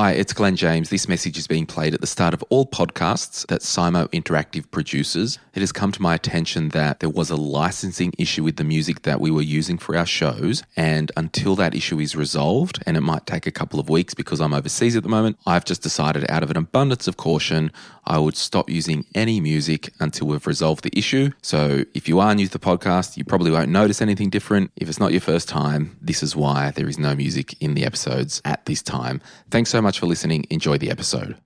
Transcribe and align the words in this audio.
Hi, 0.00 0.12
it's 0.12 0.32
Glen 0.32 0.54
James. 0.54 0.90
This 0.90 1.08
message 1.08 1.36
is 1.36 1.48
being 1.48 1.66
played 1.66 1.92
at 1.92 2.00
the 2.00 2.06
start 2.06 2.32
of 2.32 2.40
all 2.50 2.64
podcasts 2.64 3.44
that 3.48 3.62
SYMO 3.62 4.06
Interactive 4.12 4.70
produces. 4.70 5.40
It 5.54 5.58
has 5.58 5.72
come 5.72 5.90
to 5.90 6.00
my 6.00 6.14
attention 6.14 6.68
that 6.68 7.00
there 7.00 7.10
was 7.10 7.30
a 7.30 7.36
licensing 7.36 8.12
issue 8.16 8.44
with 8.44 8.58
the 8.58 8.62
music 8.62 9.02
that 9.02 9.20
we 9.20 9.32
were 9.32 9.42
using 9.42 9.76
for 9.76 9.96
our 9.96 10.06
shows, 10.06 10.62
and 10.76 11.10
until 11.16 11.56
that 11.56 11.74
issue 11.74 11.98
is 11.98 12.14
resolved, 12.14 12.80
and 12.86 12.96
it 12.96 13.00
might 13.00 13.26
take 13.26 13.44
a 13.44 13.50
couple 13.50 13.80
of 13.80 13.88
weeks 13.88 14.14
because 14.14 14.40
I'm 14.40 14.54
overseas 14.54 14.94
at 14.94 15.02
the 15.02 15.08
moment, 15.08 15.36
I've 15.48 15.64
just 15.64 15.82
decided 15.82 16.30
out 16.30 16.44
of 16.44 16.52
an 16.52 16.56
abundance 16.56 17.08
of 17.08 17.16
caution, 17.16 17.72
I 18.04 18.20
would 18.20 18.36
stop 18.36 18.70
using 18.70 19.04
any 19.16 19.40
music 19.40 19.92
until 19.98 20.28
we've 20.28 20.46
resolved 20.46 20.84
the 20.84 20.96
issue. 20.96 21.30
So 21.42 21.84
if 21.92 22.08
you 22.08 22.20
are 22.20 22.34
new 22.36 22.46
to 22.46 22.52
the 22.52 22.58
podcast, 22.60 23.16
you 23.16 23.24
probably 23.24 23.50
won't 23.50 23.68
notice 23.68 24.00
anything 24.00 24.30
different. 24.30 24.70
If 24.76 24.88
it's 24.88 25.00
not 25.00 25.10
your 25.10 25.20
first 25.20 25.48
time, 25.48 25.96
this 26.00 26.22
is 26.22 26.36
why 26.36 26.70
there 26.70 26.88
is 26.88 26.98
no 26.98 27.16
music 27.16 27.60
in 27.60 27.74
the 27.74 27.84
episodes 27.84 28.40
at 28.44 28.64
this 28.64 28.80
time. 28.80 29.20
Thanks 29.50 29.70
so 29.70 29.82
much 29.82 29.87
for 29.96 30.06
listening. 30.06 30.44
Enjoy 30.50 30.76
the 30.76 30.90
episode. 30.90 31.36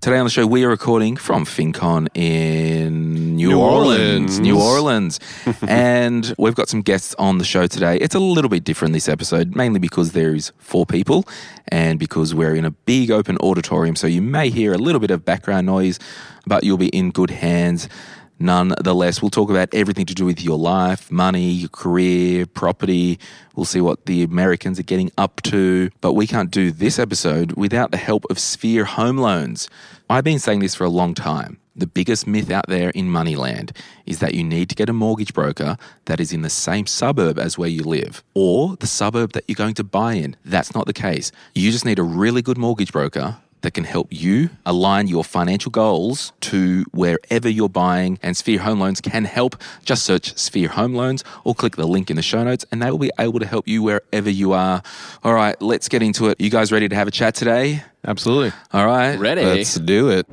Today 0.00 0.18
on 0.18 0.24
the 0.24 0.30
show, 0.30 0.46
we 0.46 0.64
are 0.64 0.68
recording 0.68 1.16
from 1.16 1.44
FinCon 1.44 2.08
in 2.14 3.36
New, 3.36 3.50
New 3.50 3.60
Orleans. 3.60 4.38
Orleans. 4.38 4.40
New 4.40 4.60
Orleans. 4.60 5.20
and 5.68 6.34
we've 6.38 6.56
got 6.56 6.68
some 6.68 6.82
guests 6.82 7.14
on 7.20 7.38
the 7.38 7.44
show 7.44 7.68
today. 7.68 7.98
It's 7.98 8.16
a 8.16 8.18
little 8.18 8.48
bit 8.48 8.64
different 8.64 8.94
this 8.94 9.08
episode, 9.08 9.54
mainly 9.54 9.78
because 9.78 10.10
there 10.10 10.34
is 10.34 10.52
four 10.58 10.86
people 10.86 11.24
and 11.68 12.00
because 12.00 12.34
we're 12.34 12.56
in 12.56 12.64
a 12.64 12.72
big 12.72 13.12
open 13.12 13.38
auditorium. 13.38 13.94
So 13.94 14.08
you 14.08 14.22
may 14.22 14.50
hear 14.50 14.72
a 14.72 14.78
little 14.78 15.00
bit 15.00 15.12
of 15.12 15.24
background 15.24 15.66
noise, 15.66 16.00
but 16.46 16.64
you'll 16.64 16.78
be 16.78 16.88
in 16.88 17.12
good 17.12 17.30
hands. 17.30 17.88
Nonetheless, 18.38 19.22
we'll 19.22 19.30
talk 19.30 19.50
about 19.50 19.72
everything 19.72 20.06
to 20.06 20.14
do 20.14 20.24
with 20.24 20.42
your 20.42 20.58
life, 20.58 21.10
money, 21.12 21.50
your 21.50 21.68
career, 21.68 22.44
property. 22.46 23.18
We'll 23.54 23.66
see 23.66 23.80
what 23.80 24.06
the 24.06 24.22
Americans 24.24 24.80
are 24.80 24.84
getting 24.84 25.12
up 25.16 25.40
to. 25.42 25.90
But 26.00 26.14
we 26.14 26.26
can't 26.26 26.50
do 26.50 26.72
this 26.72 26.98
episode 26.98 27.52
without 27.52 27.92
the 27.92 27.98
help 27.98 28.24
of 28.30 28.38
Sphere 28.38 28.84
Home 28.84 29.18
Loans. 29.18 29.68
I've 30.10 30.24
been 30.24 30.40
saying 30.40 30.60
this 30.60 30.74
for 30.74 30.84
a 30.84 30.90
long 30.90 31.14
time. 31.14 31.58
The 31.74 31.86
biggest 31.86 32.26
myth 32.26 32.50
out 32.50 32.66
there 32.68 32.90
in 32.90 33.06
Moneyland 33.06 33.74
is 34.04 34.18
that 34.18 34.34
you 34.34 34.44
need 34.44 34.68
to 34.68 34.74
get 34.74 34.90
a 34.90 34.92
mortgage 34.92 35.32
broker 35.32 35.78
that 36.04 36.20
is 36.20 36.32
in 36.32 36.42
the 36.42 36.50
same 36.50 36.86
suburb 36.86 37.38
as 37.38 37.56
where 37.56 37.68
you 37.68 37.82
live 37.82 38.22
or 38.34 38.76
the 38.76 38.86
suburb 38.86 39.32
that 39.32 39.44
you're 39.48 39.54
going 39.54 39.74
to 39.74 39.84
buy 39.84 40.14
in. 40.14 40.36
That's 40.44 40.74
not 40.74 40.86
the 40.86 40.92
case. 40.92 41.32
You 41.54 41.70
just 41.70 41.86
need 41.86 41.98
a 41.98 42.02
really 42.02 42.42
good 42.42 42.58
mortgage 42.58 42.92
broker 42.92 43.38
that 43.62 43.72
can 43.72 43.84
help 43.84 44.08
you 44.10 44.50
align 44.66 45.08
your 45.08 45.24
financial 45.24 45.70
goals 45.70 46.32
to 46.42 46.84
wherever 46.92 47.48
you're 47.48 47.68
buying. 47.68 48.18
And 48.22 48.36
Sphere 48.36 48.60
Home 48.60 48.80
Loans 48.80 49.00
can 49.00 49.24
help. 49.24 49.56
Just 49.84 50.04
search 50.04 50.36
Sphere 50.36 50.68
Home 50.68 50.94
Loans 50.94 51.24
or 51.44 51.54
click 51.54 51.76
the 51.76 51.86
link 51.86 52.10
in 52.10 52.16
the 52.16 52.22
show 52.22 52.44
notes, 52.44 52.64
and 52.70 52.82
they 52.82 52.90
will 52.90 52.98
be 52.98 53.10
able 53.18 53.40
to 53.40 53.46
help 53.46 53.66
you 53.66 53.82
wherever 53.82 54.30
you 54.30 54.52
are. 54.52 54.82
All 55.24 55.34
right, 55.34 55.60
let's 55.60 55.88
get 55.88 56.02
into 56.02 56.28
it. 56.28 56.40
You 56.40 56.50
guys 56.50 56.70
ready 56.70 56.88
to 56.88 56.94
have 56.94 57.08
a 57.08 57.12
chat 57.12 57.34
today? 57.34 57.82
Absolutely. 58.04 58.52
All 58.72 58.86
right. 58.86 59.16
Ready? 59.16 59.44
Let's 59.44 59.74
do 59.74 60.10
it. 60.10 60.26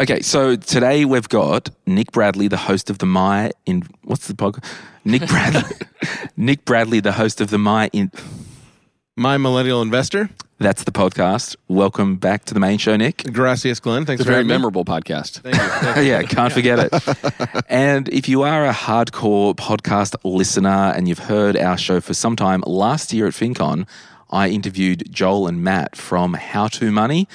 Okay, 0.00 0.20
so 0.22 0.56
today 0.56 1.04
we've 1.04 1.28
got 1.28 1.70
Nick 1.86 2.12
Bradley, 2.12 2.48
the 2.48 2.56
host 2.56 2.90
of 2.90 2.98
the 2.98 3.06
My 3.06 3.52
in 3.64 3.84
what's 4.02 4.26
the 4.26 4.34
podcast? 4.34 4.64
Nick 5.04 5.26
Bradley, 5.28 5.62
Nick 6.36 6.64
Bradley, 6.64 7.00
the 7.00 7.12
host 7.12 7.40
of 7.40 7.50
the 7.50 7.58
My 7.58 7.88
in. 7.92 8.10
My 9.16 9.38
millennial 9.38 9.80
investor, 9.80 10.28
That's 10.58 10.82
the 10.84 10.90
podcast. 10.90 11.54
Welcome 11.68 12.16
back 12.16 12.44
to 12.46 12.54
the 12.54 12.58
main 12.58 12.78
show, 12.78 12.96
Nick. 12.96 13.18
Gracias 13.32 13.78
Glen. 13.78 14.04
Thanks 14.06 14.20
It's 14.20 14.26
a 14.28 14.32
very 14.32 14.38
having 14.38 14.48
me. 14.48 14.54
memorable 14.54 14.84
podcast. 14.84 15.40
Thank 15.40 15.54
you. 15.54 15.60
Thank 15.68 15.96
you. 15.98 16.02
yeah, 16.02 16.22
can't 16.22 16.52
forget 16.52 16.78
it. 16.80 17.64
and 17.68 18.08
if 18.08 18.28
you 18.28 18.42
are 18.42 18.66
a 18.66 18.72
hardcore 18.72 19.54
podcast 19.54 20.16
listener 20.24 20.92
and 20.96 21.06
you've 21.06 21.18
heard 21.20 21.56
our 21.56 21.78
show 21.78 22.00
for 22.00 22.12
some 22.14 22.34
time, 22.34 22.62
last 22.66 23.12
year 23.12 23.26
at 23.28 23.34
FinCon, 23.34 23.86
I 24.30 24.48
interviewed 24.48 25.12
Joel 25.12 25.46
and 25.46 25.62
Matt 25.62 25.94
from 25.96 26.34
How 26.34 26.66
to 26.68 26.90
Money. 26.90 27.28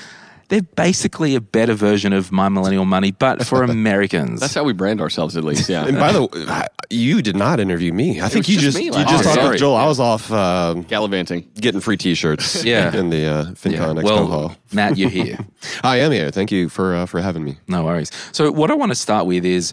They're 0.49 0.61
basically 0.63 1.35
a 1.35 1.41
better 1.41 1.73
version 1.75 2.11
of 2.11 2.31
My 2.31 2.49
Millennial 2.49 2.85
Money, 2.85 3.11
but 3.11 3.45
for 3.45 3.63
Americans. 3.77 4.39
That's 4.39 4.55
how 4.55 4.63
we 4.63 4.73
brand 4.73 4.99
ourselves, 4.99 5.37
at 5.37 5.43
least. 5.43 5.69
Yeah. 5.69 5.85
And 5.85 5.97
by 5.97 6.11
the 6.11 6.23
way, 6.49 6.65
you 6.89 7.21
did 7.21 7.35
not 7.35 7.59
interview 7.59 7.93
me. 7.93 8.19
I 8.19 8.29
think 8.29 8.49
you 8.49 8.57
just 8.57 8.75
just 8.77 8.83
you 8.83 8.91
just 8.91 9.09
year. 9.11 9.23
talked 9.23 9.35
Sorry. 9.35 9.49
with 9.51 9.59
Joel. 9.59 9.75
I 9.75 9.85
was 9.85 9.99
off 9.99 10.31
um, 10.31 10.81
Gallivanting. 10.83 11.49
getting 11.55 11.79
free 11.81 11.97
T-shirts. 11.97 12.63
Yeah. 12.69 12.95
in 12.95 13.09
the 13.09 13.25
uh, 13.25 13.45
FinCon 13.51 13.71
yeah. 13.71 14.01
Expo 14.01 14.03
Well, 14.03 14.27
Hall. 14.27 14.55
Matt, 14.73 14.97
you're 14.97 15.09
here. 15.09 15.38
I 15.83 15.97
am 15.97 16.11
here. 16.11 16.29
Thank 16.31 16.51
you 16.51 16.67
for 16.69 16.95
uh, 16.95 17.05
for 17.05 17.21
having 17.21 17.43
me. 17.43 17.57
No 17.67 17.85
worries. 17.85 18.11
So, 18.31 18.51
what 18.51 18.69
I 18.71 18.73
want 18.75 18.91
to 18.91 18.95
start 18.95 19.25
with 19.27 19.45
is 19.45 19.71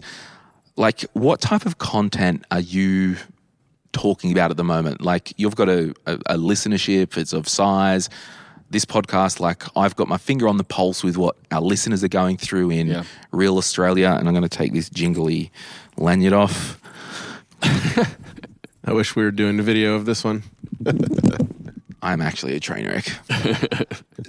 like, 0.75 1.01
what 1.13 1.41
type 1.41 1.65
of 1.65 1.79
content 1.79 2.45
are 2.51 2.59
you 2.59 3.17
talking 3.93 4.31
about 4.31 4.51
at 4.51 4.57
the 4.57 4.63
moment? 4.63 5.01
Like, 5.01 5.33
you've 5.37 5.55
got 5.55 5.69
a, 5.69 5.93
a, 6.05 6.13
a 6.27 6.37
listenership, 6.37 7.17
it's 7.17 7.33
of 7.33 7.47
size. 7.47 8.09
This 8.69 8.83
podcast, 8.85 9.39
like, 9.39 9.63
I've 9.77 9.95
got 9.95 10.07
my 10.09 10.17
finger 10.17 10.47
on 10.47 10.57
the 10.57 10.63
pulse 10.63 11.03
with 11.03 11.15
what 11.17 11.37
our 11.51 11.61
listeners 11.61 12.03
are 12.03 12.09
going 12.09 12.35
through 12.37 12.69
in 12.71 12.87
Yeah. 12.87 13.03
real 13.31 13.57
Australia. 13.57 14.15
And 14.19 14.27
I'm 14.27 14.33
going 14.33 14.43
to 14.47 14.49
take 14.49 14.73
this 14.73 14.89
jingly 14.89 15.51
lanyard 15.97 16.33
off. 16.33 16.79
I 17.63 18.93
wish 18.93 19.15
we 19.15 19.23
were 19.23 19.31
doing 19.31 19.59
a 19.59 19.63
video 19.63 19.95
of 19.95 20.05
this 20.05 20.23
one. 20.23 20.43
I'm 22.01 22.21
actually 22.21 22.55
a 22.55 22.59
train 22.59 22.87
wreck. 22.87 23.05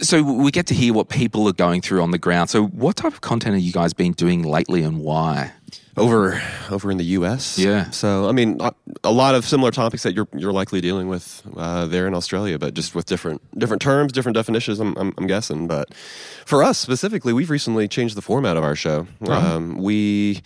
so 0.00 0.22
we 0.22 0.50
get 0.50 0.66
to 0.69 0.75
hear 0.75 0.93
what 0.94 1.09
people 1.09 1.47
are 1.49 1.53
going 1.53 1.81
through 1.82 2.03
on 2.03 2.12
the 2.12 2.19
ground. 2.19 2.49
So 2.50 2.65
what 2.66 2.97
type 2.97 3.12
of 3.12 3.20
content 3.20 3.55
have 3.55 3.62
you 3.62 3.72
guys 3.72 3.93
been 3.93 4.12
doing 4.12 4.43
lately 4.43 4.82
and 4.82 5.00
why? 5.00 5.53
Over 5.98 6.41
over 6.70 6.91
in 6.91 6.97
the 6.97 7.04
U.S. 7.04 7.59
Yeah. 7.59 7.91
So 7.91 8.28
I 8.28 8.32
mean, 8.32 8.59
a- 8.60 9.10
lot 9.10 9.34
of 9.34 9.44
similar 9.44 9.70
topics 9.70 10.03
that 10.04 10.14
you're 10.14 10.28
you're 10.34 10.53
likely 10.53 10.81
dealing 10.81 11.09
with 11.09 11.42
uh, 11.56 11.86
there 11.86 12.06
in 12.06 12.14
Australia, 12.14 12.59
but 12.59 12.75
just 12.75 12.94
with 12.94 13.06
different 13.06 13.41
different 13.59 13.82
terms, 13.82 14.12
different 14.12 14.34
definitions. 14.37 14.81
I'm, 14.81 14.97
I'm, 14.97 15.12
I'm 15.19 15.26
guessing, 15.26 15.66
but 15.66 15.92
for 16.47 16.62
us 16.62 16.78
specifically, 16.78 17.32
we've 17.32 17.50
recently 17.50 17.88
changed 17.88 18.16
the 18.16 18.22
format 18.22 18.56
of 18.56 18.64
our 18.64 18.76
show. 18.76 19.06
Um, 19.26 19.78
we 19.78 20.42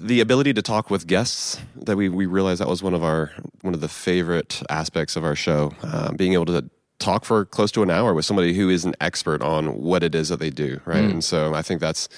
the 0.00 0.20
ability 0.20 0.52
to 0.54 0.62
talk 0.62 0.90
with 0.90 1.06
guests 1.06 1.60
that 1.76 1.96
we 1.96 2.08
we 2.08 2.26
realized 2.26 2.60
that 2.60 2.68
was 2.68 2.82
one 2.82 2.94
of 2.94 3.02
our 3.04 3.30
one 3.62 3.74
of 3.74 3.80
the 3.80 3.88
favorite 3.88 4.62
aspects 4.68 5.16
of 5.16 5.24
our 5.24 5.36
show, 5.36 5.72
uh, 5.82 6.12
being 6.12 6.32
able 6.34 6.46
to 6.46 6.68
talk 6.98 7.24
for 7.24 7.44
close 7.44 7.72
to 7.72 7.82
an 7.82 7.90
hour 7.90 8.14
with 8.14 8.24
somebody 8.24 8.54
who 8.54 8.68
is 8.68 8.84
an 8.84 8.94
expert 9.00 9.42
on 9.42 9.80
what 9.82 10.02
it 10.02 10.14
is 10.14 10.28
that 10.28 10.38
they 10.38 10.50
do, 10.50 10.80
right? 10.84 11.02
And 11.02 11.22
so 11.24 11.52
I 11.54 11.62
think 11.62 11.80
that's 11.80 12.08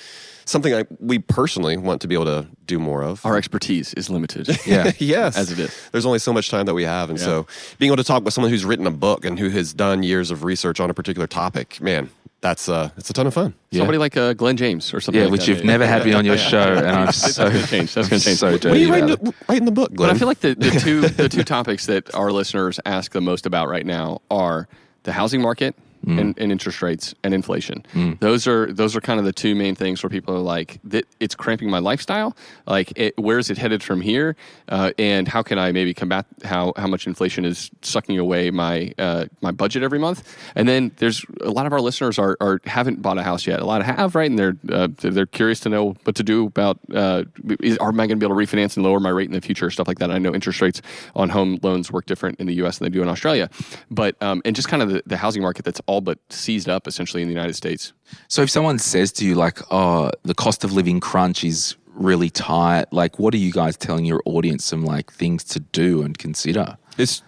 something 0.45 0.75
I, 0.75 0.85
we 1.01 1.19
personally 1.19 1.77
want 1.77 2.01
to 2.03 2.09
be 2.09 2.15
able 2.15 2.27
to 2.27 2.47
do 2.67 2.79
more 2.79 3.03
of. 3.03 3.25
Our 3.25 3.37
expertise 3.37 3.95
is 3.95 4.11
limited. 4.11 4.49
Yeah. 4.67 4.93
yes, 4.99 5.37
As 5.37 5.53
it 5.53 5.59
is. 5.59 5.89
There's 5.93 6.07
only 6.07 6.19
so 6.19 6.33
much 6.33 6.49
time 6.51 6.65
that 6.67 6.75
we 6.75 6.85
have, 6.85 7.11
and 7.11 7.21
so 7.21 7.47
being 7.79 7.91
able 7.91 7.97
to 7.99 8.05
talk 8.05 8.25
with 8.25 8.33
someone 8.33 8.51
who's 8.51 8.65
written 8.65 8.87
a 8.87 8.91
book 8.91 9.25
and 9.25 9.39
who 9.39 9.51
has 9.51 9.75
done 9.75 10.03
years 10.03 10.31
of 10.31 10.43
research 10.43 10.81
on 10.81 10.89
a 10.91 10.95
particular 10.95 11.27
topic, 11.27 11.81
man, 11.81 12.09
that's 12.41 12.69
uh, 12.69 12.91
it's 12.97 13.11
a 13.11 13.13
ton 13.13 13.27
of 13.27 13.35
fun. 13.35 13.55
Somebody 13.73 13.99
like 13.99 14.17
uh, 14.17 14.33
Glen 14.35 14.57
James 14.57 14.93
or 14.95 15.01
something. 15.01 15.19
Yeah, 15.21 15.27
like 15.27 15.33
which 15.33 15.47
that. 15.47 15.49
you've 15.49 15.65
never 15.65 15.87
had 15.87 16.05
me 16.05 16.13
on 16.13 16.25
your 16.25 16.39
show, 16.39 16.75
and 16.75 16.87
I'm 16.87 17.07
That's 17.07 17.35
so 17.35 17.49
gonna 17.49 17.67
change. 17.67 17.95
That's 17.95 18.09
gonna 18.09 18.21
change. 18.21 18.39
So 18.39 18.53
What 18.53 18.65
are 18.67 18.77
you 18.77 18.91
writing, 18.91 19.09
the, 19.09 19.35
writing 19.49 19.65
the 19.65 19.71
book, 19.73 19.93
Glen? 19.95 20.09
But 20.11 20.15
I 20.15 20.19
feel 20.19 20.29
like 20.29 20.41
the, 20.41 20.55
the 20.55 20.71
two 20.71 21.01
the 21.03 21.29
two 21.29 21.43
topics 21.57 21.87
that 21.87 22.15
our 22.15 22.31
listeners 22.33 22.79
ask 22.85 23.13
the 23.13 23.21
most 23.21 23.47
about 23.47 23.69
right 23.69 23.87
now 23.87 24.21
are 24.31 24.69
the 25.05 25.13
housing 25.13 25.41
market 25.41 25.75
Mm. 26.05 26.21
and, 26.21 26.39
and 26.39 26.53
interest 26.53 26.83
rates 26.83 27.15
and 27.23 27.33
inflation. 27.33 27.85
Those 28.21 28.47
are 28.47 28.73
those 28.73 28.97
are 28.97 29.01
kind 29.01 29.19
of 29.19 29.25
the 29.25 29.33
two 29.33 29.55
main 29.55 29.75
things 29.75 30.03
where 30.03 30.11
people 30.11 30.35
are 30.35 30.41
like, 30.41 30.81
it's 31.21 31.35
cramping 31.35 31.71
my 31.71 31.79
lifestyle. 31.79 32.37
Like, 32.67 32.93
it, 32.97 33.17
where 33.19 33.39
is 33.39 33.51
it 33.51 33.59
headed 33.59 33.83
from 33.83 34.01
here? 34.01 34.37
Uh, 34.69 34.93
and 34.99 35.29
how 35.29 35.43
can 35.43 35.59
I 35.59 35.73
maybe 35.73 35.95
combat 35.95 36.27
how 36.45 36.73
how 36.77 36.87
much 36.87 37.07
inflation 37.07 37.45
is 37.45 37.71
sucking 37.83 38.19
away 38.19 38.51
my 38.51 38.93
uh, 38.99 39.27
my 39.41 39.51
budget 39.51 39.83
every 39.83 39.99
month? 39.99 40.37
And 40.55 40.69
then 40.69 40.93
there's 40.97 41.25
a 41.41 41.51
lot 41.51 41.67
of 41.67 41.73
our 41.73 41.81
listeners 41.81 42.19
are, 42.19 42.37
are 42.41 42.61
haven't 42.67 43.03
bought 43.03 43.19
a 43.19 43.23
house 43.23 43.47
yet. 43.47 43.61
A 43.61 43.65
lot 43.65 43.83
have, 43.85 44.15
right? 44.15 44.31
And 44.31 44.39
they're 44.39 44.57
uh, 44.71 44.89
they're 44.99 45.27
curious 45.27 45.61
to 45.61 45.69
know 45.69 45.97
what 46.05 46.17
to 46.17 46.23
do 46.23 46.47
about 46.47 46.79
uh, 46.95 47.25
is, 47.61 47.79
are 47.79 47.91
I 47.91 47.93
going 47.93 48.09
to 48.11 48.17
be 48.17 48.27
able 48.27 48.37
to 48.37 48.47
refinance 48.47 48.77
and 48.77 48.85
lower 48.85 49.01
my 49.01 49.11
rate 49.11 49.29
in 49.29 49.33
the 49.33 49.41
future, 49.41 49.71
stuff 49.71 49.87
like 49.87 49.99
that. 49.99 50.11
I 50.11 50.19
know 50.19 50.35
interest 50.35 50.61
rates 50.61 50.83
on 51.15 51.29
home 51.29 51.59
loans 51.63 51.93
work 51.93 52.07
different 52.07 52.41
in 52.41 52.47
the 52.47 52.55
U.S. 52.55 52.79
than 52.79 52.87
they 52.87 52.91
do 52.91 53.03
in 53.03 53.09
Australia, 53.09 53.49
but 53.91 54.21
um, 54.23 54.43
and 54.45 54.57
just 54.57 54.69
kind 54.69 54.83
of 54.83 54.89
the, 54.91 55.03
the 55.07 55.17
housing 55.17 55.43
market 55.43 55.65
that's 55.65 55.81
all 55.87 55.94
but 56.01 56.19
seized 56.31 56.69
up 56.69 56.87
essentially 56.87 57.23
in 57.23 57.29
the 57.29 57.35
United 57.35 57.55
States. 57.55 57.93
So 58.29 58.43
if 58.43 58.51
someone 58.51 58.79
says 58.79 59.13
to 59.13 59.25
you 59.25 59.35
like, 59.35 59.61
"Oh, 59.71 60.11
the 60.23 60.35
cost 60.35 60.65
of 60.65 60.73
living 60.73 61.01
crunch 61.01 61.45
is 61.45 61.77
really 61.95 62.31
tight," 62.31 62.93
like, 62.93 63.19
what 63.19 63.35
are 63.35 63.39
you 63.39 63.53
guys 63.53 63.77
telling 63.77 64.05
your 64.05 64.23
audience 64.25 64.65
some 64.65 64.85
like 64.85 65.13
things 65.13 65.45
to 65.45 65.61
do 65.61 66.03
and 66.03 66.17
consider? 66.17 66.77
It's 66.97 67.23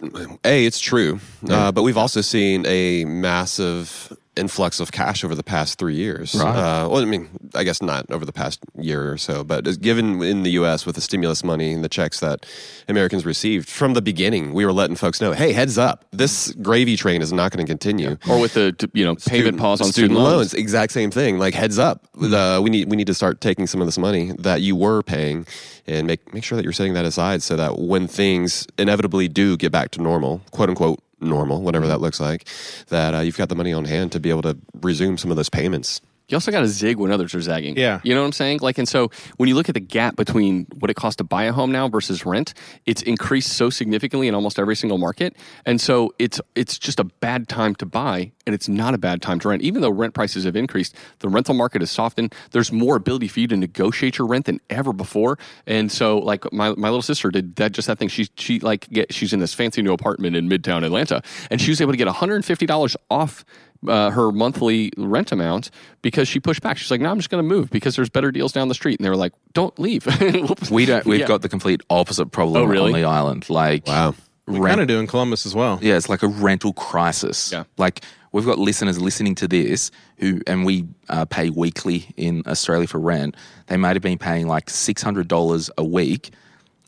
a, 0.45 0.65
it's 0.65 0.79
true, 0.79 1.19
uh, 1.49 1.73
but 1.73 1.83
we've 1.83 1.97
also 1.97 2.21
seen 2.21 2.65
a 2.67 3.05
massive 3.05 4.17
influx 4.37 4.81
of 4.81 4.93
cash 4.93 5.25
over 5.25 5.35
the 5.35 5.43
past 5.43 5.79
three 5.79 5.95
years. 5.95 6.35
Right. 6.35 6.55
Uh, 6.55 6.89
well, 6.89 7.03
I 7.03 7.05
mean, 7.07 7.29
I 7.55 7.65
guess 7.65 7.81
not 7.83 8.11
over 8.11 8.25
the 8.25 8.33
past 8.33 8.61
year 8.79 9.13
or 9.13 9.17
so, 9.19 9.43
but 9.45 9.81
given 9.81 10.23
in 10.23 10.43
the 10.43 10.51
U.S. 10.53 10.85
with 10.87 10.95
the 10.95 11.01
stimulus 11.01 11.43
money 11.43 11.73
and 11.73 11.83
the 11.83 11.89
checks 11.89 12.21
that 12.21 12.45
Americans 12.89 13.25
received 13.25 13.69
from 13.69 13.95
the 13.95 14.03
beginning, 14.03 14.53
we 14.53 14.65
were 14.65 14.73
letting 14.73 14.97
folks 14.97 15.21
know, 15.21 15.33
hey, 15.33 15.53
heads 15.53 15.79
up, 15.79 16.05
this 16.13 16.53
gravy 16.63 16.97
train 16.97 17.23
is 17.23 17.33
not 17.33 17.51
going 17.53 17.65
to 17.65 17.71
continue. 17.71 18.17
Or 18.29 18.39
with 18.41 18.55
the 18.55 18.75
you 18.93 19.05
know 19.05 19.15
payment 19.15 19.21
Student- 19.21 19.59
pause 19.59 19.81
on 19.81 19.93
student, 19.93 20.19
loans. 20.19 20.55
exact 20.55 20.93
same 20.93 21.11
thing. 21.11 21.39
Like 21.39 21.55
heads 21.55 21.79
up, 21.79 22.07
uh, 22.21 22.61
we 22.63 22.71
need 22.71 22.91
we 22.91 22.97
need 22.97 23.07
to 23.07 23.15
start 23.15 23.41
taking 23.41 23.67
some 23.67 23.81
of 23.81 23.87
this 23.87 23.99
money 23.99 24.33
that 24.39 24.61
you 24.61 24.77
were 24.77 25.03
paying 25.03 25.47
and 25.87 26.07
make 26.07 26.33
make 26.35 26.45
sure 26.45 26.57
that 26.57 26.63
you're 26.65 26.73
setting 26.73 26.95
that 26.95 27.05
aside 27.05 27.43
so 27.43 27.57
that 27.57 27.79
when 27.79 28.07
things 28.07 28.67
inevitably 28.79 29.29
do 29.29 29.57
get 29.57 29.73
back 29.73 29.91
to 29.93 30.03
normal, 30.03 30.43
quote 30.51 30.69
unquote 30.69 31.01
normal, 31.21 31.63
whatever 31.63 31.87
that 31.87 32.01
looks 32.01 32.21
like, 32.21 32.47
that 32.89 33.15
uh, 33.15 33.21
you've 33.21 33.37
got 33.37 33.49
the 33.49 33.55
money 33.55 33.73
on 33.73 33.85
hand 33.85 34.13
to 34.13 34.21
be 34.21 34.31
able 34.31 34.43
to 34.43 34.57
resume 34.81 35.19
some 35.19 35.31
of 35.31 35.37
those 35.37 35.49
payments. 35.49 36.01
You 36.29 36.37
also 36.37 36.51
got 36.51 36.61
to 36.61 36.67
zig 36.67 36.97
when 36.97 37.13
others 37.13 37.37
are 37.37 37.41
zagging. 37.41 37.77
Yeah. 37.77 38.01
You 38.03 38.13
know 38.13 38.21
what 38.21 38.27
I'm 38.27 38.33
saying? 38.33 38.59
Like, 38.61 38.79
and 38.79 38.89
so 38.89 39.13
when 39.37 39.49
you 39.49 39.55
look 39.55 39.69
at 39.69 39.75
the 39.75 39.81
gap 39.81 40.17
between 40.17 40.67
what 40.81 40.91
it 40.91 40.95
costs 40.95 41.17
to 41.19 41.25
buy 41.25 41.45
a 41.45 41.53
home 41.53 41.71
now 41.71 41.89
versus 41.89 42.27
rent, 42.27 42.53
it's 42.85 43.01
increased 43.03 43.53
so 43.53 43.71
significantly 43.71 44.27
in 44.27 44.35
almost 44.35 44.59
every 44.59 44.75
single 44.75 44.99
market. 44.99 45.37
And 45.65 45.81
so 45.81 46.13
it's 46.19 46.41
it's 46.57 46.79
just 46.79 46.99
a 46.99 47.05
bad 47.05 47.47
time 47.49 47.77
to 47.77 47.87
buy, 47.87 48.33
and 48.45 48.57
it's 48.57 48.69
not 48.69 48.93
a 48.93 48.99
bad 48.99 49.23
time 49.23 49.39
to 49.41 49.49
rent. 49.49 49.63
Even 49.63 49.83
though 49.83 49.91
rent 49.91 50.15
prices 50.15 50.43
have 50.45 50.57
increased, 50.57 50.97
the 51.21 51.29
rental 51.29 51.55
market 51.55 51.81
has 51.81 51.93
softened. 51.93 52.35
There's 52.51 52.73
more 52.73 52.97
ability 52.97 53.29
for 53.29 53.39
you 53.39 53.47
to 53.47 53.57
negotiate 53.57 54.19
your 54.19 54.27
rent 54.27 54.47
than 54.47 54.61
ever 54.69 54.93
before. 54.93 55.39
And 55.65 55.93
so, 55.93 56.19
like 56.19 56.53
my, 56.53 56.71
my 56.71 56.89
little 56.89 57.03
sister 57.03 57.31
did 57.31 57.55
that 57.57 57.71
just 57.71 57.87
that 57.87 58.01
thing. 58.01 58.09
She 58.09 58.27
she 58.37 58.59
like 58.59 58.91
get 58.91 59.15
she's 59.15 59.33
in 59.33 59.39
this 59.39 59.55
fancy 59.55 59.81
new 59.81 59.93
apartment 59.93 60.35
in 60.35 60.49
Midtown 60.49 60.85
Atlanta, 60.85 61.23
and 61.53 61.61
she 61.61 61.71
was 61.71 61.81
able 61.81 61.93
to 61.93 61.99
get 61.99 62.09
150 62.09 62.67
dollars 62.67 62.97
off 63.11 63.45
uh, 63.87 64.11
her 64.11 64.33
monthly 64.33 64.93
rent 64.97 65.33
amount 65.33 65.71
because 66.03 66.29
she 66.29 66.41
pushed 66.41 66.63
back. 66.63 66.77
She's 66.79 66.91
like, 66.91 67.01
"No, 67.01 67.11
I'm 67.11 67.19
just 67.19 67.31
going 67.31 67.43
to 67.43 67.49
move 67.49 67.71
because 67.71 67.97
there's 67.97 68.11
better 68.11 68.31
deals 68.31 68.53
down 68.53 68.69
the 68.69 68.75
street." 68.75 68.99
And 68.99 69.05
they 69.05 69.11
were 69.11 69.17
like, 69.17 69.33
"Don't 69.53 69.79
leave." 69.79 70.07
We 70.71 70.87
don't. 70.87 71.05
We've 71.07 71.21
Yeah. 71.21 71.27
got 71.27 71.43
the 71.43 71.49
complete 71.49 71.83
opposite 71.91 72.27
problem 72.33 72.63
Oh, 72.63 72.67
really? 72.67 72.93
on 72.93 73.01
the 73.01 73.07
island. 73.07 73.49
Like, 73.51 73.87
Wow. 73.87 74.15
We 74.47 74.61
rent- 74.61 74.73
kind 74.77 74.81
of 74.83 74.87
do 74.89 75.01
in 75.01 75.07
Columbus 75.09 75.45
as 75.45 75.55
well. 75.57 75.81
Yeah, 75.83 75.97
it's 75.97 76.09
like 76.09 76.23
a 76.23 76.29
rental 76.29 76.73
crisis. 76.73 77.51
Yeah. 77.53 77.65
Like 77.79 78.05
we've 78.31 78.47
got 78.47 78.59
listeners 78.59 79.01
listening 79.01 79.35
to 79.37 79.49
this 79.49 79.91
who, 80.19 80.41
and 80.47 80.65
we 80.65 80.87
uh, 81.09 81.25
pay 81.25 81.51
weekly 81.51 82.07
in 82.17 82.45
Australia 82.47 82.87
for 82.87 83.01
rent. 83.01 83.35
They 83.67 83.77
might 83.77 83.97
have 83.97 84.03
been 84.03 84.19
paying 84.19 84.47
like 84.47 84.71
six 84.71 85.03
hundred 85.03 85.27
dollars 85.27 85.69
a 85.77 85.83
week. 85.85 86.31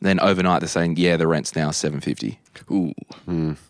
Then 0.00 0.20
overnight 0.20 0.60
they're 0.60 0.68
saying, 0.68 0.98
yeah, 0.98 1.16
the 1.16 1.26
rent's 1.26 1.56
now 1.56 1.72
seven 1.72 2.00
fifty. 2.00 2.38
Ooh, 2.70 2.92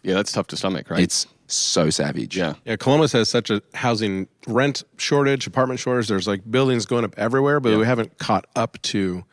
yeah, 0.02 0.14
that's 0.14 0.32
tough 0.32 0.48
to 0.48 0.56
stomach, 0.58 0.90
right? 0.90 1.00
It's 1.00 1.26
so 1.48 1.90
savage. 1.90 2.36
yeah. 2.36 2.54
Yeah, 2.64 2.76
Columbus 2.76 3.12
has 3.12 3.28
such 3.28 3.50
a 3.50 3.62
housing 3.74 4.28
rent 4.46 4.84
shortage, 4.96 5.46
apartment 5.46 5.80
shortage. 5.80 6.08
There's 6.08 6.28
like 6.28 6.48
buildings 6.50 6.86
going 6.86 7.04
up 7.04 7.14
everywhere, 7.18 7.60
but 7.60 7.76
we 7.78 7.86
haven't 7.86 8.18
caught 8.18 8.46
up 8.54 8.80
to 8.82 9.24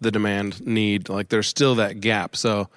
the 0.00 0.10
demand 0.10 0.64
need. 0.66 1.08
Like 1.08 1.28
there's 1.28 1.46
still 1.46 1.74
that 1.76 2.00
gap. 2.00 2.36
So 2.36 2.68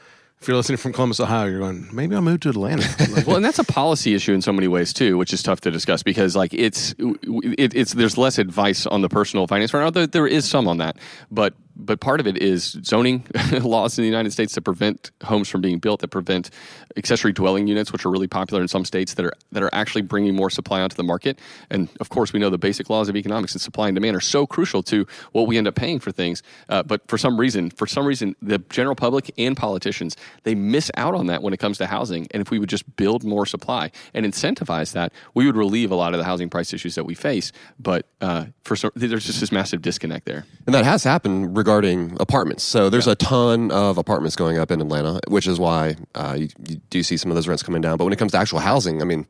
if 0.42 0.48
you're 0.48 0.58
listening 0.58 0.78
from 0.78 0.94
Columbus, 0.94 1.20
Ohio, 1.20 1.48
you're 1.48 1.60
going, 1.60 1.88
maybe 1.94 2.16
I'll 2.16 2.22
move 2.22 2.40
to 2.42 2.50
Atlanta. 2.50 2.88
Like, 3.16 3.26
well, 3.28 3.38
and 3.38 3.46
that's 3.46 3.60
a 3.60 3.64
policy 3.64 4.14
issue 4.14 4.34
in 4.34 4.42
so 4.42 4.52
many 4.52 4.68
ways 4.68 4.92
too, 4.94 5.18
which 5.18 5.32
is 5.34 5.42
tough 5.42 5.62
to 5.62 5.72
discuss 5.72 6.04
because 6.04 6.36
like 6.36 6.54
it's 6.54 6.94
it, 7.00 7.74
it's 7.74 7.94
there's 7.94 8.18
less 8.18 8.38
advice 8.38 8.86
on 8.86 9.02
the 9.02 9.10
personal 9.10 9.48
finance 9.48 9.72
front. 9.72 9.86
Although 9.86 10.06
there 10.06 10.28
is 10.28 10.46
some 10.48 10.68
on 10.68 10.78
that, 10.78 10.98
but 11.32 11.54
but 11.76 12.00
part 12.00 12.20
of 12.20 12.28
it 12.28 12.38
is 12.38 12.78
zoning 12.84 13.26
laws 13.62 13.98
in 13.98 14.04
the 14.04 14.08
United 14.08 14.32
States 14.32 14.56
that 14.56 14.62
prevent 14.62 15.12
homes 15.24 15.50
from 15.50 15.62
being 15.62 15.80
built, 15.80 16.02
that 16.02 16.10
prevent 16.10 16.50
accessory 16.96 17.34
dwelling 17.34 17.68
units, 17.68 17.92
which 17.92 18.06
are 18.06 18.10
really 18.10 18.28
popular 18.28 18.62
in 18.62 18.68
some 18.68 18.86
states 18.86 19.16
that 19.16 19.26
are 19.26 19.34
that 19.52 19.64
are 19.64 19.70
actually 19.74 20.02
bringing 20.02 20.36
more 20.36 20.50
supply 20.50 20.82
onto 20.82 20.96
the 20.96 21.04
market. 21.04 21.40
And 21.70 21.90
of 22.00 22.10
course, 22.10 22.34
we 22.34 22.40
know 22.40 22.50
the 22.50 22.58
basic 22.58 22.90
laws 22.90 23.10
of 23.10 23.16
economics 23.16 23.54
and 23.54 23.62
supply 23.62 23.88
and 23.88 23.96
demand 23.96 24.16
are 24.16 24.22
so 24.22 24.48
crucial 24.48 24.84
to 24.84 25.06
what 25.32 25.48
we 25.48 25.58
end 25.58 25.68
up 25.68 25.76
paying 25.76 26.00
for 26.00 26.12
things. 26.12 26.44
Uh, 26.70 26.84
but 26.84 27.08
for 27.08 27.18
some 27.18 27.40
reason, 27.40 27.70
for 27.70 27.88
some 27.88 28.06
reason, 28.06 28.36
the 28.42 28.60
general 28.70 28.96
public 28.96 29.32
and 29.38 29.58
politicians 29.58 30.16
they 30.44 30.56
miss 30.56 30.92
out 30.96 31.16
on 31.16 31.28
that 31.28 31.42
when 31.42 31.54
it 31.54 31.58
comes 31.58 31.78
to 31.80 31.88
housing. 31.88 32.28
And 32.32 32.42
if 32.42 32.52
we 32.52 32.60
would 32.60 32.70
just 32.70 32.96
build 32.96 33.24
more 33.24 33.46
supply 33.46 33.92
and 34.14 34.26
incentivize 34.26 34.94
that, 34.94 35.12
we 35.34 35.46
would 35.46 35.56
relieve 35.56 35.92
a 35.92 35.96
lot 35.96 36.14
of 36.14 36.18
the 36.18 36.24
housing 36.24 36.50
price 36.50 36.74
issues 36.74 36.96
that 36.96 37.06
we 37.06 37.16
face. 37.16 37.52
But 37.80 38.08
uh, 38.22 38.46
for 38.64 38.76
there's 38.96 39.26
just 39.26 39.40
this 39.40 39.52
massive 39.52 39.82
disconnect 39.82 40.26
there. 40.26 40.46
And 40.66 40.74
that 40.74 40.86
has 40.86 41.04
happened 41.04 41.56
regarding 41.66 42.16
apartments. 42.20 42.64
So 42.64 42.92
there's 42.92 43.08
a 43.08 43.16
ton 43.16 43.72
of 43.72 43.98
apartments 43.98 44.36
going 44.36 44.60
up 44.60 44.70
in 44.70 44.82
Atlanta, 44.82 45.20
which 45.28 45.48
is 45.48 45.60
why 45.60 45.96
uh, 46.14 46.36
you, 46.38 46.48
you 46.68 46.76
do 46.92 47.02
see 47.02 47.18
some 47.18 47.32
of 47.32 47.36
those 47.36 47.48
rents 47.48 47.64
coming 47.64 47.82
down. 47.82 47.98
But 47.98 48.04
when 48.04 48.14
it 48.14 48.20
comes 48.20 48.34
to 48.34 48.38
actual 48.38 48.60
housing, 48.60 49.02
I 49.02 49.06
mean, 49.06 49.26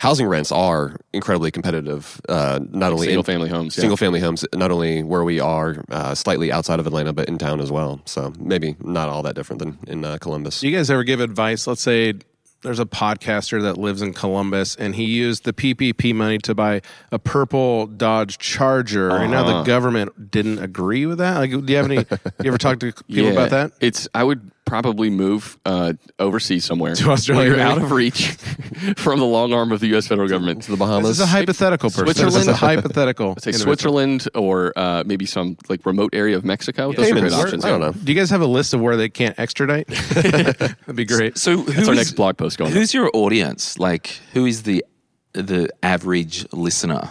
housing 0.00 0.26
rents 0.26 0.50
are 0.50 0.96
incredibly 1.12 1.52
competitive. 1.52 2.20
Uh, 2.28 2.58
not 2.72 2.92
only 2.92 3.06
in- 3.06 3.10
single 3.10 3.22
family 3.22 3.48
homes, 3.48 3.76
yeah. 3.76 3.82
single 3.82 3.96
family 3.96 4.18
homes, 4.18 4.44
not 4.52 4.72
only 4.72 5.04
where 5.04 5.22
we 5.22 5.38
are, 5.38 5.84
uh, 5.90 6.16
slightly 6.16 6.50
outside 6.50 6.80
of 6.80 6.86
Atlanta, 6.88 7.12
but 7.12 7.28
in 7.28 7.38
town 7.38 7.60
as 7.60 7.70
well. 7.70 8.00
So 8.06 8.32
maybe 8.40 8.74
not 8.80 9.08
all 9.08 9.22
that 9.22 9.36
different 9.36 9.60
than 9.60 9.78
in 9.86 10.04
uh, 10.04 10.18
Columbus. 10.18 10.58
do 10.58 10.68
you 10.68 10.76
guys 10.76 10.90
ever 10.90 11.04
give 11.04 11.20
advice? 11.20 11.68
Let's 11.68 11.82
say 11.82 12.14
there's 12.62 12.80
a 12.80 12.84
podcaster 12.86 13.62
that 13.62 13.78
lives 13.78 14.02
in 14.02 14.12
Columbus 14.12 14.74
and 14.76 14.94
he 14.96 15.04
used 15.04 15.44
the 15.44 15.52
PPP 15.52 16.14
money 16.14 16.38
to 16.38 16.54
buy 16.54 16.82
a 17.12 17.18
purple 17.18 17.86
Dodge 17.86 18.38
Charger. 18.38 19.10
And 19.10 19.30
now 19.30 19.44
Uh-huh. 19.46 19.58
the 19.58 19.64
government 19.64 20.30
didn't 20.30 20.58
agree 20.58 21.06
with 21.06 21.18
that. 21.18 21.36
Like, 21.38 21.50
do 21.50 21.62
you 21.66 21.76
have 21.76 21.86
any, 21.90 21.96
you 22.42 22.48
ever 22.48 22.58
talk 22.58 22.80
to 22.80 22.92
people 22.92 23.30
about 23.32 23.50
that? 23.50 23.72
It's 23.80 24.08
I 24.14 24.24
would 24.24 24.50
probably 24.68 25.10
move 25.10 25.58
uh, 25.64 25.94
overseas 26.18 26.64
somewhere 26.64 26.94
To 26.94 27.10
Australia, 27.10 27.50
you're 27.50 27.60
out 27.60 27.78
of 27.78 27.90
reach 27.90 28.32
from 28.96 29.18
the 29.18 29.24
long 29.26 29.52
arm 29.52 29.72
of 29.72 29.80
the 29.80 29.88
U.S. 29.88 30.06
federal 30.06 30.28
government. 30.28 30.62
to 30.64 30.70
the 30.70 30.76
Bahamas. 30.76 31.08
This 31.08 31.18
is 31.18 31.24
a 31.24 31.26
hypothetical 31.26 31.90
person. 31.90 32.06
This 32.06 32.18
is 32.18 32.24
a 32.24 32.30
Switzerland? 32.30 32.58
hypothetical. 32.58 33.36
Say. 33.38 33.52
Switzerland 33.52 34.28
or 34.34 34.72
uh, 34.76 35.02
maybe 35.06 35.26
some 35.26 35.56
like 35.68 35.84
remote 35.86 36.14
area 36.14 36.36
of 36.36 36.44
Mexico. 36.44 36.92
Those 36.92 37.10
are 37.10 37.14
great 37.20 37.32
options. 37.32 37.64
I 37.64 37.70
don't 37.70 37.80
know. 37.80 37.92
Do 37.92 38.12
you 38.12 38.18
guys 38.18 38.30
have 38.30 38.42
a 38.42 38.46
list 38.46 38.74
of 38.74 38.80
where 38.80 38.96
they 38.96 39.08
can't 39.08 39.38
extradite? 39.38 39.86
That'd 40.14 40.96
be 40.96 41.04
great. 41.04 41.38
So 41.38 41.56
That's 41.56 41.72
who's 41.78 41.88
our 41.88 41.94
next 41.94 42.12
blog 42.12 42.36
post 42.36 42.58
going. 42.58 42.70
up. 42.70 42.76
Who's 42.76 42.92
your 42.94 43.10
audience? 43.14 43.78
Like, 43.78 44.08
who 44.32 44.46
is 44.46 44.62
the 44.64 44.84
the 45.32 45.70
average 45.82 46.46
listener? 46.52 47.08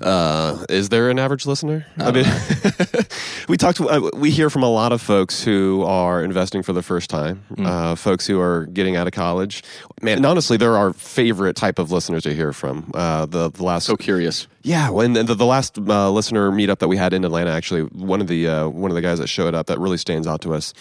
Uh, 0.00 0.64
is 0.68 0.88
there 0.88 1.10
an 1.10 1.18
average 1.18 1.44
listener? 1.46 1.84
I 1.98 2.10
mean, 2.10 2.24
we 3.48 3.56
talked. 3.56 3.78
To, 3.78 3.88
uh, 3.88 4.10
we 4.14 4.30
hear 4.30 4.48
from 4.50 4.62
a 4.62 4.68
lot 4.70 4.92
of 4.92 5.00
folks 5.02 5.42
who 5.44 5.82
are 5.84 6.22
investing 6.24 6.62
for 6.62 6.72
the 6.72 6.82
first 6.82 7.10
time. 7.10 7.42
Uh, 7.58 7.94
folks 7.94 8.26
who 8.26 8.40
are 8.40 8.66
getting 8.66 8.96
out 8.96 9.06
of 9.06 9.12
college. 9.12 9.62
Man, 10.02 10.16
and 10.18 10.26
honestly, 10.26 10.56
they're 10.56 10.76
our 10.76 10.92
favorite 10.94 11.56
type 11.56 11.78
of 11.78 11.90
listeners 11.92 12.22
to 12.22 12.34
hear 12.34 12.52
from. 12.52 12.90
Uh, 12.94 13.26
the 13.26 13.50
the 13.50 13.62
last 13.62 13.84
So 13.86 13.96
curious. 13.96 14.46
yeah, 14.62 14.88
when 14.90 15.12
the, 15.12 15.22
the 15.24 15.46
last 15.46 15.78
uh, 15.78 16.10
listener 16.10 16.50
meetup 16.50 16.78
that 16.78 16.88
we 16.88 16.96
had 16.96 17.12
in 17.12 17.24
Atlanta, 17.24 17.50
actually, 17.50 17.82
one 17.82 18.20
of 18.20 18.26
the 18.28 18.48
uh, 18.48 18.68
one 18.68 18.90
of 18.90 18.94
the 18.94 19.02
guys 19.02 19.18
that 19.18 19.26
showed 19.28 19.54
up 19.54 19.66
that 19.66 19.78
really 19.78 19.98
stands 19.98 20.26
out 20.26 20.40
to 20.42 20.54
us 20.54 20.72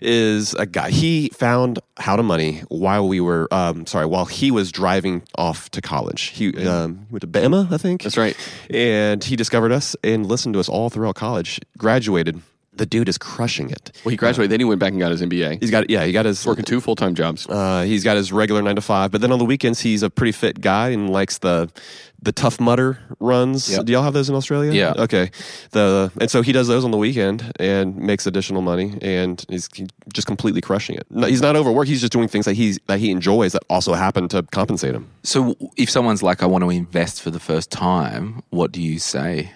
is 0.00 0.54
a 0.54 0.66
guy. 0.66 0.90
He 0.90 1.28
found 1.30 1.78
How 1.98 2.16
to 2.16 2.22
Money 2.22 2.62
while 2.68 3.06
we 3.08 3.20
were, 3.20 3.48
um, 3.52 3.86
sorry, 3.86 4.06
while 4.06 4.24
he 4.26 4.50
was 4.50 4.70
driving 4.72 5.22
off 5.36 5.70
to 5.70 5.80
college. 5.80 6.24
He 6.28 6.48
um, 6.66 7.06
went 7.10 7.20
to 7.22 7.26
Bama, 7.26 7.70
I 7.72 7.78
think. 7.78 8.02
That's 8.02 8.16
right. 8.16 8.36
And 8.70 9.22
he 9.22 9.36
discovered 9.36 9.72
us 9.72 9.96
and 10.02 10.26
listened 10.26 10.54
to 10.54 10.60
us 10.60 10.68
all 10.68 10.90
throughout 10.90 11.14
college. 11.14 11.60
Graduated. 11.78 12.42
The 12.74 12.84
dude 12.84 13.08
is 13.08 13.16
crushing 13.16 13.70
it. 13.70 13.90
Well, 14.04 14.10
he 14.10 14.18
graduated. 14.18 14.50
then 14.50 14.60
he 14.60 14.64
went 14.64 14.80
back 14.80 14.90
and 14.90 15.00
got 15.00 15.10
his 15.10 15.22
MBA. 15.22 15.60
He's 15.60 15.70
got 15.70 15.88
yeah, 15.88 16.04
he 16.04 16.12
got 16.12 16.26
his 16.26 16.44
working 16.46 16.62
two 16.66 16.82
full 16.82 16.94
time 16.94 17.14
jobs. 17.14 17.46
uh, 17.48 17.84
he's 17.86 18.04
got 18.04 18.18
his 18.18 18.32
regular 18.32 18.60
nine 18.60 18.76
to 18.76 18.82
five, 18.82 19.10
but 19.10 19.22
then 19.22 19.32
on 19.32 19.38
the 19.38 19.46
weekends 19.46 19.80
he's 19.80 20.02
a 20.02 20.10
pretty 20.10 20.32
fit 20.32 20.60
guy 20.60 20.90
and 20.90 21.08
likes 21.08 21.38
the 21.38 21.70
the 22.26 22.32
Tough 22.32 22.60
Mudder 22.60 22.98
runs. 23.20 23.70
Yep. 23.70 23.86
Do 23.86 23.92
y'all 23.92 24.02
have 24.02 24.12
those 24.12 24.28
in 24.28 24.34
Australia? 24.34 24.72
Yeah. 24.72 24.94
Okay. 24.98 25.30
The 25.70 26.10
and 26.20 26.28
so 26.28 26.42
he 26.42 26.50
does 26.50 26.66
those 26.66 26.84
on 26.84 26.90
the 26.90 26.96
weekend 26.98 27.52
and 27.60 27.96
makes 27.96 28.26
additional 28.26 28.62
money 28.62 28.98
and 29.00 29.46
he's 29.48 29.68
just 30.12 30.26
completely 30.26 30.60
crushing 30.60 30.96
it. 30.96 31.06
No, 31.08 31.28
he's 31.28 31.40
not 31.40 31.54
overworked. 31.54 31.88
He's 31.88 32.00
just 32.00 32.12
doing 32.12 32.26
things 32.26 32.44
that 32.44 32.54
he's 32.54 32.80
that 32.88 32.98
he 32.98 33.12
enjoys 33.12 33.52
that 33.52 33.62
also 33.70 33.94
happen 33.94 34.26
to 34.28 34.42
compensate 34.42 34.92
him. 34.92 35.08
So 35.22 35.54
if 35.76 35.88
someone's 35.88 36.22
like, 36.22 36.42
I 36.42 36.46
want 36.46 36.64
to 36.64 36.70
invest 36.70 37.22
for 37.22 37.30
the 37.30 37.40
first 37.40 37.70
time, 37.70 38.42
what 38.50 38.72
do 38.72 38.82
you 38.82 38.98
say? 38.98 39.52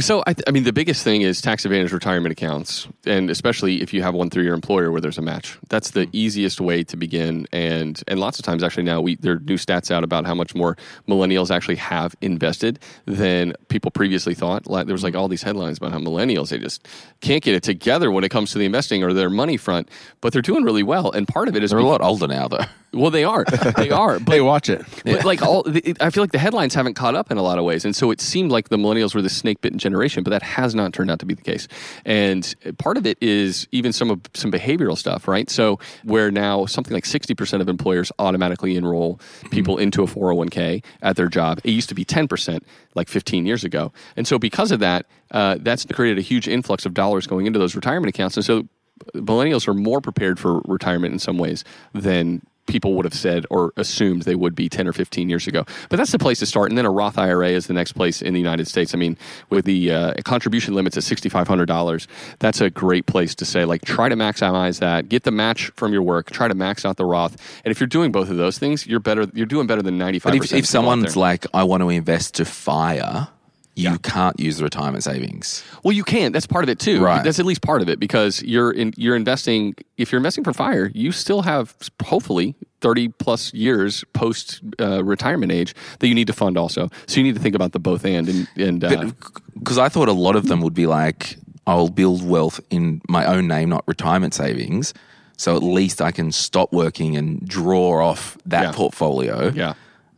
So, 0.00 0.22
I, 0.26 0.34
th- 0.34 0.44
I 0.46 0.50
mean, 0.50 0.64
the 0.64 0.72
biggest 0.74 1.02
thing 1.04 1.22
is 1.22 1.40
tax 1.40 1.64
advantage 1.64 1.90
retirement 1.92 2.30
accounts, 2.32 2.86
and 3.06 3.30
especially 3.30 3.80
if 3.82 3.94
you 3.94 4.02
have 4.02 4.14
one 4.14 4.28
through 4.28 4.42
your 4.42 4.52
employer 4.52 4.90
where 4.92 5.00
there's 5.00 5.16
a 5.16 5.22
match. 5.22 5.56
That's 5.70 5.92
the 5.92 6.06
easiest 6.12 6.60
way 6.60 6.82
to 6.84 6.96
begin. 6.98 7.46
And 7.52 8.02
and 8.06 8.20
lots 8.20 8.38
of 8.38 8.44
times, 8.44 8.62
actually, 8.62 8.82
now 8.82 9.00
we 9.00 9.14
there 9.16 9.34
are 9.34 9.38
new 9.38 9.54
stats 9.56 9.90
out 9.90 10.04
about 10.04 10.26
how 10.26 10.34
much 10.34 10.54
more 10.54 10.76
millennials 11.08 11.50
actually 11.54 11.76
have 11.76 12.14
invested 12.20 12.78
than 13.06 13.54
people 13.68 13.90
previously 13.90 14.34
thought. 14.34 14.66
Like 14.66 14.86
there 14.86 14.92
was 14.92 15.02
like 15.04 15.14
all 15.14 15.28
these 15.28 15.42
headlines 15.42 15.78
about 15.78 15.92
how 15.92 15.98
millennials 15.98 16.50
they 16.50 16.58
just 16.58 16.86
can't 17.22 17.42
get 17.42 17.54
it 17.54 17.62
together 17.62 18.10
when 18.10 18.22
it 18.24 18.28
comes 18.30 18.50
to 18.52 18.58
the 18.58 18.66
investing 18.66 19.02
or 19.02 19.14
their 19.14 19.30
money 19.30 19.56
front, 19.56 19.88
but 20.20 20.32
they're 20.32 20.42
doing 20.42 20.64
really 20.64 20.82
well. 20.82 21.10
And 21.12 21.26
part 21.26 21.48
of 21.48 21.56
it 21.56 21.62
is 21.64 21.70
They're 21.70 21.78
a 21.78 21.84
lot 21.86 22.02
older 22.02 22.26
now, 22.26 22.48
though. 22.48 22.64
well, 22.92 23.10
they 23.10 23.24
are, 23.24 23.44
they 23.76 23.90
are. 23.90 24.18
But 24.26 24.34
Hey, 24.34 24.40
watch 24.42 24.68
it. 24.68 24.84
but 25.04 25.24
like 25.24 25.40
all, 25.42 25.64
I 26.00 26.10
feel 26.10 26.22
like 26.22 26.32
the 26.32 26.38
headlines 26.38 26.74
haven't 26.74 26.94
caught 26.94 27.14
up 27.14 27.30
in 27.30 27.38
a 27.38 27.42
lot 27.42 27.58
of 27.58 27.64
ways, 27.64 27.84
and 27.86 27.96
so 27.96 28.10
it 28.10 28.20
seemed 28.20 28.50
like 28.50 28.68
the 28.68 28.76
millennials 28.76 29.14
were 29.14 29.22
the 29.22 29.30
snake 29.30 29.60
bitten 29.62 29.75
second 29.76 29.80
generation, 29.80 30.22
but 30.22 30.30
that 30.30 30.42
has 30.42 30.74
not 30.74 30.92
turned 30.92 31.10
out 31.10 31.18
to 31.20 31.26
be 31.26 31.34
the 31.34 31.42
case. 31.42 31.68
And 32.04 32.54
part 32.78 32.96
of 32.96 33.06
it 33.06 33.18
is 33.20 33.68
even 33.72 33.92
some 33.92 34.10
of 34.10 34.20
some 34.34 34.50
behavioral 34.50 34.96
stuff, 34.96 35.28
right? 35.28 35.50
So 35.50 35.78
where 36.04 36.30
now 36.30 36.66
something 36.66 36.94
like 36.94 37.04
60% 37.04 37.60
of 37.60 37.68
employers 37.68 38.10
automatically 38.18 38.76
enroll 38.76 39.20
people 39.50 39.78
into 39.78 40.02
a 40.02 40.06
401k 40.06 40.82
at 41.02 41.16
their 41.16 41.28
job. 41.28 41.60
It 41.64 41.70
used 41.70 41.88
to 41.90 41.94
be 41.94 42.04
10% 42.04 42.60
like 42.94 43.08
15 43.08 43.46
years 43.46 43.64
ago. 43.64 43.92
And 44.16 44.26
so 44.26 44.38
because 44.38 44.72
of 44.72 44.80
that, 44.80 45.06
uh, 45.30 45.58
that's 45.60 45.84
created 45.84 46.18
a 46.18 46.22
huge 46.22 46.48
influx 46.48 46.86
of 46.86 46.94
dollars 46.94 47.26
going 47.26 47.46
into 47.46 47.58
those 47.58 47.74
retirement 47.74 48.08
accounts. 48.08 48.36
And 48.36 48.44
so 48.44 48.68
millennials 49.14 49.68
are 49.68 49.74
more 49.74 50.00
prepared 50.00 50.38
for 50.38 50.60
retirement 50.64 51.12
in 51.12 51.18
some 51.18 51.38
ways 51.38 51.64
than 51.92 52.40
people 52.66 52.94
would 52.94 53.04
have 53.04 53.14
said 53.14 53.46
or 53.50 53.72
assumed 53.76 54.22
they 54.22 54.34
would 54.34 54.54
be 54.54 54.68
10 54.68 54.86
or 54.86 54.92
15 54.92 55.28
years 55.28 55.46
ago. 55.46 55.64
But 55.88 55.96
that's 55.96 56.12
the 56.12 56.18
place 56.18 56.38
to 56.40 56.46
start. 56.46 56.70
And 56.70 56.78
then 56.78 56.84
a 56.84 56.90
Roth 56.90 57.18
IRA 57.18 57.50
is 57.50 57.66
the 57.66 57.72
next 57.72 57.92
place 57.92 58.22
in 58.22 58.34
the 58.34 58.40
United 58.40 58.68
States. 58.68 58.94
I 58.94 58.98
mean, 58.98 59.16
with 59.50 59.64
the 59.64 59.92
uh, 59.92 60.14
contribution 60.24 60.74
limits 60.74 60.96
at 60.96 61.02
$6,500, 61.02 62.06
that's 62.38 62.60
a 62.60 62.70
great 62.70 63.06
place 63.06 63.34
to 63.36 63.44
say, 63.44 63.64
like, 63.64 63.84
try 63.84 64.08
to 64.08 64.16
maximize 64.16 64.80
that, 64.80 65.08
get 65.08 65.22
the 65.22 65.30
match 65.30 65.70
from 65.76 65.92
your 65.92 66.02
work, 66.02 66.30
try 66.30 66.48
to 66.48 66.54
max 66.54 66.84
out 66.84 66.96
the 66.96 67.04
Roth. 67.04 67.36
And 67.64 67.70
if 67.70 67.80
you're 67.80 67.86
doing 67.86 68.12
both 68.12 68.30
of 68.30 68.36
those 68.36 68.58
things, 68.58 68.86
you're 68.86 69.00
better, 69.00 69.26
you're 69.34 69.46
doing 69.46 69.66
better 69.66 69.82
than 69.82 69.98
95%. 69.98 70.22
But 70.22 70.34
if, 70.34 70.52
if 70.52 70.66
someone's 70.66 71.16
like, 71.16 71.46
I 71.54 71.64
want 71.64 71.82
to 71.82 71.88
invest 71.88 72.34
to 72.34 72.44
fire, 72.44 73.28
you 73.76 73.98
can't 73.98 74.38
use 74.40 74.56
the 74.56 74.64
retirement 74.64 75.04
savings. 75.04 75.62
Well, 75.84 75.92
you 75.92 76.02
can. 76.02 76.32
That's 76.32 76.46
part 76.46 76.64
of 76.64 76.68
it 76.70 76.78
too. 76.78 77.00
Right. 77.02 77.22
That's 77.22 77.38
at 77.38 77.44
least 77.46 77.60
part 77.62 77.82
of 77.82 77.88
it 77.88 78.00
because 78.00 78.42
you're 78.42 78.72
in, 78.72 78.92
you're 78.96 79.14
investing. 79.16 79.74
If 79.98 80.10
you're 80.10 80.18
investing 80.18 80.42
for 80.44 80.52
fire, 80.52 80.90
you 80.94 81.12
still 81.12 81.42
have 81.42 81.76
hopefully 82.02 82.54
thirty 82.80 83.08
plus 83.08 83.52
years 83.54 84.02
post 84.14 84.62
uh, 84.80 85.04
retirement 85.04 85.52
age 85.52 85.74
that 85.98 86.08
you 86.08 86.14
need 86.14 86.26
to 86.26 86.32
fund 86.32 86.56
also. 86.58 86.88
So 87.06 87.18
you 87.20 87.22
need 87.22 87.34
to 87.36 87.40
think 87.40 87.54
about 87.54 87.72
the 87.72 87.78
both 87.78 88.04
and 88.04 88.28
and, 88.28 88.48
and 88.56 88.82
uh, 88.84 89.10
Because 89.54 89.78
I 89.78 89.88
thought 89.90 90.08
a 90.08 90.12
lot 90.12 90.36
of 90.36 90.48
them 90.48 90.60
would 90.62 90.74
be 90.74 90.86
like, 90.86 91.36
I'll 91.66 91.88
build 91.90 92.26
wealth 92.26 92.60
in 92.70 93.02
my 93.08 93.26
own 93.26 93.46
name, 93.46 93.68
not 93.68 93.84
retirement 93.86 94.32
savings. 94.34 94.94
So 95.36 95.54
at 95.54 95.62
least 95.62 96.00
I 96.00 96.12
can 96.12 96.32
stop 96.32 96.72
working 96.72 97.14
and 97.14 97.46
draw 97.46 98.02
off 98.08 98.38
that 98.46 98.62
Yeah. 98.62 98.72
portfolio. 98.72 99.50
yeah. 99.54 99.74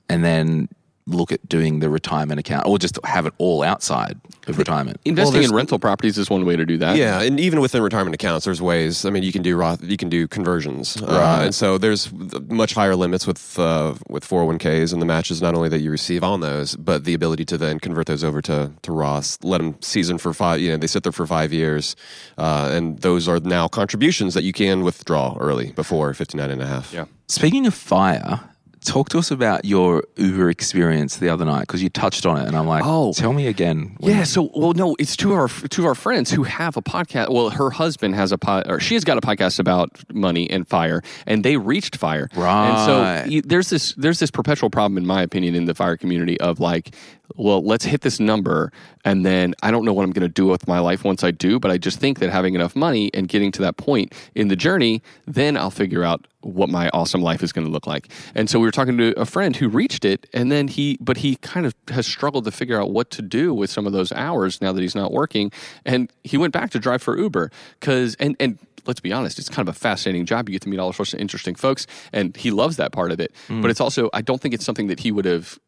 And 0.09 0.23
then 0.25 0.69
look 1.09 1.33
at 1.33 1.49
doing 1.49 1.81
the 1.81 1.89
retirement 1.91 2.39
account 2.39 2.67
or 2.67 2.79
just 2.79 2.99
have 3.05 3.27
it 3.27 3.33
all 3.39 3.63
outside 3.63 4.21
of 4.47 4.59
retirement. 4.59 5.01
Investing 5.05 5.33
there's- 5.35 5.51
in 5.51 5.55
rental 5.57 5.79
properties 5.79 6.19
is 6.19 6.29
one 6.31 6.45
way 6.45 6.57
to 6.57 6.65
do 6.67 6.77
that. 6.79 6.97
Yeah, 6.97 7.21
and 7.21 7.41
even 7.41 7.61
within 7.61 7.83
retirement 7.83 8.15
accounts, 8.15 8.45
there's 8.45 8.61
ways. 8.63 9.05
I 9.05 9.11
mean, 9.11 9.23
you 9.23 9.33
can 9.33 9.43
do 9.43 9.57
Roth, 9.57 9.83
you 9.83 9.97
can 9.97 10.09
do 10.09 10.29
conversions, 10.29 10.97
uh, 11.03 11.07
Right. 11.07 11.45
and 11.47 11.55
so 11.55 11.79
there's 11.79 12.11
much 12.49 12.75
higher 12.75 12.95
limits 12.97 13.27
with 13.27 13.59
uh, 13.59 13.95
with 14.09 14.25
401ks 14.25 14.93
and 14.93 15.01
the 15.03 15.07
matches 15.07 15.41
not 15.43 15.55
only 15.55 15.69
that 15.69 15.81
you 15.81 15.91
receive 15.91 16.23
on 16.23 16.41
those, 16.41 16.77
but 16.77 17.05
the 17.05 17.15
ability 17.15 17.45
to 17.47 17.59
then 17.59 17.79
convert 17.81 18.07
those 18.07 18.23
over 18.23 18.41
to 18.43 18.71
to 18.83 18.93
Roth, 18.93 19.39
let 19.43 19.59
them 19.59 19.75
season 19.81 20.19
for 20.19 20.33
five. 20.33 20.61
You 20.61 20.71
know, 20.71 20.77
they 20.77 20.87
sit 20.87 21.03
there 21.03 21.13
for 21.13 21.27
five 21.27 21.53
years, 21.53 21.97
uh, 22.37 22.71
and 22.73 22.99
those 23.01 23.29
are 23.29 23.41
now 23.41 23.69
contributions 23.69 24.35
that 24.35 24.45
you 24.45 24.53
can 24.53 24.83
withdraw 24.85 25.37
early 25.41 25.73
before 25.73 26.13
59 26.15 26.51
and 26.51 26.63
a 26.63 26.67
half. 26.67 26.93
Yeah. 26.93 27.05
Speaking 27.29 27.67
of 27.67 27.75
fire, 27.75 28.41
talk 28.89 29.09
to 29.11 29.19
us 29.19 29.31
about 29.31 29.65
your 29.65 30.03
Uber 30.17 30.49
experience 30.51 31.19
the 31.19 31.29
other 31.29 31.45
night 31.45 31.61
because 31.61 31.83
you 31.83 31.89
touched 31.91 32.25
on 32.27 32.39
it, 32.39 32.47
and 32.49 32.57
I'm 32.57 32.67
like, 32.67 32.83
Oh. 32.85 33.13
tell 33.13 33.33
me 33.33 33.47
again. 33.47 33.97
Yeah, 34.01 34.25
so 34.25 34.51
well, 34.55 34.73
no, 34.73 34.97
it's 34.99 35.15
two 35.17 35.33
of 35.33 35.39
our 35.39 35.49
two 35.69 35.83
of 35.83 35.87
our 35.87 35.95
friends 35.95 36.31
who 36.31 36.43
have 36.45 36.77
a 36.77 36.83
podcast. 36.83 37.31
Well, 37.31 37.51
her 37.51 37.71
husband 37.71 38.15
has 38.15 38.33
a 38.33 38.39
pod, 38.39 38.67
or 38.69 38.81
she 38.81 38.95
has 38.95 39.05
got 39.05 39.19
a 39.19 39.21
podcast 39.21 39.59
about 39.59 39.91
money 40.13 40.49
and 40.51 40.67
fire, 40.67 41.03
and 41.27 41.45
they 41.45 41.57
reached 41.57 41.97
fire. 41.97 42.29
Right. 42.35 42.69
And 42.71 43.33
so 43.33 43.41
there's 43.49 43.69
this 43.71 43.95
there's 43.97 44.19
this 44.19 44.31
perpetual 44.31 44.71
problem, 44.71 44.97
in 44.99 45.07
my 45.07 45.23
opinion, 45.23 45.55
in 45.55 45.67
the 45.67 45.75
fire 45.75 45.97
community 45.97 46.41
of 46.41 46.59
like, 46.59 46.95
well, 47.37 47.63
let's 47.63 47.85
hit 47.85 48.01
this 48.01 48.19
number, 48.19 48.73
and 49.05 49.25
then 49.27 49.55
I 49.63 49.71
don't 49.71 49.85
know 49.85 49.93
what 49.93 50.05
I'm 50.05 50.13
going 50.13 50.27
to 50.27 50.33
do 50.33 50.47
with 50.47 50.67
my 50.67 50.79
life 50.79 51.05
once 51.05 51.23
I 51.23 51.31
do, 51.31 51.61
but 51.61 51.71
I 51.71 51.77
just 51.79 52.01
think 52.01 52.21
that 52.21 52.31
having 52.31 52.55
enough 52.55 52.75
money 52.75 53.11
and 53.13 53.29
getting 53.29 53.53
to 53.53 53.63
that 53.63 53.77
point 53.77 54.15
in 54.35 54.49
the 54.49 54.57
journey, 54.57 55.03
then 55.27 55.57
I'll 55.57 55.71
figure 55.71 56.03
out 56.05 56.27
what 56.41 56.69
my 56.69 56.89
awesome 56.91 57.21
life 57.21 57.43
is 57.43 57.53
going 57.53 57.67
to 57.67 57.71
look 57.71 57.87
like. 57.87 58.09
And 58.35 58.49
so 58.49 58.59
we 58.59 58.67
were 58.67 58.73
talking 58.73 58.97
to 58.99 59.19
a 59.19 59.27
friend 59.27 59.57
who 59.57 59.69
reached 59.69 60.05
it, 60.05 60.27
and 60.33 60.53
then 60.53 60.69
he, 60.69 60.97
but 61.01 61.19
he 61.19 61.37
kind 61.37 61.67
of 61.67 61.75
has 61.89 62.07
struggled 62.07 62.45
to 62.45 62.51
figure 62.51 62.81
out 62.81 62.91
what 62.91 63.11
to 63.11 63.23
do 63.23 63.53
with 63.53 63.71
some 63.71 63.87
of 63.87 63.93
those 63.93 64.13
hours 64.13 64.61
now 64.61 64.73
that 64.73 64.81
he's 64.81 64.95
not 64.95 65.13
working, 65.13 65.51
and 65.85 66.13
he 66.25 66.37
went 66.37 66.53
back 66.53 66.71
to 66.71 66.79
drive 66.79 67.03
for 67.03 67.19
Uber 67.19 67.51
because 67.81 68.15
and 68.17 68.37
and. 68.41 68.59
Let's 68.87 69.01
be 69.01 69.13
honest, 69.13 69.39
it's 69.39 69.51
kind 69.51 69.69
of 69.69 69.77
a 69.77 69.79
fascinating 69.79 70.25
job. 70.25 70.49
You 70.49 70.55
get 70.55 70.63
to 70.63 70.71
meet 70.71 70.79
all 70.79 70.95
sorts 70.95 71.13
of 71.13 71.21
interesting 71.21 71.55
folks, 71.55 71.87
and 72.11 72.35
he 72.35 72.51
loves 72.51 72.79
that 72.79 72.91
part 72.91 73.13
of 73.13 73.21
it. 73.21 73.35
Mm. 73.49 73.61
But 73.61 73.71
it's 73.71 73.83
also, 73.83 74.09
I 74.15 74.23
don't 74.23 74.41
think 74.41 74.55
it's 74.55 74.65
something 74.65 74.87
that 74.87 75.01
he 75.01 75.13
would 75.13 75.27
have 75.27 75.59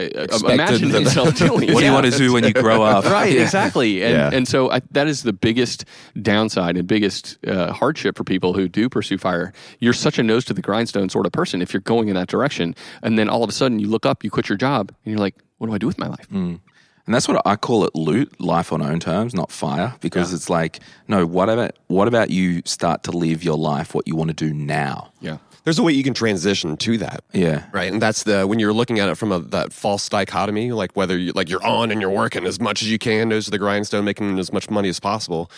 uh, 0.00 0.48
imagined 0.48 0.92
that- 0.92 1.02
himself 1.02 1.34
doing. 1.36 1.72
What 1.72 1.80
do 1.80 1.84
you 1.86 1.92
want 1.92 2.06
to 2.06 2.16
do 2.16 2.32
when 2.32 2.44
you 2.44 2.52
grow 2.52 2.82
up? 2.82 3.04
Right, 3.18 3.36
exactly, 3.36 4.02
and 4.02 4.12
Yeah. 4.14 4.30
and 4.32 4.46
so 4.48 4.70
I, 4.70 4.80
that 4.92 5.06
is 5.08 5.22
the 5.22 5.32
biggest 5.32 5.84
downside 6.20 6.76
and 6.76 6.86
biggest 6.88 7.38
uh, 7.46 7.72
hardship 7.72 8.16
for 8.16 8.24
people 8.24 8.52
who 8.54 8.68
do 8.68 8.88
pursue 8.88 9.18
fire. 9.18 9.52
You're 9.80 9.92
such 9.92 10.18
a 10.18 10.22
nose 10.22 10.44
to 10.46 10.54
the 10.54 10.62
grindstone 10.62 11.08
sort 11.08 11.26
of 11.26 11.32
person 11.32 11.60
if 11.62 11.72
you're 11.72 11.80
going 11.82 12.08
in 12.08 12.14
that 12.14 12.28
direction, 12.28 12.74
and 13.02 13.18
then 13.18 13.28
all 13.28 13.42
of 13.44 13.50
a 13.50 13.52
sudden 13.52 13.78
you 13.78 13.88
look 13.88 14.06
up, 14.06 14.24
you 14.24 14.30
quit 14.30 14.48
your 14.48 14.58
job, 14.58 14.88
and 15.04 15.12
you're 15.12 15.20
like, 15.20 15.34
"What 15.58 15.66
do 15.68 15.74
I 15.74 15.78
do 15.78 15.86
with 15.86 15.98
my 15.98 16.08
life?" 16.08 16.26
And 16.30 17.14
that's 17.14 17.26
what 17.26 17.40
I 17.46 17.56
call 17.56 17.84
it 17.84 17.94
loot, 17.94 18.38
life 18.38 18.70
on 18.70 18.82
own 18.82 19.00
terms, 19.00 19.32
not 19.34 19.50
fire, 19.50 19.94
because 20.02 20.34
it's 20.34 20.50
like, 20.50 20.80
no, 21.08 21.24
what 21.24 21.48
about 21.48 21.72
what 21.86 22.06
about 22.06 22.28
you 22.30 22.60
start 22.66 23.02
to 23.04 23.12
live 23.12 23.42
your 23.42 23.56
life 23.56 23.94
what 23.94 24.06
you 24.06 24.14
want 24.14 24.28
to 24.28 24.34
do 24.34 24.52
now? 24.52 25.10
Yeah, 25.22 25.38
There's 25.64 25.78
a 25.78 25.82
way 25.82 25.92
you 25.92 26.02
can 26.02 26.14
transition 26.14 26.76
to 26.78 26.98
that. 26.98 27.24
Yeah. 27.32 27.64
Right, 27.72 27.92
and 27.92 28.00
that's 28.00 28.22
the 28.22 28.46
when 28.46 28.58
you're 28.58 28.72
looking 28.72 28.98
at 28.98 29.08
it 29.08 29.16
from 29.16 29.32
a, 29.32 29.40
that 29.40 29.72
false 29.72 30.08
dichotomy, 30.08 30.72
like 30.72 30.92
whether 30.94 31.16
you 31.16 31.32
like 31.32 31.48
you're 31.48 31.64
on 31.64 31.90
and 31.90 32.00
you're 32.00 32.10
working 32.10 32.46
as 32.46 32.60
much 32.60 32.82
as 32.82 32.90
you 32.90 32.98
can, 32.98 33.28
nose 33.28 33.46
to 33.46 33.50
the 33.50 33.58
grindstone, 33.58 34.04
making 34.04 34.38
as 34.38 34.52
much 34.52 34.70
money 34.70 34.88
as 34.88 35.00
possible, 35.00 35.50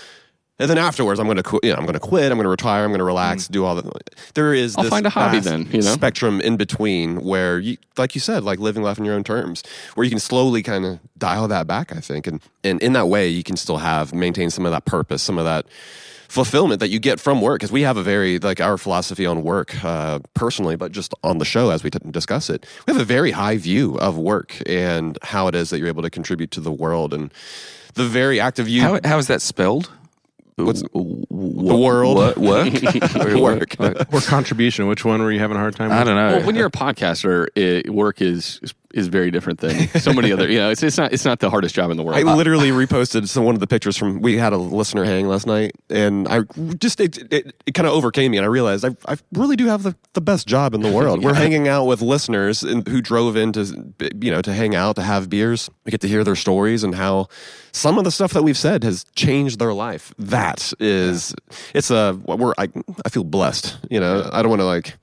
and 0.60 0.68
then 0.68 0.76
afterwards, 0.76 1.18
I'm 1.18 1.26
going 1.26 1.38
to 1.38 1.42
quit. 1.42 1.64
You 1.64 1.70
know, 1.70 1.76
I'm 1.76 1.84
going 1.86 1.94
to 1.94 2.00
quit. 2.00 2.30
I'm 2.30 2.36
going 2.36 2.44
to 2.44 2.50
retire. 2.50 2.84
I'm 2.84 2.90
going 2.90 2.98
to 2.98 3.04
relax. 3.04 3.48
Mm. 3.48 3.52
Do 3.52 3.64
all 3.64 3.76
that. 3.76 4.10
There 4.34 4.52
is. 4.52 4.76
I'll 4.76 4.84
this 4.84 4.90
find 4.90 5.06
a 5.06 5.10
hobby 5.10 5.40
then, 5.40 5.66
you 5.72 5.80
know? 5.80 5.92
spectrum 5.94 6.38
in 6.42 6.58
between 6.58 7.22
where 7.22 7.58
you, 7.58 7.78
like 7.96 8.14
you 8.14 8.20
said, 8.20 8.44
like 8.44 8.58
living 8.58 8.82
life 8.82 8.98
on 8.98 9.06
your 9.06 9.14
own 9.14 9.24
terms, 9.24 9.62
where 9.94 10.04
you 10.04 10.10
can 10.10 10.18
slowly 10.18 10.62
kind 10.62 10.84
of 10.84 11.00
dial 11.16 11.48
that 11.48 11.66
back. 11.66 11.96
I 11.96 12.00
think, 12.00 12.26
and 12.26 12.42
and 12.62 12.80
in 12.82 12.92
that 12.92 13.08
way, 13.08 13.26
you 13.26 13.42
can 13.42 13.56
still 13.56 13.78
have 13.78 14.12
maintain 14.12 14.50
some 14.50 14.66
of 14.66 14.72
that 14.72 14.84
purpose, 14.84 15.22
some 15.22 15.38
of 15.38 15.46
that 15.46 15.64
fulfillment 16.30 16.78
that 16.78 16.88
you 16.90 17.00
get 17.00 17.18
from 17.18 17.40
work 17.40 17.58
because 17.58 17.72
we 17.72 17.82
have 17.82 17.96
a 17.96 18.02
very 18.04 18.38
like 18.38 18.60
our 18.60 18.78
philosophy 18.78 19.26
on 19.26 19.42
work 19.42 19.84
uh, 19.84 20.20
personally 20.34 20.76
but 20.76 20.92
just 20.92 21.12
on 21.24 21.38
the 21.38 21.44
show 21.44 21.70
as 21.70 21.82
we 21.82 21.90
t- 21.90 21.98
discuss 22.10 22.48
it 22.48 22.64
we 22.86 22.92
have 22.92 23.02
a 23.02 23.04
very 23.04 23.32
high 23.32 23.56
view 23.56 23.98
of 23.98 24.16
work 24.16 24.56
and 24.66 25.18
how 25.22 25.48
it 25.48 25.56
is 25.56 25.70
that 25.70 25.78
you're 25.80 25.88
able 25.88 26.02
to 26.02 26.10
contribute 26.10 26.52
to 26.52 26.60
the 26.60 26.70
world 26.70 27.12
and 27.12 27.32
the 27.94 28.04
very 28.06 28.38
act 28.38 28.60
of 28.60 28.68
you 28.68 28.80
How, 28.80 29.00
how 29.04 29.18
is 29.18 29.26
that 29.26 29.42
spelled? 29.42 29.90
What's- 30.54 30.82
the 30.82 31.76
world? 31.76 32.36
Work? 32.36 32.72
Work. 33.40 33.76
Or 33.80 34.20
contribution. 34.20 34.86
Which 34.86 35.04
one 35.04 35.22
were 35.22 35.32
you 35.32 35.38
having 35.40 35.56
a 35.56 35.60
hard 35.60 35.74
time 35.74 35.90
I 35.90 36.04
don't 36.04 36.14
know. 36.14 36.36
well, 36.36 36.46
when 36.46 36.54
you're 36.54 36.66
a 36.66 36.70
podcaster, 36.70 37.48
it, 37.56 37.88
work 37.90 38.20
is 38.20 38.60
is 38.62 38.74
very 39.08 39.30
different 39.30 39.60
than 39.60 39.88
so 40.00 40.12
many 40.12 40.32
other. 40.32 40.48
You 40.48 40.58
know, 40.58 40.70
it's 40.70 40.82
it's 40.82 40.98
not 40.98 41.12
it's 41.12 41.24
not 41.24 41.40
the 41.40 41.50
hardest 41.50 41.74
job 41.74 41.90
in 41.90 41.96
the 41.96 42.02
world. 42.02 42.18
I 42.18 42.22
uh, 42.22 42.36
literally 42.36 42.70
reposted 42.70 43.28
some 43.28 43.44
one 43.44 43.54
of 43.54 43.60
the 43.60 43.66
pictures 43.66 43.96
from 43.96 44.20
we 44.20 44.36
had 44.36 44.52
a 44.52 44.56
listener 44.56 45.04
hang 45.04 45.28
last 45.28 45.46
night, 45.46 45.72
and 45.88 46.26
I 46.28 46.40
just 46.78 47.00
it 47.00 47.18
it, 47.32 47.54
it 47.66 47.74
kind 47.74 47.86
of 47.86 47.94
overcame 47.94 48.32
me, 48.32 48.38
and 48.38 48.44
I 48.44 48.48
realized 48.48 48.84
I 48.84 48.96
I 49.06 49.16
really 49.32 49.56
do 49.56 49.66
have 49.66 49.82
the, 49.82 49.94
the 50.14 50.20
best 50.20 50.46
job 50.46 50.74
in 50.74 50.80
the 50.82 50.90
world. 50.90 51.22
We're 51.30 51.34
hanging 51.34 51.68
out 51.68 51.86
with 51.86 52.00
listeners 52.02 52.62
in, 52.62 52.84
who 52.86 53.00
drove 53.00 53.36
in 53.36 53.52
to 53.52 53.94
you 54.20 54.30
know 54.30 54.42
to 54.42 54.52
hang 54.52 54.74
out 54.74 54.96
to 54.96 55.02
have 55.02 55.30
beers. 55.30 55.70
We 55.84 55.90
get 55.90 56.00
to 56.02 56.08
hear 56.08 56.24
their 56.24 56.36
stories 56.36 56.84
and 56.84 56.94
how 56.94 57.28
some 57.72 57.98
of 57.98 58.04
the 58.04 58.10
stuff 58.10 58.32
that 58.32 58.42
we've 58.42 58.58
said 58.58 58.84
has 58.84 59.04
changed 59.14 59.58
their 59.58 59.72
life. 59.72 60.12
That 60.18 60.72
is 60.80 61.34
it's 61.74 61.90
a 61.90 62.18
we're 62.26 62.54
I 62.58 62.68
I 63.04 63.08
feel 63.08 63.24
blessed. 63.24 63.78
You 63.90 64.00
know 64.00 64.28
I 64.32 64.42
don't 64.42 64.50
want 64.50 64.60
to 64.60 64.66
like 64.66 64.96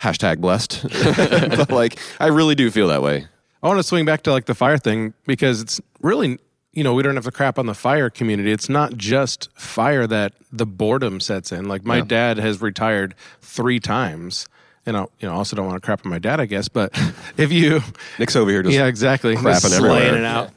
hashtag 0.00 0.38
blessed, 0.38 0.86
but 1.56 1.70
like 1.70 1.98
I 2.20 2.28
really 2.28 2.54
do 2.54 2.70
feel 2.70 2.88
that 2.88 3.02
way. 3.02 3.26
I 3.64 3.68
want 3.68 3.78
to 3.78 3.82
swing 3.82 4.04
back 4.04 4.22
to 4.24 4.30
like 4.30 4.44
the 4.44 4.54
fire 4.54 4.76
thing 4.76 5.14
because 5.26 5.62
it's 5.62 5.80
really 6.02 6.38
you 6.74 6.84
know 6.84 6.92
we 6.92 7.02
don't 7.02 7.14
have 7.14 7.24
to 7.24 7.32
crap 7.32 7.58
on 7.58 7.64
the 7.64 7.74
fire 7.74 8.10
community. 8.10 8.52
It's 8.52 8.68
not 8.68 8.98
just 8.98 9.48
fire 9.54 10.06
that 10.06 10.34
the 10.52 10.66
boredom 10.66 11.18
sets 11.18 11.50
in. 11.50 11.66
Like 11.66 11.82
my 11.82 12.02
dad 12.02 12.36
has 12.36 12.60
retired 12.60 13.14
three 13.40 13.80
times, 13.80 14.48
and 14.84 14.98
I 14.98 15.06
you 15.18 15.28
know 15.28 15.32
also 15.32 15.56
don't 15.56 15.64
want 15.66 15.80
to 15.80 15.84
crap 15.84 16.04
on 16.04 16.10
my 16.10 16.18
dad, 16.18 16.40
I 16.40 16.44
guess. 16.44 16.68
But 16.68 16.92
if 17.38 17.50
you 17.50 17.80
Nick's 18.18 18.36
over 18.36 18.50
here 18.50 18.62
just 18.62 18.74
yeah 18.74 18.84
exactly 18.84 19.34
crapping 19.34 19.74
everywhere. 19.74 20.14
it 20.14 20.24
out. 20.26 20.50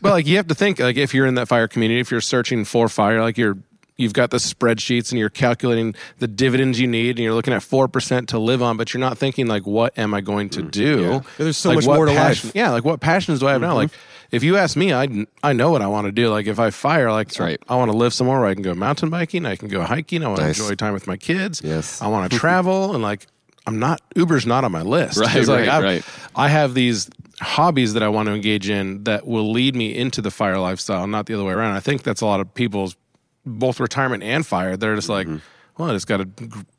but 0.00 0.10
like 0.10 0.26
you 0.28 0.36
have 0.36 0.46
to 0.46 0.54
think 0.54 0.78
like 0.78 0.96
if 0.96 1.12
you're 1.12 1.26
in 1.26 1.34
that 1.34 1.48
fire 1.48 1.66
community, 1.66 1.98
if 1.98 2.12
you're 2.12 2.20
searching 2.20 2.64
for 2.64 2.88
fire, 2.88 3.22
like 3.22 3.38
you're 3.38 3.58
you've 4.00 4.12
got 4.12 4.30
the 4.30 4.38
spreadsheets 4.38 5.10
and 5.12 5.18
you're 5.18 5.28
calculating 5.30 5.94
the 6.18 6.26
dividends 6.28 6.80
you 6.80 6.86
need 6.86 7.10
and 7.10 7.18
you're 7.20 7.34
looking 7.34 7.52
at 7.54 7.62
4% 7.62 8.26
to 8.28 8.38
live 8.38 8.62
on 8.62 8.76
but 8.76 8.92
you're 8.92 9.00
not 9.00 9.18
thinking 9.18 9.46
like 9.46 9.66
what 9.66 9.96
am 9.98 10.14
i 10.14 10.20
going 10.20 10.48
to 10.50 10.62
mm, 10.62 10.70
do 10.70 11.22
There's 11.38 11.56
so 11.56 11.68
Like, 11.70 11.76
much 11.76 11.86
what 11.86 11.96
more 11.96 12.06
to 12.06 12.12
passion- 12.12 12.48
life. 12.48 12.56
yeah 12.56 12.70
like 12.70 12.84
what 12.84 13.00
passions 13.00 13.40
do 13.40 13.46
i 13.48 13.52
have 13.52 13.60
now 13.60 13.68
mm-hmm. 13.68 13.76
like 13.76 13.90
if 14.30 14.42
you 14.42 14.56
ask 14.56 14.76
me 14.76 14.92
i 14.92 15.08
i 15.42 15.52
know 15.52 15.70
what 15.70 15.82
i 15.82 15.86
want 15.86 16.06
to 16.06 16.12
do 16.12 16.28
like 16.30 16.46
if 16.46 16.58
i 16.58 16.70
fire 16.70 17.10
like 17.12 17.38
right. 17.38 17.60
i 17.68 17.76
want 17.76 17.90
to 17.90 17.96
live 17.96 18.12
somewhere 18.14 18.40
where 18.40 18.48
i 18.48 18.54
can 18.54 18.62
go 18.62 18.74
mountain 18.74 19.10
biking 19.10 19.44
i 19.46 19.56
can 19.56 19.68
go 19.68 19.82
hiking 19.82 20.24
i 20.24 20.28
want 20.28 20.38
to 20.40 20.46
Nice. 20.46 20.58
enjoy 20.60 20.74
time 20.74 20.92
with 20.94 21.06
my 21.06 21.16
kids 21.16 21.60
Yes. 21.64 22.00
i 22.02 22.06
want 22.08 22.30
to 22.32 22.38
travel 22.44 22.94
and 22.94 23.02
like 23.02 23.26
i'm 23.66 23.78
not 23.78 24.00
uber's 24.16 24.46
not 24.46 24.64
on 24.64 24.72
my 24.72 24.82
list 24.82 25.18
Right, 25.18 25.30
'Cause, 25.30 25.48
like, 25.48 25.60
right, 25.60 25.68
I've- 25.68 25.84
right. 25.84 26.04
I 26.36 26.48
have 26.48 26.74
these 26.74 27.10
hobbies 27.40 27.94
that 27.94 28.02
I 28.02 28.08
want 28.08 28.26
to 28.28 28.34
engage 28.34 28.68
in 28.68 29.04
that 29.04 29.26
will 29.26 29.50
lead 29.50 29.74
me 29.74 29.96
into 29.96 30.20
the 30.20 30.30
fire 30.30 30.58
lifestyle, 30.58 31.06
not 31.06 31.24
the 31.24 31.32
other 31.34 31.42
way 31.44 31.54
around. 31.54 31.74
I 31.74 31.80
think 31.80 32.02
that's 32.02 32.20
a 32.20 32.26
lot 32.26 32.38
of 32.38 32.52
people's 32.54 32.96
both 33.58 33.80
retirement 33.80 34.22
and 34.22 34.46
fire. 34.46 34.76
They're 34.76 34.94
just 34.96 35.08
like, 35.08 35.26
mm-hmm. 35.26 35.38
well, 35.78 35.90
I 35.90 35.94
just 35.94 36.06
got 36.06 36.18
to 36.18 36.26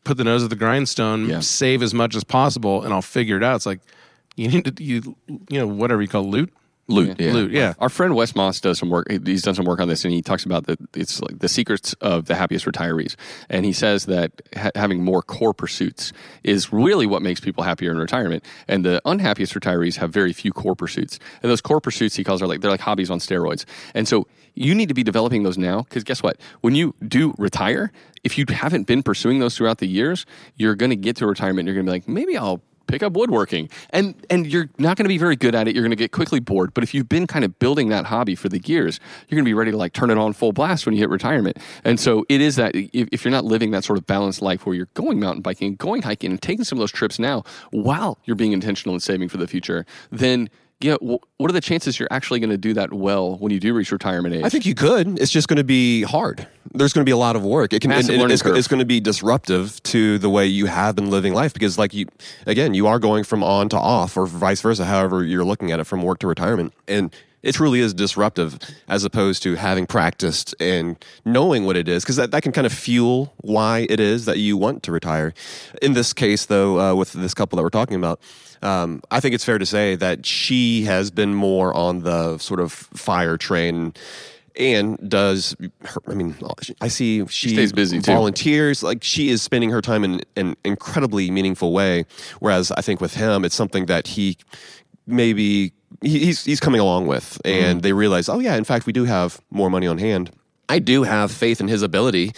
put 0.04 0.18
the 0.18 0.24
nose 0.24 0.44
of 0.44 0.50
the 0.50 0.56
grindstone, 0.56 1.28
Yeah. 1.28 1.40
save 1.42 1.84
as 1.84 1.94
much 1.94 2.16
as 2.16 2.24
possible, 2.24 2.84
and 2.84 2.94
I'll 2.94 3.02
figure 3.02 3.38
it 3.38 3.44
out. 3.44 3.56
It's 3.58 3.66
like 3.66 3.82
you 4.36 4.48
need 4.48 4.66
to 4.66 4.84
you 4.84 5.16
you 5.50 5.60
know 5.60 5.68
whatever 5.68 6.02
you 6.02 6.08
call 6.08 6.30
loot, 6.30 6.52
Loot, 6.92 7.20
yeah. 7.20 7.34
loot, 7.34 7.52
yeah. 7.52 7.74
Our 7.80 7.90
friend 7.90 8.16
Wes 8.16 8.36
Moss 8.36 8.60
does 8.60 8.78
some 8.78 8.90
work. 8.90 9.08
He's 9.10 9.42
done 9.42 9.56
some 9.56 9.66
work 9.66 9.80
on 9.80 9.88
this, 9.88 10.04
and 10.06 10.14
he 10.14 10.22
talks 10.22 10.46
about 10.46 10.68
the 10.68 10.78
it's 10.96 11.22
like 11.22 11.40
the 11.40 11.50
secrets 11.50 11.94
of 12.02 12.26
the 12.26 12.36
happiest 12.36 12.66
retirees. 12.66 13.16
And 13.50 13.66
he 13.66 13.74
says 13.74 14.06
that 14.06 14.32
ha- 14.56 14.72
having 14.76 15.04
more 15.04 15.22
core 15.22 15.54
pursuits 15.54 16.14
is 16.44 16.72
really 16.72 17.06
what 17.06 17.22
makes 17.22 17.40
people 17.40 17.64
happier 17.64 17.92
in 17.92 17.98
retirement. 17.98 18.44
And 18.68 18.86
the 18.86 19.02
unhappiest 19.06 19.54
retirees 19.54 19.98
have 19.98 20.12
very 20.12 20.34
few 20.34 20.52
core 20.52 20.76
pursuits. 20.76 21.20
And 21.42 21.50
those 21.50 21.62
core 21.62 21.82
pursuits 21.82 22.16
he 22.16 22.24
calls 22.24 22.42
are 22.42 22.48
like 22.48 22.62
they're 22.62 22.72
like 22.72 22.82
hobbies 22.82 23.10
on 23.10 23.20
steroids. 23.20 23.66
And 23.94 24.08
so 24.08 24.28
you 24.54 24.76
need 24.76 24.90
to 24.90 24.94
be 24.94 25.04
developing 25.04 25.44
those 25.44 25.58
now 25.58 25.84
because 25.84 26.04
guess 26.04 26.22
what? 26.22 26.38
When 26.62 26.76
you 26.76 26.94
do 27.08 27.34
retire, 27.38 27.92
if 28.24 28.38
you 28.38 28.46
haven't 28.50 28.88
been 28.88 29.04
pursuing 29.04 29.40
those 29.40 29.58
throughout 29.58 29.80
the 29.80 29.88
years, 29.88 30.26
you're 30.56 30.76
going 30.76 30.90
to 30.90 30.96
get 30.96 31.16
to 31.18 31.26
retirement. 31.28 31.68
and 31.68 31.68
You're 31.68 31.84
going 31.84 31.86
to 31.86 31.92
be 31.92 31.96
like, 31.96 32.08
maybe 32.08 32.38
I'll 32.38 32.62
pick 32.88 33.04
up 33.04 33.14
woodworking. 33.14 33.70
And 33.92 34.16
and 34.30 34.46
you're 34.48 34.70
not 34.78 34.98
going 34.98 35.06
to 35.06 35.10
be 35.10 35.18
very 35.18 35.36
good 35.36 35.56
at 35.56 35.68
it. 35.68 35.76
You're 35.76 35.84
going 35.84 35.92
to 35.92 35.96
get 35.96 36.12
quickly 36.12 36.40
bored. 36.40 36.74
But 36.74 36.84
if 36.84 36.94
you've 36.94 37.10
been 37.10 37.28
kind 37.28 37.46
of 37.46 37.58
building 37.60 37.90
that 37.90 38.06
hobby 38.06 38.36
for 38.36 38.50
the 38.50 38.60
years 38.60 39.00
you're 39.28 39.38
going 39.38 39.46
to 39.46 39.50
be 39.50 39.54
ready 39.54 39.72
to 39.72 39.78
like 39.78 39.94
turn 39.94 40.10
it 40.10 40.18
on 40.18 40.34
full 40.34 40.52
blast 40.52 40.86
when 40.86 40.94
you 40.94 41.00
hit 41.00 41.10
retirement. 41.10 41.58
And 41.84 42.00
so 42.00 42.26
it 42.30 42.42
is 42.42 42.56
that 42.56 42.76
if, 42.76 43.08
if 43.12 43.24
you're 43.24 43.32
not 43.32 43.46
living 43.46 43.72
that 43.72 43.84
sort 43.84 43.98
of 43.98 44.06
balanced 44.06 44.42
life 44.42 44.66
where 44.66 44.76
you're 44.76 44.90
going 44.94 45.20
mountain 45.20 45.42
biking 45.42 45.76
going 45.76 46.02
hiking 46.02 46.32
and 46.32 46.42
taking 46.42 46.64
some 46.66 46.78
of 46.78 46.82
those 46.82 46.92
trips 46.92 47.20
now 47.20 47.44
while 47.72 48.18
you're 48.26 48.36
being 48.36 48.52
intentional 48.52 48.94
and 48.94 49.04
saving 49.04 49.30
for 49.30 49.38
the 49.38 49.48
future 49.48 49.86
then 50.12 50.50
yeah 50.84 50.96
wh- 50.96 51.18
what 51.40 51.50
are 51.50 51.54
the 51.54 51.62
chances 51.62 52.00
you're 52.00 52.08
actually 52.12 52.40
going 52.40 52.50
to 52.50 52.58
do 52.58 52.74
that 52.74 52.94
well 52.94 53.38
when 53.38 53.52
you 53.52 53.60
do 53.60 53.74
reach 53.74 53.92
retirement 53.92 54.36
age 54.36 54.44
I 54.44 54.50
think 54.50 54.66
you 54.66 54.76
could. 54.76 55.20
It's 55.20 55.32
just 55.32 55.48
going 55.48 55.58
to 55.58 55.64
be 55.64 56.04
hard. 56.04 56.48
There's 56.74 56.94
going 56.94 57.04
to 57.04 57.10
be 57.10 57.12
a 57.12 57.18
lot 57.18 57.36
of 57.36 57.44
work. 57.44 57.74
It 57.74 57.82
can. 57.82 57.90
Massive 57.90 58.14
and- 58.16 58.24
and 58.24 58.32
it's, 58.32 58.44
it's 58.46 58.68
going 58.68 58.80
to 58.80 58.86
be 58.86 59.00
disruptive 59.00 59.82
to 59.84 60.18
the 60.18 60.30
way 60.30 60.46
you 60.48 60.66
have 60.68 60.96
been 60.96 61.10
living 61.10 61.34
life 61.34 61.54
because, 61.54 61.78
like 61.78 61.94
you, 61.94 62.06
again, 62.46 62.74
you 62.74 62.88
are 62.88 63.00
going 63.00 63.24
from 63.24 63.44
on 63.44 63.70
to 63.70 63.78
off, 63.78 64.16
or 64.18 64.26
vice 64.28 64.62
versa. 64.62 64.86
However, 64.86 65.24
you're 65.24 65.44
looking 65.44 65.72
at 65.72 65.80
it 65.80 65.84
from 65.86 66.02
work 66.04 66.20
to 66.20 66.28
retirement, 66.28 66.74
and 66.88 67.14
it 67.44 67.56
truly 67.56 67.80
is 67.80 67.94
disruptive 67.94 68.60
as 68.88 69.04
opposed 69.04 69.44
to 69.44 69.56
having 69.56 69.86
practiced 69.86 70.54
and 70.60 71.04
knowing 71.26 71.66
what 71.66 71.76
it 71.76 71.88
is 71.88 72.04
because 72.04 72.16
that, 72.18 72.32
that 72.32 72.44
can 72.44 72.52
kind 72.52 72.68
of 72.68 72.74
fuel 72.74 73.34
why 73.38 73.86
it 73.90 74.00
is 74.00 74.26
that 74.26 74.38
you 74.38 74.58
want 74.58 74.84
to 74.84 74.92
retire. 74.92 75.34
In 75.82 75.94
this 75.94 76.14
case, 76.14 76.46
though, 76.46 76.80
uh, 76.80 76.96
with 76.96 77.14
this 77.14 77.34
couple 77.34 77.58
that 77.58 77.64
we're 77.64 77.70
talking 77.70 77.98
about. 77.98 78.22
Um, 78.64 79.02
I 79.10 79.20
think 79.20 79.34
it's 79.34 79.44
fair 79.44 79.58
to 79.58 79.66
say 79.66 79.96
that 79.96 80.24
she 80.24 80.84
has 80.84 81.10
been 81.10 81.34
more 81.34 81.74
on 81.74 82.04
the 82.04 82.38
sort 82.38 82.60
of 82.60 82.72
fire 82.72 83.36
train 83.36 83.96
and 84.56 84.98
does 85.10 85.56
her, 85.84 86.02
I 86.08 86.14
mean 86.14 86.36
I 86.82 86.90
see 86.90 87.26
she, 87.28 87.50
stays 87.50 87.72
busy, 87.72 88.02
too. 88.02 88.12
volunteers 88.12 88.84
like 88.84 89.04
she 89.04 89.30
is 89.30 89.42
spending 89.42 89.70
her 89.72 89.82
time 89.82 90.04
in 90.04 90.22
an 90.36 90.56
incredibly 90.66 91.32
meaningful 91.32 91.74
way 91.74 92.06
whereas 92.40 92.72
I 92.74 92.82
think 92.82 93.02
with 93.02 93.14
him 93.14 93.46
it's 93.46 93.56
something 93.56 93.86
that 93.86 94.08
he 94.08 94.38
maybe 95.08 95.72
he's 96.02 96.44
he's 96.46 96.60
coming 96.60 96.80
along 96.80 97.08
with 97.08 97.40
and 97.46 97.82
they 97.82 97.94
realize 97.94 98.30
oh 98.30 98.40
yeah 98.40 98.56
in 98.56 98.64
fact 98.64 98.86
we 98.86 98.94
do 98.94 99.06
have 99.06 99.42
more 99.50 99.70
money 99.70 99.88
on 99.88 99.98
hand. 99.98 100.32
I 100.70 100.80
do 100.80 101.04
have 101.04 101.32
faith 101.32 101.60
in 101.60 101.68
his 101.68 101.82
ability 101.82 102.32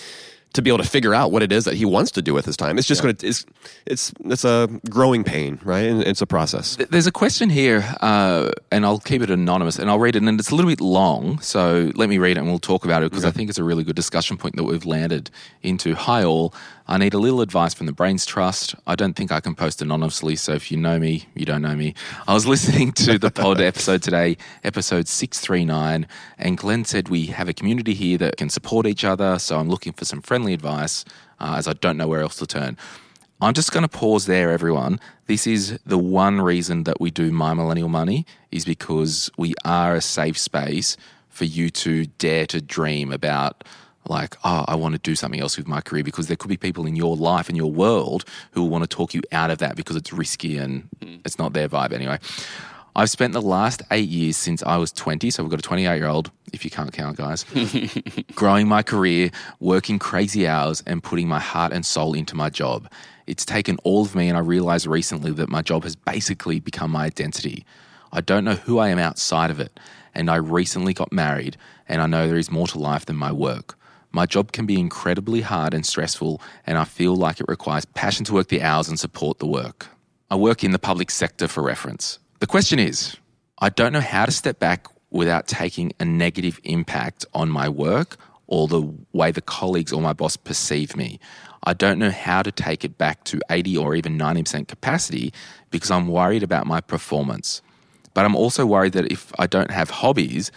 to 0.53 0.61
be 0.61 0.69
able 0.69 0.77
to 0.77 0.89
figure 0.89 1.13
out 1.13 1.31
what 1.31 1.41
it 1.41 1.51
is 1.51 1.65
that 1.65 1.73
he 1.73 1.85
wants 1.85 2.11
to 2.11 2.21
do 2.21 2.33
with 2.33 2.45
his 2.45 2.55
time. 2.55 2.77
It's 2.77 2.87
just 2.87 3.01
going 3.01 3.15
to 3.15 3.27
it's 3.27 3.45
it's 3.85 4.13
it's 4.25 4.45
a 4.45 4.69
growing 4.89 5.23
pain 5.23 5.59
right? 5.63 5.85
And 5.85 6.01
it's 6.03 6.21
a 6.21 6.27
process. 6.27 6.77
There's 6.89 7.07
a 7.07 7.11
question 7.11 7.49
here, 7.49 7.83
uh, 8.01 8.51
and 8.71 8.85
I'll 8.85 8.99
keep 8.99 9.21
it 9.21 9.29
anonymous, 9.29 9.79
and 9.79 9.89
I'll 9.89 9.99
read 9.99 10.15
it, 10.15 10.23
and 10.23 10.39
it's 10.39 10.51
a 10.51 10.55
little 10.55 10.69
bit 10.69 10.81
long, 10.81 11.39
so 11.39 11.91
let 11.95 12.09
me 12.09 12.17
read 12.17 12.37
it 12.37 12.41
and 12.41 12.47
we'll 12.47 12.59
talk 12.59 12.85
about 12.85 13.03
it 13.03 13.09
because 13.09 13.25
I 13.25 13.31
think 13.31 13.49
it's 13.49 13.59
a 13.59 13.63
really 13.63 13.83
good 13.83 13.95
discussion 13.95 14.37
point 14.37 14.55
that 14.55 14.63
we've 14.63 14.85
landed 14.85 15.29
into. 15.61 15.95
Hi, 15.95 16.23
all. 16.23 16.53
I 16.85 16.97
need 16.97 17.13
a 17.13 17.17
little 17.17 17.39
advice 17.39 17.73
from 17.73 17.85
the 17.85 17.93
Brains 17.93 18.25
Trust. 18.25 18.75
I 18.85 18.95
don't 18.95 19.13
think 19.13 19.31
I 19.31 19.39
can 19.39 19.55
post 19.55 19.81
anonymously, 19.81 20.35
so 20.35 20.51
if 20.53 20.69
you 20.69 20.77
know 20.77 20.99
me, 20.99 21.25
you 21.33 21.45
don't 21.45 21.61
know 21.61 21.75
me. 21.75 21.93
I 22.27 22.33
was 22.33 22.45
listening 22.53 22.91
to 22.93 23.17
the 23.17 23.31
pod 23.31 23.61
episode 23.61 24.03
today, 24.03 24.35
episode 24.65 25.07
639, 25.07 26.05
and 26.37 26.57
Glen 26.57 26.83
said 26.83 27.07
we 27.07 27.27
have 27.27 27.47
a 27.47 27.53
community 27.53 27.93
here 27.93 28.17
that 28.17 28.35
can 28.35 28.49
support 28.49 28.85
each 28.85 29.05
other, 29.05 29.39
so 29.39 29.59
I'm 29.59 29.69
looking 29.69 29.93
for 29.93 30.03
some 30.03 30.21
friendly 30.21 30.53
advice 30.53 31.05
uh, 31.39 31.55
as 31.57 31.69
I 31.69 31.73
don't 31.73 31.95
know 31.95 32.07
where 32.07 32.21
else 32.21 32.35
to 32.37 32.45
turn. 32.45 32.77
I'm 33.39 33.53
just 33.53 33.71
going 33.71 33.83
to 33.83 33.89
pause 33.89 34.25
there, 34.25 34.51
everyone. 34.51 34.99
This 35.27 35.47
is 35.47 35.79
the 35.85 35.97
one 35.97 36.41
reason 36.41 36.83
that 36.83 36.99
we 36.99 37.11
do 37.11 37.31
My 37.31 37.53
Millennial 37.53 37.89
Money 37.89 38.25
is 38.51 38.65
because 38.65 39.29
we 39.37 39.53
are 39.63 39.95
a 39.95 40.01
safe 40.01 40.37
space 40.37 40.97
for 41.29 41.45
you 41.45 41.69
to 41.69 42.05
dare 42.05 42.45
to 42.47 42.61
dream 42.61 43.11
about, 43.11 43.63
like, 44.07 44.35
oh, 44.43 44.65
I 44.67 44.75
want 44.75 44.93
to 44.93 44.99
do 44.99 45.15
something 45.15 45.39
else 45.39 45.57
with 45.57 45.67
my 45.67 45.81
career 45.81 46.03
because 46.03 46.27
there 46.27 46.37
could 46.37 46.49
be 46.49 46.57
people 46.57 46.85
in 46.85 46.95
your 46.95 47.15
life 47.15 47.47
and 47.47 47.57
your 47.57 47.71
world 47.71 48.25
who 48.51 48.61
will 48.61 48.69
want 48.69 48.83
to 48.83 48.87
talk 48.87 49.13
you 49.13 49.21
out 49.31 49.51
of 49.51 49.59
that 49.59 49.75
because 49.75 49.95
it's 49.95 50.11
risky 50.11 50.57
and 50.57 50.89
hmm. 51.01 51.15
it's 51.25 51.37
not 51.37 51.53
their 51.53 51.69
vibe 51.69 51.93
anyway. 51.93 52.19
I've 52.95 53.09
spent 53.09 53.33
the 53.33 53.41
last 53.41 53.81
eight 53.89 54.07
years 54.07 54.37
since 54.37 54.61
I 54.61 54.77
was 54.77 54.91
20, 54.91 55.31
so 55.31 55.41
we've 55.41 55.49
got 55.49 55.59
a 55.59 55.63
28 55.63 55.95
year 55.95 56.07
old, 56.07 56.29
if 56.51 56.63
you 56.63 56.69
can't 56.69 56.93
count, 56.93 57.17
guys, 57.17 57.43
growing 58.35 58.67
my 58.67 58.83
career, 58.83 59.31
working 59.59 59.97
crazy 59.97 60.47
hours, 60.47 60.83
and 60.85 61.01
putting 61.01 61.27
my 61.27 61.39
heart 61.39 61.73
and 61.73 61.83
soul 61.83 62.13
into 62.13 62.35
my 62.35 62.51
job. 62.51 62.87
It's 63.25 63.45
taken 63.45 63.77
all 63.83 64.03
of 64.03 64.13
me, 64.13 64.29
and 64.29 64.37
I 64.37 64.41
realized 64.41 64.85
recently 64.85 65.31
that 65.31 65.49
my 65.49 65.63
job 65.63 65.83
has 65.85 65.95
basically 65.95 66.59
become 66.59 66.91
my 66.91 67.05
identity. 67.05 67.65
I 68.11 68.21
don't 68.21 68.43
know 68.43 68.55
who 68.55 68.77
I 68.77 68.89
am 68.89 68.99
outside 68.99 69.49
of 69.49 69.59
it, 69.59 69.79
and 70.13 70.29
I 70.29 70.35
recently 70.35 70.93
got 70.93 71.11
married, 71.11 71.57
and 71.89 71.99
I 71.99 72.05
know 72.05 72.27
there 72.27 72.37
is 72.37 72.51
more 72.51 72.67
to 72.67 72.77
life 72.77 73.07
than 73.07 73.15
my 73.15 73.31
work. 73.31 73.75
My 74.15 74.27
job 74.27 74.51
can 74.51 74.67
be 74.67 74.79
incredibly 74.79 75.41
hard 75.41 75.73
and 75.73 75.83
stressful, 75.83 76.39
and 76.67 76.77
I 76.77 76.83
feel 76.83 77.15
like 77.15 77.39
it 77.39 77.47
requires 77.47 77.83
passion 77.83 78.23
to 78.25 78.33
work 78.33 78.47
the 78.47 78.61
hours 78.61 78.87
and 78.87 78.99
support 78.99 79.39
the 79.39 79.47
work. 79.47 79.87
I 80.29 80.35
work 80.35 80.63
in 80.63 80.71
the 80.71 80.79
public 80.79 81.09
sector 81.09 81.47
for 81.47 81.63
reference. 81.63 82.19
The 82.39 82.45
question 82.47 82.77
is 82.77 83.17
I 83.57 83.69
don't 83.69 83.91
know 83.91 84.01
how 84.01 84.25
to 84.25 84.31
step 84.31 84.59
back 84.59 84.87
without 85.09 85.47
taking 85.47 85.93
a 85.99 86.05
negative 86.05 86.59
impact 86.63 87.25
on 87.33 87.49
my 87.49 87.67
work 87.67 88.17
or 88.45 88.67
the 88.67 88.83
way 89.13 89.31
the 89.31 89.41
colleagues 89.41 89.91
or 89.91 90.01
my 90.01 90.13
boss 90.13 90.37
perceive 90.37 90.95
me. 90.95 91.19
I 91.63 91.73
don't 91.73 91.97
know 91.97 92.11
how 92.11 92.43
to 92.43 92.51
take 92.51 92.83
it 92.83 92.97
back 92.99 93.23
to 93.25 93.39
80 93.49 93.77
or 93.77 93.95
even 93.95 94.17
90% 94.17 94.67
capacity 94.67 95.33
because 95.71 95.89
I'm 95.89 96.07
worried 96.07 96.43
about 96.43 96.67
my 96.67 96.81
performance. 96.81 97.61
But 98.13 98.25
I'm 98.25 98.35
also 98.35 98.65
worried 98.65 98.93
that 98.93 99.11
if 99.11 99.31
I 99.39 99.47
don't 99.47 99.71
have 99.71 99.89
hobbies, 99.89 100.51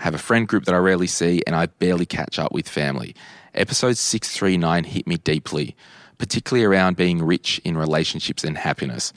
have 0.00 0.14
a 0.14 0.18
friend 0.18 0.48
group 0.48 0.64
that 0.64 0.74
I 0.74 0.78
rarely 0.78 1.06
see, 1.06 1.42
and 1.46 1.54
I 1.54 1.66
barely 1.66 2.06
catch 2.06 2.38
up 2.38 2.52
with 2.52 2.68
family. 2.68 3.14
Episode 3.54 3.96
639 3.96 4.84
hit 4.84 5.06
me 5.06 5.16
deeply, 5.18 5.76
particularly 6.18 6.64
around 6.64 6.96
being 6.96 7.22
rich 7.22 7.60
in 7.64 7.76
relationships 7.76 8.42
and 8.42 8.56
happiness. 8.56 9.12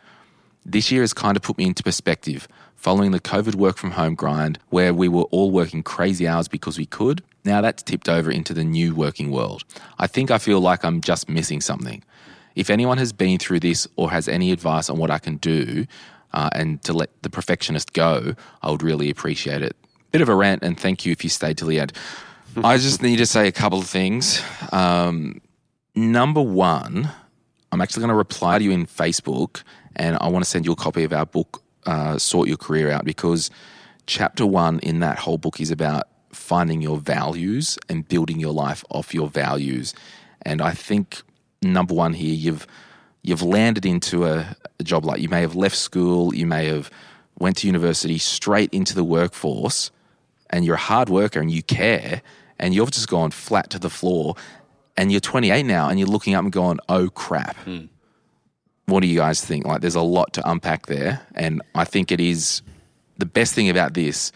This 0.65 0.91
year 0.91 1.01
has 1.01 1.13
kind 1.13 1.37
of 1.37 1.43
put 1.43 1.57
me 1.57 1.65
into 1.65 1.83
perspective 1.83 2.47
following 2.75 3.11
the 3.11 3.19
COVID 3.19 3.55
work 3.55 3.77
from 3.77 3.91
home 3.91 4.13
grind, 4.13 4.59
where 4.69 4.93
we 4.93 5.07
were 5.07 5.23
all 5.31 5.51
working 5.51 5.83
crazy 5.83 6.27
hours 6.27 6.49
because 6.49 6.77
we 6.77 6.85
could. 6.85 7.23
Now 7.45 7.61
that's 7.61 7.81
tipped 7.81 8.09
over 8.09 8.29
into 8.29 8.53
the 8.53 8.65
new 8.65 8.93
working 8.93 9.31
world. 9.31 9.63
I 9.99 10.07
think 10.07 10.31
I 10.31 10.37
feel 10.37 10.59
like 10.59 10.83
I'm 10.83 10.99
just 10.99 11.29
missing 11.29 11.61
something. 11.61 12.03
If 12.55 12.69
anyone 12.69 12.97
has 12.97 13.13
been 13.13 13.39
through 13.39 13.61
this 13.61 13.87
or 13.95 14.11
has 14.11 14.27
any 14.27 14.51
advice 14.51 14.89
on 14.89 14.97
what 14.97 15.11
I 15.11 15.19
can 15.19 15.37
do 15.37 15.85
uh, 16.33 16.49
and 16.51 16.83
to 16.83 16.91
let 16.91 17.09
the 17.23 17.29
perfectionist 17.29 17.93
go, 17.93 18.35
I 18.61 18.69
would 18.69 18.83
really 18.83 19.09
appreciate 19.09 19.61
it. 19.61 19.77
Bit 20.13 20.21
of 20.21 20.29
a 20.29 20.35
rant, 20.35 20.61
and 20.61 20.79
thank 20.79 21.07
you 21.07 21.11
if 21.11 21.23
you 21.23 21.29
stayed 21.31 21.57
till 21.57 21.67
the 21.67 21.79
end. 21.79 21.91
I 22.63 22.77
just 22.77 23.01
need 23.01 23.15
to 23.15 23.25
say 23.25 23.47
a 23.47 23.51
couple 23.51 23.79
of 23.79 23.87
things. 23.87 24.43
Um, 24.71 25.41
number 25.95 26.39
one, 26.39 27.09
I'm 27.71 27.81
actually 27.81 28.01
going 28.01 28.09
to 28.09 28.15
reply 28.15 28.59
to 28.59 28.63
you 28.63 28.69
in 28.69 28.85
Facebook, 28.85 29.63
and 29.95 30.15
I 30.21 30.27
want 30.27 30.45
to 30.45 30.49
send 30.51 30.67
you 30.67 30.71
a 30.71 30.75
copy 30.75 31.03
of 31.03 31.13
our 31.13 31.25
book, 31.25 31.63
uh, 31.87 32.19
Sort 32.19 32.47
Your 32.47 32.57
Career 32.57 32.91
Out, 32.91 33.05
because 33.05 33.49
chapter 34.05 34.45
one 34.45 34.77
in 34.81 34.99
that 34.99 35.17
whole 35.17 35.39
book 35.39 35.59
is 35.59 35.71
about 35.71 36.03
finding 36.31 36.79
your 36.79 36.99
values 36.99 37.79
and 37.89 38.07
building 38.07 38.39
your 38.39 38.53
life 38.53 38.85
off 38.91 39.15
your 39.15 39.29
values. 39.29 39.95
And 40.43 40.61
I 40.61 40.75
think 40.75 41.23
number 41.63 41.95
one 41.95 42.13
here, 42.13 42.35
you've 42.35 42.67
you've 43.23 43.41
landed 43.41 43.83
into 43.83 44.27
a, 44.27 44.55
a 44.79 44.83
job 44.83 45.05
like 45.05 45.21
you 45.21 45.29
may 45.29 45.41
have 45.41 45.55
left 45.55 45.75
school, 45.75 46.35
you 46.35 46.45
may 46.45 46.67
have 46.67 46.91
went 47.39 47.57
to 47.57 47.67
university 47.67 48.19
straight 48.19 48.71
into 48.71 48.93
the 48.93 49.03
workforce, 49.03 49.89
and 50.53 50.63
you're 50.63 50.75
a 50.75 50.87
hard 50.93 51.09
worker 51.09 51.41
and 51.41 51.51
you 51.51 51.61
care, 51.63 52.21
and 52.59 52.73
you've 52.73 52.91
just 52.91 53.09
gone 53.09 53.31
flat 53.31 53.69
to 53.71 53.79
the 53.79 53.89
floor, 53.89 54.35
and 54.95 55.11
you're 55.11 55.19
28 55.19 55.63
now, 55.65 55.89
and 55.89 55.99
you're 55.99 56.07
looking 56.07 56.35
up 56.35 56.43
and 56.43 56.51
going, 56.53 56.79
"Oh 56.87 57.09
crap." 57.09 57.57
Hmm. 57.65 57.85
What 58.85 59.01
do 59.01 59.07
you 59.07 59.17
guys 59.17 59.43
think? 59.43 59.65
Like, 59.65 59.81
there's 59.81 59.95
a 59.95 60.01
lot 60.01 60.33
to 60.33 60.49
unpack 60.49 60.85
there, 60.87 61.21
and 61.35 61.61
I 61.73 61.83
think 61.85 62.11
it 62.11 62.19
is 62.21 62.61
the 63.17 63.25
best 63.25 63.53
thing 63.53 63.69
about 63.69 63.93
this. 63.93 64.31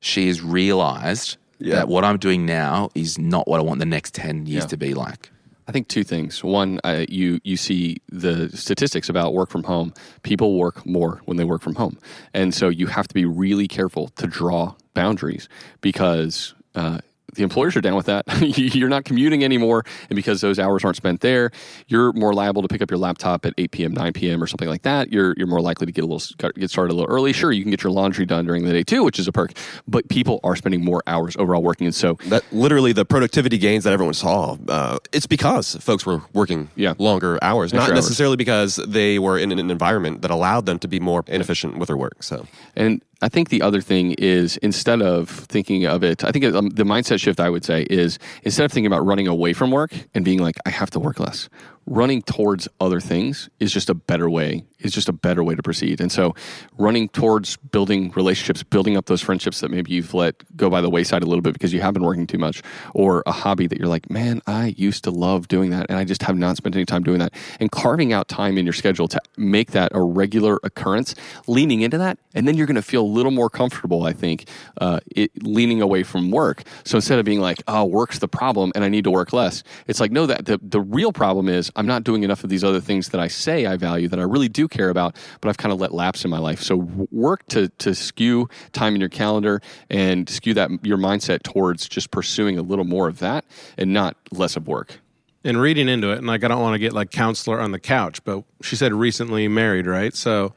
She 0.00 0.26
has 0.28 0.42
realized 0.42 1.36
Yeah. 1.58 1.76
that 1.76 1.88
what 1.88 2.02
I'm 2.04 2.18
doing 2.18 2.44
now 2.46 2.88
is 2.94 3.18
not 3.18 3.46
what 3.46 3.60
I 3.60 3.62
want 3.62 3.78
the 3.78 3.86
next 3.86 4.14
10 4.14 4.46
years 4.46 4.64
Yeah. 4.64 4.68
to 4.68 4.76
be 4.76 4.94
like. 4.94 5.30
I 5.68 5.72
think 5.72 5.88
two 5.88 6.04
things. 6.04 6.42
One, 6.42 6.80
uh, 6.84 7.06
you 7.08 7.40
you 7.44 7.56
see 7.56 7.98
the 8.10 8.54
statistics 8.56 9.08
about 9.08 9.32
work 9.34 9.50
from 9.50 9.62
home. 9.64 9.94
People 10.22 10.58
work 10.58 10.84
more 10.84 11.20
when 11.24 11.36
they 11.36 11.44
work 11.44 11.62
from 11.62 11.76
home, 11.76 11.98
and 12.34 12.54
so 12.54 12.68
you 12.68 12.86
have 12.88 13.08
to 13.08 13.14
be 13.14 13.24
really 13.24 13.68
careful 13.68 14.08
to 14.08 14.26
draw 14.26 14.74
boundaries 14.94 15.48
because 15.80 16.54
uh, 16.74 16.98
the 17.34 17.42
employers 17.42 17.76
are 17.76 17.80
down 17.80 17.94
with 17.96 18.06
that. 18.06 18.24
you're 18.74 18.88
not 18.88 19.04
commuting 19.04 19.42
anymore, 19.44 19.84
and 20.10 20.16
because 20.16 20.40
those 20.40 20.58
hours 20.58 20.84
aren't 20.84 20.96
spent 20.96 21.20
there, 21.20 21.50
you're 21.88 22.12
more 22.12 22.34
liable 22.34 22.62
to 22.62 22.68
pick 22.68 22.82
up 22.82 22.90
your 22.90 22.98
laptop 22.98 23.46
at 23.46 23.54
8 23.56 23.70
p.m., 23.70 23.92
9 23.92 24.12
p.m., 24.12 24.42
or 24.42 24.46
something 24.46 24.68
like 24.68 24.82
that. 24.82 25.12
You're 25.12 25.34
you're 25.36 25.46
more 25.46 25.60
likely 25.60 25.86
to 25.86 25.92
get 25.92 26.04
a 26.04 26.06
little 26.06 26.22
get 26.54 26.70
started 26.70 26.92
a 26.92 26.96
little 26.96 27.10
early. 27.14 27.32
Sure, 27.32 27.50
you 27.52 27.62
can 27.62 27.70
get 27.70 27.82
your 27.82 27.92
laundry 27.92 28.26
done 28.26 28.44
during 28.46 28.64
the 28.64 28.72
day 28.72 28.82
too, 28.82 29.02
which 29.04 29.18
is 29.18 29.26
a 29.28 29.32
perk. 29.32 29.52
But 29.88 30.08
people 30.08 30.40
are 30.44 30.56
spending 30.56 30.84
more 30.84 31.02
hours 31.06 31.36
overall 31.38 31.62
working, 31.62 31.86
and 31.86 31.94
so 31.94 32.14
that 32.26 32.42
literally 32.52 32.92
the 32.92 33.04
productivity 33.04 33.58
gains 33.58 33.84
that 33.84 33.92
everyone 33.92 34.14
saw. 34.14 34.56
Uh, 34.68 34.98
it's 35.12 35.26
because 35.26 35.76
folks 35.76 36.04
were 36.06 36.22
working 36.32 36.70
Yeah. 36.76 36.94
longer 36.98 37.38
hours, 37.42 37.72
Extra 37.72 37.78
not 37.80 37.88
hours. 37.96 38.04
necessarily 38.04 38.36
because 38.36 38.76
they 38.86 39.18
were 39.18 39.38
in 39.38 39.52
an 39.52 39.70
environment 39.70 40.22
that 40.22 40.30
allowed 40.30 40.66
them 40.66 40.78
to 40.80 40.88
be 40.88 41.00
more 41.00 41.24
inefficient 41.26 41.78
with 41.78 41.86
their 41.88 41.96
work. 41.96 42.22
So 42.22 42.46
And 42.76 43.02
I 43.22 43.28
think 43.28 43.48
the 43.48 43.62
other 43.62 43.80
thing 43.80 44.12
is 44.18 44.56
instead 44.58 45.00
of 45.00 45.30
thinking 45.30 45.86
of 45.86 46.02
it, 46.02 46.24
I 46.24 46.32
think 46.32 46.44
um, 46.44 46.70
the 46.70 46.82
mindset 46.82 47.20
shift 47.20 47.38
I 47.38 47.48
would 47.48 47.64
say 47.64 47.86
is 47.88 48.18
instead 48.42 48.64
of 48.64 48.72
thinking 48.72 48.86
about 48.86 49.06
running 49.06 49.28
away 49.28 49.52
from 49.52 49.70
work 49.70 49.94
and 50.12 50.24
being 50.24 50.40
like, 50.40 50.56
I 50.66 50.70
have 50.70 50.90
to 50.90 50.98
work 50.98 51.20
less, 51.20 51.48
running 51.86 52.22
towards 52.22 52.68
other 52.80 53.00
things 53.00 53.48
is 53.58 53.72
just 53.72 53.90
a 53.90 53.94
better 53.94 54.30
way, 54.30 54.64
is 54.78 54.92
just 54.92 55.08
a 55.08 55.12
better 55.12 55.42
way 55.42 55.54
to 55.54 55.62
proceed. 55.62 56.00
And 56.00 56.12
so 56.12 56.34
running 56.78 57.08
towards 57.08 57.56
building 57.56 58.12
relationships, 58.14 58.62
building 58.62 58.96
up 58.96 59.06
those 59.06 59.20
friendships 59.20 59.60
that 59.60 59.70
maybe 59.70 59.92
you've 59.92 60.14
let 60.14 60.34
go 60.56 60.70
by 60.70 60.80
the 60.80 60.90
wayside 60.90 61.22
a 61.22 61.26
little 61.26 61.42
bit 61.42 61.52
because 61.52 61.72
you 61.72 61.80
have 61.80 61.94
been 61.94 62.04
working 62.04 62.26
too 62.26 62.38
much, 62.38 62.62
or 62.94 63.22
a 63.26 63.32
hobby 63.32 63.66
that 63.66 63.78
you're 63.78 63.88
like, 63.88 64.10
man, 64.10 64.40
I 64.46 64.74
used 64.76 65.04
to 65.04 65.10
love 65.10 65.48
doing 65.48 65.70
that 65.70 65.86
and 65.88 65.98
I 65.98 66.04
just 66.04 66.22
have 66.22 66.36
not 66.36 66.56
spent 66.56 66.76
any 66.76 66.84
time 66.84 67.02
doing 67.02 67.18
that. 67.18 67.34
And 67.58 67.70
carving 67.70 68.12
out 68.12 68.28
time 68.28 68.58
in 68.58 68.64
your 68.64 68.72
schedule 68.72 69.08
to 69.08 69.20
make 69.36 69.72
that 69.72 69.92
a 69.94 70.00
regular 70.00 70.60
occurrence, 70.62 71.14
leaning 71.46 71.80
into 71.80 71.98
that, 71.98 72.18
and 72.34 72.46
then 72.46 72.56
you're 72.56 72.66
going 72.66 72.76
to 72.76 72.82
feel 72.82 73.02
a 73.02 73.04
little 73.04 73.32
more 73.32 73.50
comfortable, 73.50 74.04
I 74.04 74.12
think, 74.12 74.48
uh, 74.80 75.00
it, 75.14 75.30
leaning 75.42 75.82
away 75.82 76.02
from 76.04 76.30
work. 76.30 76.62
So 76.84 76.96
instead 76.96 77.18
of 77.18 77.24
being 77.24 77.40
like, 77.40 77.62
oh, 77.66 77.84
work's 77.84 78.20
the 78.20 78.28
problem 78.28 78.72
and 78.74 78.84
I 78.84 78.88
need 78.88 79.04
to 79.04 79.10
work 79.10 79.32
less, 79.32 79.62
it's 79.86 80.00
like, 80.00 80.12
no, 80.12 80.26
that 80.26 80.46
the, 80.46 80.60
the 80.62 80.80
real 80.80 81.12
problem 81.12 81.48
is 81.48 81.71
I'm 81.76 81.86
not 81.86 82.04
doing 82.04 82.22
enough 82.22 82.44
of 82.44 82.50
these 82.50 82.64
other 82.64 82.80
things 82.80 83.08
that 83.10 83.20
I 83.20 83.28
say 83.28 83.66
I 83.66 83.76
value, 83.76 84.08
that 84.08 84.18
I 84.18 84.24
really 84.24 84.48
do 84.48 84.68
care 84.68 84.90
about, 84.90 85.16
but 85.40 85.48
I've 85.48 85.56
kind 85.56 85.72
of 85.72 85.80
let 85.80 85.92
lapse 85.92 86.24
in 86.24 86.30
my 86.30 86.38
life. 86.38 86.60
So 86.62 86.76
work 87.10 87.46
to, 87.48 87.68
to 87.68 87.94
skew 87.94 88.48
time 88.72 88.94
in 88.94 89.00
your 89.00 89.08
calendar 89.08 89.60
and 89.88 90.28
skew 90.28 90.54
that 90.54 90.70
your 90.84 90.98
mindset 90.98 91.42
towards 91.42 91.88
just 91.88 92.10
pursuing 92.10 92.58
a 92.58 92.62
little 92.62 92.84
more 92.84 93.08
of 93.08 93.18
that 93.20 93.44
and 93.78 93.92
not 93.92 94.16
less 94.30 94.56
of 94.56 94.66
work. 94.68 95.00
and 95.44 95.60
reading 95.60 95.88
into 95.88 96.10
it, 96.10 96.18
and 96.18 96.26
like 96.26 96.44
I 96.44 96.48
don't 96.48 96.60
want 96.60 96.74
to 96.74 96.78
get 96.78 96.92
like 96.92 97.10
counselor 97.10 97.60
on 97.60 97.72
the 97.72 97.80
couch, 97.80 98.22
but 98.24 98.44
she 98.62 98.76
said 98.76 98.92
recently 98.92 99.48
married, 99.48 99.86
right? 99.86 100.14
So 100.14 100.54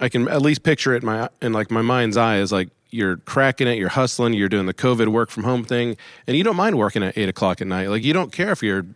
I 0.00 0.08
can 0.08 0.28
at 0.28 0.42
least 0.42 0.62
picture 0.62 0.94
it 0.94 1.02
in 1.02 1.06
my 1.06 1.28
in 1.40 1.52
like 1.52 1.70
my 1.70 1.82
mind's 1.82 2.16
eye 2.16 2.38
is 2.38 2.52
like 2.52 2.68
you're 2.90 3.16
cracking 3.18 3.66
it, 3.66 3.78
you're 3.78 3.88
hustling, 3.88 4.34
you're 4.34 4.48
doing 4.48 4.66
the 4.66 4.74
COVID 4.74 5.08
work 5.08 5.30
from 5.30 5.44
home 5.44 5.64
thing, 5.64 5.96
and 6.26 6.36
you 6.36 6.44
don't 6.44 6.56
mind 6.56 6.78
working 6.78 7.02
at 7.02 7.16
eight 7.16 7.28
o'clock 7.28 7.60
at 7.60 7.66
night. 7.66 7.88
Like 7.88 8.04
you 8.04 8.12
don't 8.12 8.32
care 8.32 8.52
if 8.52 8.62
you're 8.62 8.86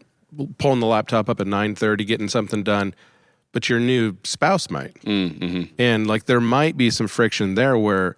pulling 0.59 0.81
the 0.81 0.87
laptop 0.87 1.29
up 1.29 1.41
at 1.41 1.47
nine 1.47 1.75
thirty, 1.75 2.05
getting 2.05 2.29
something 2.29 2.63
done, 2.63 2.95
but 3.53 3.69
your 3.69 3.81
new 3.81 4.17
spouse 4.25 4.71
might, 4.71 4.95
mm-hmm. 5.03 5.73
and 5.79 6.07
like 6.07 6.27
there 6.27 6.41
might 6.41 6.77
be 6.77 6.91
some 6.91 7.09
friction 7.09 7.55
there 7.55 7.79
where 7.79 8.17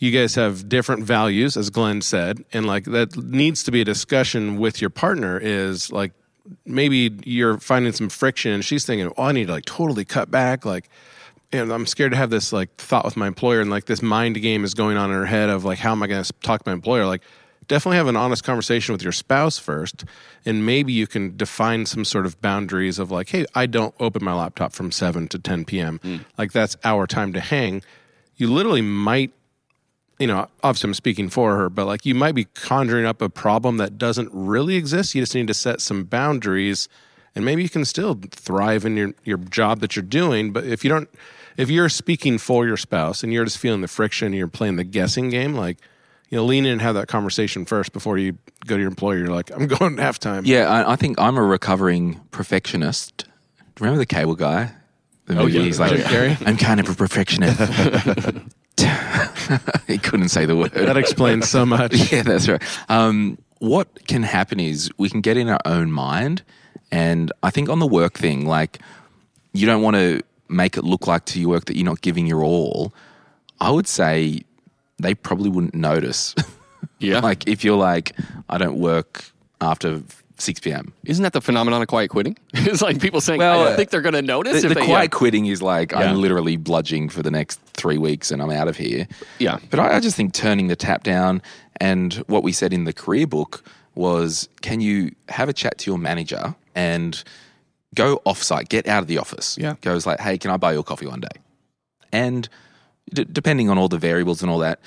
you 0.00 0.10
guys 0.10 0.34
have 0.34 0.68
different 0.68 1.04
values, 1.04 1.56
as 1.56 1.70
Glenn 1.70 2.00
said, 2.00 2.44
and 2.52 2.66
like 2.66 2.84
that 2.84 3.16
needs 3.16 3.62
to 3.64 3.70
be 3.70 3.80
a 3.80 3.84
discussion 3.84 4.58
with 4.58 4.80
your 4.80 4.90
partner. 4.90 5.38
Is 5.38 5.92
like 5.92 6.12
maybe 6.66 7.10
you're 7.24 7.58
finding 7.58 7.92
some 7.92 8.08
friction, 8.08 8.52
and 8.52 8.64
she's 8.64 8.84
thinking, 8.84 9.12
"Oh, 9.16 9.24
I 9.24 9.32
need 9.32 9.46
to 9.46 9.52
like 9.52 9.64
totally 9.64 10.04
cut 10.04 10.30
back." 10.30 10.64
Like, 10.64 10.88
and 11.52 11.72
I'm 11.72 11.86
scared 11.86 12.10
to 12.12 12.16
have 12.16 12.30
this 12.30 12.52
like 12.52 12.74
thought 12.76 13.04
with 13.04 13.16
my 13.16 13.26
employer, 13.26 13.60
and 13.60 13.70
like 13.70 13.86
this 13.86 14.02
mind 14.02 14.40
game 14.42 14.64
is 14.64 14.74
going 14.74 14.96
on 14.96 15.10
in 15.10 15.16
her 15.16 15.26
head 15.26 15.48
of 15.48 15.64
like, 15.64 15.78
how 15.78 15.92
am 15.92 16.02
I 16.02 16.06
going 16.06 16.22
to 16.22 16.32
talk 16.42 16.64
to 16.64 16.68
my 16.68 16.74
employer? 16.74 17.06
Like, 17.06 17.22
definitely 17.68 17.96
have 17.96 18.06
an 18.06 18.16
honest 18.16 18.44
conversation 18.44 18.92
with 18.92 19.02
your 19.02 19.12
spouse 19.12 19.58
first, 19.58 20.04
and 20.44 20.64
maybe 20.64 20.92
you 20.92 21.06
can 21.06 21.36
define 21.36 21.86
some 21.86 22.04
sort 22.04 22.26
of 22.26 22.40
boundaries 22.40 22.98
of 22.98 23.10
like, 23.10 23.28
hey, 23.30 23.46
I 23.54 23.66
don't 23.66 23.94
open 24.00 24.24
my 24.24 24.34
laptop 24.34 24.72
from 24.72 24.90
seven 24.90 25.28
to 25.28 25.38
10 25.38 25.64
p.m. 25.64 25.98
Mm. 26.00 26.24
Like 26.38 26.52
that's 26.52 26.76
our 26.84 27.06
time 27.06 27.32
to 27.32 27.40
hang. 27.40 27.82
You 28.36 28.52
literally 28.52 28.82
might 28.82 29.32
you 30.18 30.28
know, 30.28 30.48
obviously 30.62 30.88
I'm 30.88 30.94
speaking 30.94 31.28
for 31.28 31.56
her, 31.56 31.68
but 31.68 31.86
like 31.86 32.06
you 32.06 32.14
might 32.14 32.36
be 32.36 32.44
conjuring 32.54 33.04
up 33.04 33.20
a 33.20 33.28
problem 33.28 33.78
that 33.78 33.98
doesn't 33.98 34.30
really 34.32 34.76
exist. 34.76 35.14
You 35.14 35.22
just 35.22 35.34
need 35.34 35.48
to 35.48 35.54
set 35.54 35.80
some 35.80 36.04
boundaries 36.04 36.88
and 37.34 37.44
maybe 37.44 37.62
you 37.62 37.68
can 37.68 37.84
still 37.84 38.18
thrive 38.30 38.84
in 38.84 38.96
your, 38.96 39.12
your 39.24 39.38
job 39.38 39.80
that 39.80 39.96
you're 39.96 40.04
doing. 40.04 40.52
But 40.52 40.64
if 40.64 40.84
you 40.84 40.90
don't, 40.90 41.08
if 41.56 41.68
you're 41.68 41.88
speaking 41.88 42.38
for 42.38 42.66
your 42.66 42.76
spouse 42.76 43.22
and 43.22 43.32
you're 43.32 43.44
just 43.44 43.58
feeling 43.58 43.80
the 43.80 43.88
friction 43.88 44.26
and 44.26 44.34
you're 44.36 44.46
playing 44.48 44.76
the 44.76 44.84
guessing 44.84 45.30
game, 45.30 45.54
like, 45.54 45.78
you 46.34 46.40
know, 46.40 46.46
lean 46.46 46.66
in 46.66 46.72
and 46.72 46.82
have 46.82 46.96
that 46.96 47.06
conversation 47.06 47.64
first 47.64 47.92
before 47.92 48.18
you 48.18 48.36
go 48.66 48.74
to 48.74 48.80
your 48.80 48.88
employer. 48.88 49.18
You're 49.18 49.28
like, 49.28 49.52
I'm 49.52 49.66
going 49.68 49.98
halftime. 49.98 50.42
Yeah, 50.44 50.68
I, 50.68 50.94
I 50.94 50.96
think 50.96 51.20
I'm 51.20 51.36
a 51.36 51.42
recovering 51.44 52.20
perfectionist. 52.32 53.26
Remember 53.78 53.98
the 53.98 54.06
cable 54.06 54.34
guy? 54.34 54.72
The 55.26 55.36
movie, 55.36 55.52
yeah. 55.52 55.62
he's 55.62 55.78
like, 55.78 55.92
Jim 55.92 56.00
Carrey? 56.00 56.42
I'm 56.46 56.56
kind 56.56 56.80
of 56.80 56.88
a 56.88 56.94
perfectionist. 56.94 57.60
he 59.86 59.98
couldn't 59.98 60.30
say 60.30 60.44
the 60.44 60.56
word. 60.56 60.72
That 60.72 60.96
explains 60.96 61.48
so 61.48 61.64
much. 61.64 62.12
yeah, 62.12 62.24
that's 62.24 62.48
right. 62.48 62.60
Um, 62.88 63.38
what 63.60 64.04
can 64.08 64.24
happen 64.24 64.58
is 64.58 64.90
we 64.98 65.10
can 65.10 65.20
get 65.20 65.36
in 65.36 65.48
our 65.48 65.60
own 65.64 65.92
mind, 65.92 66.42
and 66.90 67.30
I 67.44 67.50
think 67.50 67.68
on 67.68 67.78
the 67.78 67.86
work 67.86 68.18
thing, 68.18 68.44
like 68.44 68.80
you 69.52 69.66
don't 69.66 69.82
want 69.82 69.94
to 69.94 70.20
make 70.48 70.76
it 70.76 70.82
look 70.82 71.06
like 71.06 71.26
to 71.26 71.40
your 71.40 71.50
work 71.50 71.66
that 71.66 71.76
you're 71.76 71.84
not 71.84 72.00
giving 72.00 72.26
your 72.26 72.42
all. 72.42 72.92
I 73.60 73.70
would 73.70 73.86
say 73.86 74.42
they 75.04 75.14
probably 75.14 75.50
wouldn't 75.50 75.74
notice. 75.74 76.34
Yeah. 77.00 77.20
like 77.20 77.46
if 77.48 77.64
you're 77.64 77.76
like, 77.76 78.12
I 78.48 78.56
don't 78.56 78.78
work 78.78 79.24
after 79.60 80.02
6 80.38 80.60
p.m. 80.60 80.92
Isn't 81.04 81.22
that 81.22 81.32
the 81.32 81.40
phenomenon 81.40 81.82
of 81.82 81.88
quiet 81.88 82.08
quitting? 82.08 82.36
it's 82.54 82.82
like 82.82 83.00
people 83.00 83.20
saying, 83.20 83.40
Well, 83.40 83.60
I 83.60 83.64
don't 83.64 83.72
uh, 83.72 83.76
think 83.76 83.90
they're 83.90 84.00
going 84.00 84.14
to 84.14 84.22
notice. 84.22 84.62
The, 84.62 84.68
if 84.68 84.74
the 84.74 84.80
they, 84.80 84.86
quiet 84.86 85.04
yeah. 85.12 85.18
quitting 85.18 85.46
is 85.46 85.60
like 85.60 85.92
Yeah. 85.92 85.98
I'm 85.98 86.16
literally 86.16 86.56
bludging 86.56 87.10
for 87.10 87.22
the 87.22 87.30
next 87.30 87.60
three 87.74 87.98
weeks 87.98 88.30
and 88.30 88.40
I'm 88.40 88.50
out 88.50 88.68
of 88.68 88.76
here. 88.76 89.06
Yeah. 89.38 89.58
But 89.70 89.80
I, 89.80 89.96
I 89.96 90.00
just 90.00 90.16
think 90.16 90.32
turning 90.32 90.68
the 90.68 90.76
tap 90.76 91.02
down 91.02 91.42
and 91.80 92.14
what 92.26 92.42
we 92.42 92.52
said 92.52 92.72
in 92.72 92.84
the 92.84 92.92
career 92.92 93.26
book 93.26 93.64
was 93.94 94.48
can 94.62 94.80
you 94.80 95.12
have 95.28 95.48
a 95.48 95.52
chat 95.52 95.78
to 95.78 95.90
your 95.90 95.98
manager 95.98 96.54
and 96.74 97.22
go 97.94 98.20
offsite, 98.26 98.68
get 98.68 98.86
out 98.88 99.02
of 99.02 99.08
the 99.08 99.18
office. 99.18 99.56
Yeah. 99.58 99.74
Goes 99.80 100.06
like, 100.06 100.20
hey, 100.20 100.38
can 100.38 100.50
I 100.50 100.56
buy 100.56 100.72
you 100.72 100.80
a 100.80 100.84
coffee 100.84 101.06
one 101.06 101.20
day? 101.20 101.40
And 102.12 102.48
d- 103.12 103.26
depending 103.30 103.70
on 103.70 103.78
all 103.78 103.88
the 103.88 103.98
variables 103.98 104.42
and 104.42 104.50
all 104.50 104.58
that, 104.58 104.80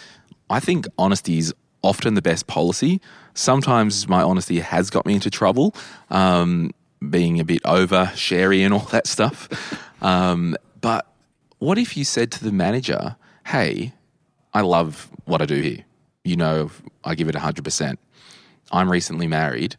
I 0.50 0.60
think 0.60 0.86
honesty 0.98 1.38
is 1.38 1.54
often 1.84 2.14
the 2.14 2.22
best 2.22 2.48
policy. 2.48 3.02
Sometimes 3.34 4.08
my 4.08 4.22
honesty 4.22 4.60
has 4.60 4.90
got 4.90 5.06
me 5.06 5.14
into 5.14 5.30
trouble, 5.30 5.76
um, 6.10 6.72
being 7.10 7.40
a 7.40 7.44
bit 7.46 7.62
over 7.66 8.12
sherry 8.16 8.64
and 8.64 8.74
all 8.74 8.88
that 8.92 9.08
stuff. 9.08 9.48
Um, 10.02 10.56
but 10.82 11.08
what 11.60 11.78
if 11.78 11.96
you 11.98 12.04
said 12.04 12.32
to 12.34 12.44
the 12.44 12.52
manager, 12.52 13.16
hey, 13.46 13.94
I 14.54 14.62
love 14.62 15.10
what 15.26 15.42
I 15.42 15.46
do 15.46 15.62
here. 15.62 15.86
You 16.24 16.36
know, 16.36 16.72
I 17.04 17.16
give 17.16 17.30
it 17.30 17.36
100%. 17.36 17.98
I'm 18.72 18.92
recently 18.92 19.28
married 19.28 19.76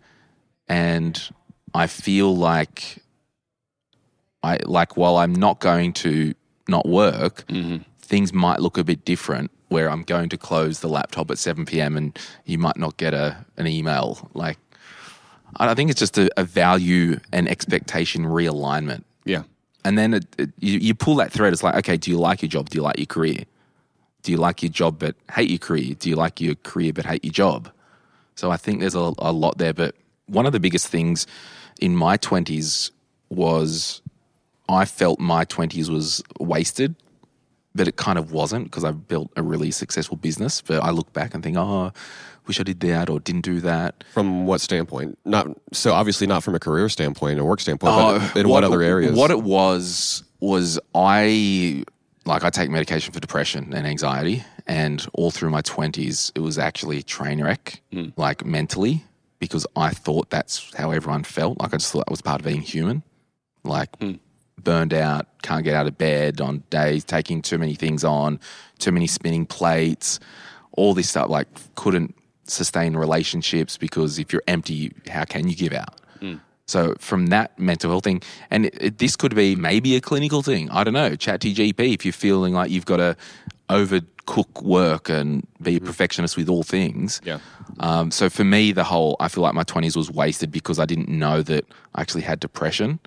and 0.68 1.20
I 1.74 1.86
feel 1.86 2.34
like 2.34 2.98
I 4.42 4.58
like 4.64 4.96
while 4.96 5.16
I'm 5.16 5.34
not 5.34 5.58
going 5.60 5.92
to 5.94 6.34
not 6.68 6.86
work, 6.86 7.44
things 8.08 8.32
might 8.32 8.60
look 8.60 8.78
a 8.78 8.84
bit 8.84 9.04
different 9.04 9.50
where 9.68 9.90
I'm 9.90 10.02
going 10.02 10.30
to 10.30 10.38
close 10.38 10.80
the 10.80 10.88
laptop 10.88 11.30
at 11.30 11.38
7 11.38 11.66
p.m. 11.66 11.94
and 11.94 12.18
you 12.46 12.56
might 12.58 12.78
not 12.78 12.96
get 12.96 13.12
a 13.12 13.44
an 13.58 13.66
email. 13.66 14.30
Like 14.32 14.58
I 15.56 15.74
think 15.74 15.90
it's 15.90 16.00
just 16.00 16.16
a, 16.16 16.30
a 16.40 16.44
value 16.44 17.20
and 17.32 17.48
expectation 17.48 18.24
realignment. 18.24 19.04
Yeah. 19.24 19.42
And 19.84 19.98
then 19.98 20.14
it, 20.14 20.26
it, 20.38 20.50
you, 20.58 20.78
you 20.78 20.94
pull 20.94 21.16
that 21.16 21.32
thread. 21.32 21.52
It's 21.52 21.62
like, 21.62 21.74
okay, 21.76 21.96
do 21.96 22.10
you 22.10 22.18
like 22.18 22.42
your 22.42 22.48
job? 22.48 22.70
Do 22.70 22.76
you 22.76 22.82
like 22.82 22.98
your 22.98 23.06
career? 23.06 23.44
Do 24.22 24.32
you 24.32 24.38
like 24.38 24.62
your 24.62 24.72
job 24.72 24.98
but 24.98 25.14
hate 25.32 25.50
your 25.50 25.58
career? 25.58 25.94
Do 25.94 26.08
you 26.08 26.16
like 26.16 26.40
your 26.40 26.54
career 26.56 26.92
but 26.92 27.04
hate 27.04 27.24
your 27.24 27.32
job? 27.32 27.70
So 28.36 28.50
I 28.50 28.56
think 28.56 28.80
there's 28.80 28.94
a, 28.94 29.12
a 29.18 29.32
lot 29.32 29.58
there. 29.58 29.74
But 29.74 29.94
one 30.26 30.46
of 30.46 30.52
the 30.52 30.60
biggest 30.60 30.88
things 30.88 31.26
in 31.80 31.94
my 31.94 32.16
20s 32.16 32.90
was 33.28 34.00
I 34.68 34.84
felt 34.84 35.20
my 35.20 35.44
20s 35.44 35.88
was 35.88 36.22
wasted, 36.40 36.94
but 37.78 37.88
it 37.88 37.96
kind 37.96 38.18
of 38.18 38.30
wasn't 38.32 38.64
because 38.64 38.84
I've 38.84 39.08
built 39.08 39.30
a 39.36 39.42
really 39.42 39.70
successful 39.70 40.16
business. 40.18 40.60
But 40.60 40.82
I 40.84 40.90
look 40.90 41.12
back 41.14 41.32
and 41.32 41.42
think, 41.42 41.56
oh, 41.56 41.92
wish 42.46 42.60
I 42.60 42.62
did 42.64 42.80
that 42.80 43.08
or 43.08 43.20
didn't 43.20 43.42
do 43.46 43.60
that. 43.60 44.04
From 44.12 44.44
what 44.46 44.60
standpoint? 44.60 45.18
Not 45.24 45.46
so 45.72 45.92
obviously 45.92 46.26
not 46.26 46.42
from 46.44 46.54
a 46.54 46.58
career 46.60 46.88
standpoint, 46.90 47.40
a 47.40 47.44
work 47.44 47.60
standpoint, 47.60 47.94
but 48.34 48.36
in 48.40 48.48
what, 48.48 48.64
other 48.64 48.82
areas? 48.82 49.12
Oh, 49.16 49.18
What 49.20 49.30
it 49.30 49.42
was 49.42 50.22
was 50.40 50.78
I 50.94 51.84
like 52.26 52.44
I 52.44 52.50
take 52.50 52.68
medication 52.70 53.12
for 53.14 53.20
depression 53.20 53.72
and 53.72 53.86
anxiety, 53.86 54.44
and 54.66 55.06
all 55.14 55.30
through 55.30 55.50
my 55.50 55.62
twenties, 55.62 56.30
it 56.34 56.40
was 56.40 56.58
actually 56.58 56.98
a 56.98 57.02
train 57.02 57.42
wreck, 57.42 57.80
Hmm. 57.92 58.08
like 58.16 58.44
mentally. 58.44 59.04
because 59.40 59.64
I 59.76 59.90
thought 59.90 60.30
that's 60.30 60.74
how 60.74 60.90
everyone 60.90 61.22
felt. 61.22 61.60
Like 61.60 61.72
I 61.72 61.76
just 61.76 61.92
thought 61.92 62.04
that 62.06 62.10
was 62.10 62.20
part 62.22 62.40
of 62.40 62.44
being 62.46 62.60
human. 62.60 63.04
Like 63.62 63.90
burned 64.64 64.94
out, 64.94 65.26
can't 65.42 65.64
get 65.64 65.74
out 65.74 65.86
of 65.86 65.98
bed 65.98 66.40
on 66.40 66.62
days, 66.70 67.04
taking 67.04 67.42
too 67.42 67.58
many 67.58 67.74
things 67.74 68.04
on, 68.04 68.40
too 68.78 68.92
many 68.92 69.06
spinning 69.06 69.46
plates, 69.46 70.20
all 70.72 70.94
this 70.94 71.08
stuff. 71.10 71.28
Like 71.28 71.48
couldn't 71.74 72.14
sustain 72.44 72.96
relationships 72.96 73.76
because 73.76 74.18
if 74.18 74.32
you're 74.32 74.42
empty, 74.46 74.92
how 75.08 75.24
can 75.24 75.48
you 75.48 75.54
give 75.54 75.72
out? 75.72 76.00
So 76.68 76.94
from 76.98 77.28
that 77.28 77.58
mental 77.58 77.90
health 77.90 78.04
thing, 78.04 78.22
and 78.50 78.66
it, 78.66 78.76
it, 78.80 78.98
this 78.98 79.16
could 79.16 79.34
be 79.34 79.56
maybe 79.56 79.96
a 79.96 80.02
clinical 80.02 80.42
thing. 80.42 80.68
I 80.70 80.84
don't 80.84 80.92
know. 80.92 81.16
Chat 81.16 81.40
GP 81.40 81.94
if 81.94 82.04
you're 82.04 82.12
feeling 82.12 82.52
like 82.52 82.70
you've 82.70 82.84
got 82.84 82.98
to 82.98 83.16
overcook 83.70 84.62
work 84.62 85.08
and 85.08 85.46
be 85.62 85.76
a 85.76 85.80
perfectionist 85.80 86.36
with 86.36 86.48
all 86.48 86.62
things. 86.62 87.22
Yeah. 87.24 87.38
Um, 87.80 88.10
so 88.10 88.28
for 88.28 88.44
me, 88.44 88.72
the 88.72 88.84
whole 88.84 89.16
I 89.18 89.28
feel 89.28 89.42
like 89.42 89.54
my 89.54 89.62
twenties 89.62 89.96
was 89.96 90.10
wasted 90.10 90.50
because 90.50 90.78
I 90.78 90.84
didn't 90.84 91.08
know 91.08 91.42
that 91.42 91.64
I 91.94 92.02
actually 92.02 92.22
had 92.22 92.38
depression. 92.38 93.00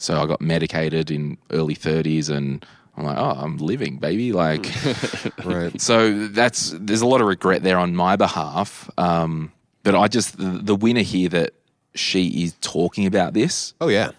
So 0.00 0.20
I 0.20 0.26
got 0.26 0.40
medicated 0.40 1.10
in 1.10 1.36
early 1.50 1.74
thirties, 1.74 2.28
and 2.30 2.64
I'm 2.96 3.04
like, 3.04 3.16
oh, 3.18 3.30
I'm 3.38 3.58
living, 3.58 3.98
baby. 3.98 4.32
Like, 4.32 4.66
Right. 5.44 5.78
so 5.88 6.26
that's 6.28 6.74
there's 6.80 7.02
a 7.02 7.06
lot 7.06 7.20
of 7.20 7.26
regret 7.28 7.62
there 7.62 7.78
on 7.78 7.94
my 7.94 8.16
behalf. 8.16 8.90
Um, 8.98 9.52
but 9.84 9.94
I 9.94 10.08
just 10.08 10.38
the, 10.38 10.44
the 10.62 10.74
winner 10.74 11.02
here 11.02 11.28
that 11.28 11.52
she 11.94 12.28
is 12.44 12.54
talking 12.60 13.06
about 13.06 13.34
this. 13.34 13.74
Oh 13.80 13.88
yeah, 13.88 14.10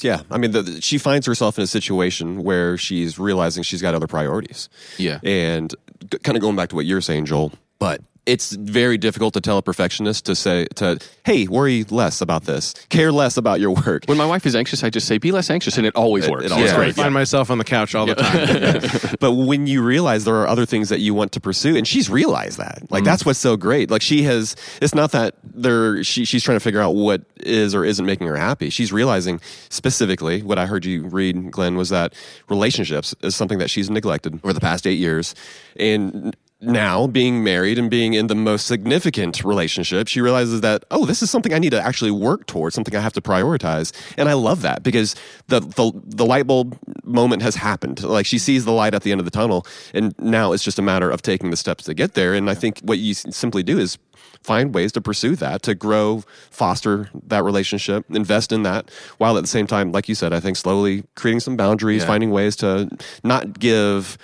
yeah. 0.00 0.22
I 0.30 0.38
mean, 0.38 0.52
the, 0.52 0.62
the- 0.62 0.80
she 0.80 0.98
finds 0.98 1.26
herself 1.26 1.58
in 1.58 1.64
a 1.64 1.66
situation 1.66 2.42
where 2.42 2.78
she's 2.78 3.18
realizing 3.18 3.62
she's 3.64 3.82
got 3.82 3.94
other 3.94 4.06
priorities. 4.06 4.68
Yeah. 4.98 5.18
and 5.24 5.74
g- 6.10 6.18
kind 6.18 6.36
of 6.36 6.42
going 6.42 6.54
back 6.56 6.68
to 6.70 6.76
what 6.76 6.86
you're 6.86 7.00
saying, 7.00 7.26
Joel. 7.26 7.52
But 7.80 8.00
it's 8.26 8.52
very 8.52 8.96
difficult 8.96 9.34
to 9.34 9.40
tell 9.40 9.58
a 9.58 9.62
perfectionist 9.62 10.24
to 10.26 10.34
say 10.34 10.66
to, 10.76 10.98
"Hey, 11.24 11.46
worry 11.46 11.84
less 11.84 12.20
about 12.20 12.44
this. 12.44 12.74
Care 12.88 13.12
less 13.12 13.36
about 13.36 13.60
your 13.60 13.70
work." 13.70 14.04
When 14.06 14.16
my 14.18 14.26
wife 14.26 14.46
is 14.46 14.56
anxious, 14.56 14.82
I 14.82 14.90
just 14.90 15.06
say, 15.06 15.18
be 15.18 15.32
less 15.32 15.50
anxious, 15.50 15.76
and 15.76 15.86
it 15.86 15.94
always 15.94 16.24
It- 16.24 16.30
works. 16.30 16.46
it 16.46 16.52
always 16.52 16.70
It's 16.70 16.78
Yeah. 16.78 16.84
I 16.84 16.92
find 16.92 17.14
myself 17.14 17.50
on 17.50 17.58
the 17.58 17.64
couch 17.64 17.94
all 17.94 18.06
the 18.06 18.14
time. 18.14 18.80
but 19.20 19.32
when 19.32 19.66
you 19.66 19.82
realize 19.82 20.24
there 20.24 20.36
are 20.36 20.48
other 20.48 20.66
things 20.66 20.88
that 20.88 21.00
you 21.00 21.14
want 21.14 21.32
to 21.32 21.40
pursue, 21.40 21.76
and 21.76 21.86
she's 21.86 22.08
realized 22.08 22.58
that, 22.58 22.82
like 22.90 23.02
mm. 23.02 23.06
that's 23.06 23.26
what's 23.26 23.38
so 23.38 23.56
great. 23.56 23.90
Like 23.90 24.02
she 24.02 24.22
has, 24.22 24.56
it's 24.80 24.94
not 24.94 25.12
that 25.12 25.34
there. 25.42 26.02
She 26.02 26.24
she's 26.24 26.42
trying 26.42 26.56
to 26.56 26.64
figure 26.64 26.80
out 26.80 26.94
what 26.94 27.22
is 27.40 27.74
or 27.74 27.84
isn't 27.84 28.06
making 28.06 28.26
her 28.26 28.36
happy. 28.36 28.70
She's 28.70 28.92
realizing 28.92 29.40
specifically 29.68 30.42
what 30.42 30.58
I 30.58 30.66
heard 30.66 30.84
you 30.84 31.04
read, 31.04 31.50
Glen, 31.50 31.76
was 31.76 31.90
that 31.90 32.14
relationships 32.48 33.14
is 33.22 33.36
something 33.36 33.58
that 33.58 33.70
she's 33.70 33.90
neglected 33.90 34.40
over 34.42 34.52
the 34.52 34.60
past 34.60 34.86
eight 34.86 34.98
years, 34.98 35.34
and 35.76 36.34
now 36.64 37.06
being 37.06 37.44
married 37.44 37.78
and 37.78 37.90
being 37.90 38.14
in 38.14 38.26
the 38.26 38.34
most 38.34 38.66
significant 38.66 39.44
relationship 39.44 40.08
she 40.08 40.20
realizes 40.20 40.60
that 40.62 40.84
oh 40.90 41.04
this 41.06 41.22
is 41.22 41.30
something 41.30 41.52
i 41.54 41.58
need 41.58 41.70
to 41.70 41.80
actually 41.80 42.10
work 42.10 42.46
towards 42.46 42.74
something 42.74 42.94
i 42.96 43.00
have 43.00 43.12
to 43.12 43.20
prioritize. 43.20 43.92
And 44.18 44.28
i 44.28 44.32
love 44.32 44.62
that 44.62 44.82
because 44.82 45.14
the, 45.48 45.60
the 45.60 45.92
the 46.04 46.24
light 46.26 46.46
bulb 46.46 46.78
moment 47.04 47.42
has 47.42 47.54
happened. 47.56 48.02
Like 48.02 48.26
she 48.26 48.38
sees 48.38 48.64
the 48.64 48.72
light 48.72 48.94
at 48.94 49.02
the 49.02 49.12
end 49.12 49.20
of 49.20 49.24
the 49.24 49.30
tunnel 49.30 49.66
and 49.92 50.14
now 50.18 50.52
it's 50.52 50.64
just 50.64 50.78
a 50.78 50.82
matter 50.82 51.10
of 51.10 51.22
taking 51.22 51.50
the 51.50 51.56
steps 51.56 51.84
to 51.84 51.94
get 51.94 52.14
there. 52.14 52.34
And 52.34 52.48
i 52.50 52.54
think 52.54 52.80
what 52.80 52.98
you 52.98 53.14
simply 53.14 53.62
do 53.62 53.78
is 53.78 53.98
find 54.42 54.74
ways 54.74 54.92
to 54.92 55.00
pursue 55.00 55.34
that 55.36 55.62
to 55.62 55.74
grow 55.74 56.22
foster 56.50 57.08
that 57.26 57.42
relationship 57.42 58.04
invest 58.10 58.52
in 58.52 58.62
that 58.62 58.90
while 59.18 59.36
at 59.38 59.40
the 59.40 59.46
same 59.48 59.66
time 59.66 59.90
like 59.90 60.06
you 60.06 60.14
said 60.14 60.34
i 60.34 60.40
think 60.40 60.54
slowly 60.56 61.02
creating 61.14 61.40
some 61.40 61.56
boundaries 61.56 62.02
Yeah. 62.02 62.08
finding 62.08 62.30
ways 62.30 62.54
to 62.56 62.90
not 63.22 63.58
give 63.58 64.18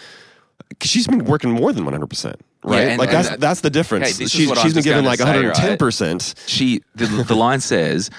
because 0.70 0.90
she's 0.90 1.06
been 1.06 1.24
working 1.24 1.50
more 1.50 1.72
than 1.72 1.84
100% 1.84 2.34
right 2.64 2.88
and- 2.88 2.98
like 2.98 3.08
and 3.08 3.16
that's 3.16 3.28
that- 3.28 3.40
that's 3.40 3.60
the 3.60 3.70
difference 3.70 4.06
Hey, 4.06 4.12
this 4.12 4.20
is 4.20 4.32
she's, 4.32 4.58
she's 4.60 4.74
been 4.74 4.82
given 4.82 5.04
like 5.04 5.18
say, 5.18 5.44
right? 5.44 5.54
110% 5.54 6.34
She 6.46 6.82
the, 6.94 7.06
the 7.06 7.34
line 7.34 7.60
says, 7.60 8.10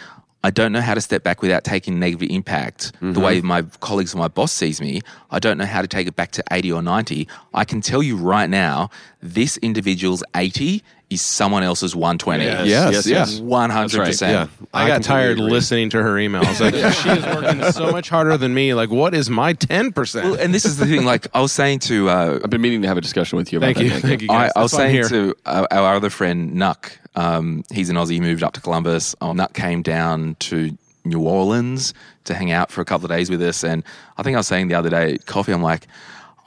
"I 0.43 0.49
don't 0.51 0.71
know 0.71 0.81
how 0.81 0.93
to 0.95 1.01
step 1.01 1.23
back 1.23 1.41
without 1.41 1.63
taking 1.63 1.99
negative 1.99 2.29
impact. 2.31 2.91
The 2.99 3.07
mm-hmm. 3.07 3.21
way 3.21 3.41
my 3.41 3.61
colleagues 3.79 4.13
and 4.13 4.19
my 4.19 4.27
boss 4.27 4.51
sees 4.51 4.81
me, 4.81 5.01
I 5.29 5.39
don't 5.39 5.57
know 5.57 5.65
how 5.65 5.81
to 5.81 5.87
take 5.87 6.07
it 6.07 6.15
back 6.15 6.31
to 6.31 6.43
eighty 6.51 6.71
or 6.71 6.81
ninety. 6.81 7.27
I 7.53 7.63
can 7.65 7.81
tell 7.81 8.01
you 8.03 8.15
right 8.17 8.49
now, 8.49 8.89
this 9.21 9.57
individual's 9.57 10.23
eighty 10.35 10.83
is 11.11 11.21
someone 11.21 11.61
else's 11.61 11.95
one 11.95 12.17
twenty. 12.17 12.45
Yes. 12.45 12.65
yes, 12.65 12.93
yes, 12.93 13.07
yes. 13.07 13.31
yes. 13.33 13.39
one 13.41 13.69
hundred 13.69 13.97
yeah 13.97 14.05
percent. 14.05 14.49
I 14.73 14.87
got 14.87 14.95
completely 14.95 15.03
tired 15.03 15.37
agree. 15.39 15.51
listening 15.51 15.89
to 15.91 16.01
her 16.01 16.13
emails. 16.15 16.59
Like 16.59 16.73
she 16.95 17.09
is 17.09 17.25
working 17.35 17.71
so 17.71 17.91
much 17.91 18.09
harder 18.09 18.37
than 18.37 18.53
me. 18.53 18.73
Like, 18.73 18.89
what 18.89 19.13
is 19.13 19.29
my 19.29 19.53
ten 19.53 19.91
percent? 19.91 20.25
Well, 20.25 20.39
and 20.39 20.53
this 20.53 20.65
is 20.65 20.77
the 20.77 20.85
thing. 20.85 21.03
Like 21.03 21.27
I 21.35 21.41
was 21.41 21.51
saying 21.51 21.79
to 21.79 22.09
uh, 22.09 22.39
I've 22.43 22.49
been 22.49 22.61
meaning 22.61 22.81
to 22.83 22.87
have 22.87 22.97
a 22.97 23.01
discussion 23.01 23.37
with 23.37 23.51
you 23.51 23.57
about 23.59 23.75
Thank 23.75 23.77
that. 23.77 23.83
you, 23.83 23.89
Nick. 23.91 24.01
thank 24.03 24.21
you. 24.21 24.27
I, 24.31 24.43
Guys. 24.45 24.51
I 24.55 24.61
was 24.61 24.73
I'm 24.73 24.77
saying 24.79 24.93
here. 24.93 25.09
to 25.09 25.35
our, 25.45 25.67
our 25.71 25.95
other 25.95 26.09
friend 26.09 26.53
Nuck, 26.53 26.91
um, 27.15 27.63
he's 27.71 27.89
an 27.89 27.97
Aussie, 27.97 28.11
he 28.11 28.19
moved 28.21 28.43
up 28.43 28.53
to 28.53 28.61
Columbus. 28.61 29.15
Oh, 29.21 29.33
Nuck 29.33 29.53
came 29.53 29.81
down 29.81 30.35
to 30.39 30.77
New 31.03 31.21
Orleans 31.21 31.93
to 32.23 32.33
hang 32.33 32.51
out 32.51 32.71
for 32.71 32.81
a 32.81 32.85
couple 32.85 33.05
of 33.05 33.11
days 33.11 33.29
with 33.29 33.41
us, 33.41 33.63
and 33.63 33.83
I 34.17 34.23
think 34.23 34.35
I 34.35 34.39
was 34.39 34.47
saying 34.47 34.69
the 34.69 34.75
other 34.75 34.89
day, 34.89 35.17
coffee. 35.25 35.51
I'm 35.51 35.61
like, 35.63 35.87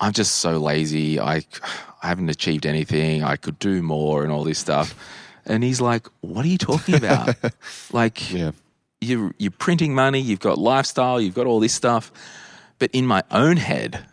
I'm 0.00 0.12
just 0.12 0.36
so 0.36 0.58
lazy. 0.58 1.18
I, 1.20 1.42
I 2.02 2.08
haven't 2.08 2.28
achieved 2.28 2.66
anything. 2.66 3.22
I 3.22 3.36
could 3.36 3.58
do 3.58 3.82
more 3.82 4.22
and 4.24 4.32
all 4.32 4.44
this 4.44 4.58
stuff. 4.58 4.94
And 5.46 5.62
he's 5.62 5.80
like, 5.80 6.06
"What 6.20 6.44
are 6.44 6.48
you 6.48 6.58
talking 6.58 6.94
about? 6.94 7.36
like, 7.92 8.32
Yeah. 8.32 8.52
you're 9.00 9.34
you're 9.38 9.50
printing 9.50 9.94
money. 9.94 10.20
You've 10.20 10.40
got 10.40 10.58
lifestyle. 10.58 11.20
You've 11.20 11.34
got 11.34 11.46
all 11.46 11.60
this 11.60 11.74
stuff." 11.74 12.10
But 12.78 12.90
in 12.92 13.06
my 13.06 13.22
own 13.30 13.56
head, 13.56 14.04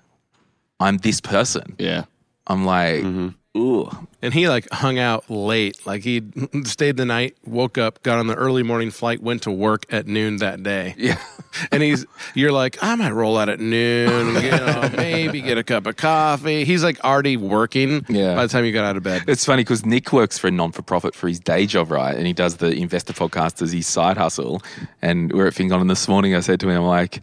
I'm 0.80 0.98
this 0.98 1.20
person. 1.22 1.76
Yeah. 1.80 2.04
I'm 2.48 2.64
like, 2.66 3.04
mm-hmm. 3.04 3.30
Ooh, 3.58 3.90
And 4.22 4.34
he 4.34 4.48
like 4.48 4.70
hung 4.72 4.98
out 4.98 5.30
late. 5.30 5.86
Like 5.86 6.04
he 6.04 6.22
stayed 6.64 6.96
the 6.96 7.04
night, 7.06 7.36
woke 7.46 7.78
up, 7.78 8.02
got 8.02 8.18
on 8.18 8.28
the 8.28 8.36
early 8.36 8.64
morning 8.64 8.92
flight, 8.92 9.22
went 9.22 9.42
to 9.44 9.52
work 9.52 9.86
at 9.90 10.08
noon 10.08 10.38
that 10.38 10.64
day. 10.64 10.96
yeah. 10.98 11.22
And 11.70 11.84
he's, 11.84 12.06
you're 12.34 12.54
like, 12.54 12.82
I 12.82 12.96
might 12.96 13.12
roll 13.12 13.38
out 13.38 13.50
at 13.50 13.60
noon, 13.60 14.36
you 14.42 14.52
know, 14.52 14.90
maybe 14.96 15.42
get 15.42 15.58
a 15.58 15.64
cup 15.66 15.86
of 15.86 15.98
coffee. 15.98 16.64
He's 16.64 16.82
like 16.82 17.04
already 17.04 17.36
working 17.36 18.06
Yeah. 18.08 18.36
by 18.36 18.44
the 18.44 18.48
time 18.48 18.64
you 18.64 18.72
got 18.72 18.86
out 18.86 18.96
of 18.96 19.04
bed. 19.04 19.26
It's 19.28 19.44
funny 19.44 19.64
because 19.66 19.86
Nick 19.86 20.14
works 20.14 20.38
for 20.38 20.48
a 20.48 20.52
non 20.52 20.72
for 20.72 20.82
profit 20.82 21.14
for 21.14 21.28
his 21.28 21.42
day 21.42 21.66
job, 21.66 21.92
right? 21.92 22.16
And 22.16 22.26
he 22.26 22.32
does 22.32 22.56
the 22.58 22.72
investor 22.72 23.12
podcast 23.12 23.62
as 23.62 23.74
his 23.74 23.86
side 23.86 24.16
hustle. 24.16 24.62
And 25.02 25.34
we're 25.34 25.48
at 25.48 25.54
FinCon, 25.54 25.90
this 25.90 26.08
morning 26.08 26.36
I 26.36 26.40
said 26.40 26.62
to 26.62 26.70
him, 26.70 26.78
I'm 26.84 26.88
like, 26.88 27.22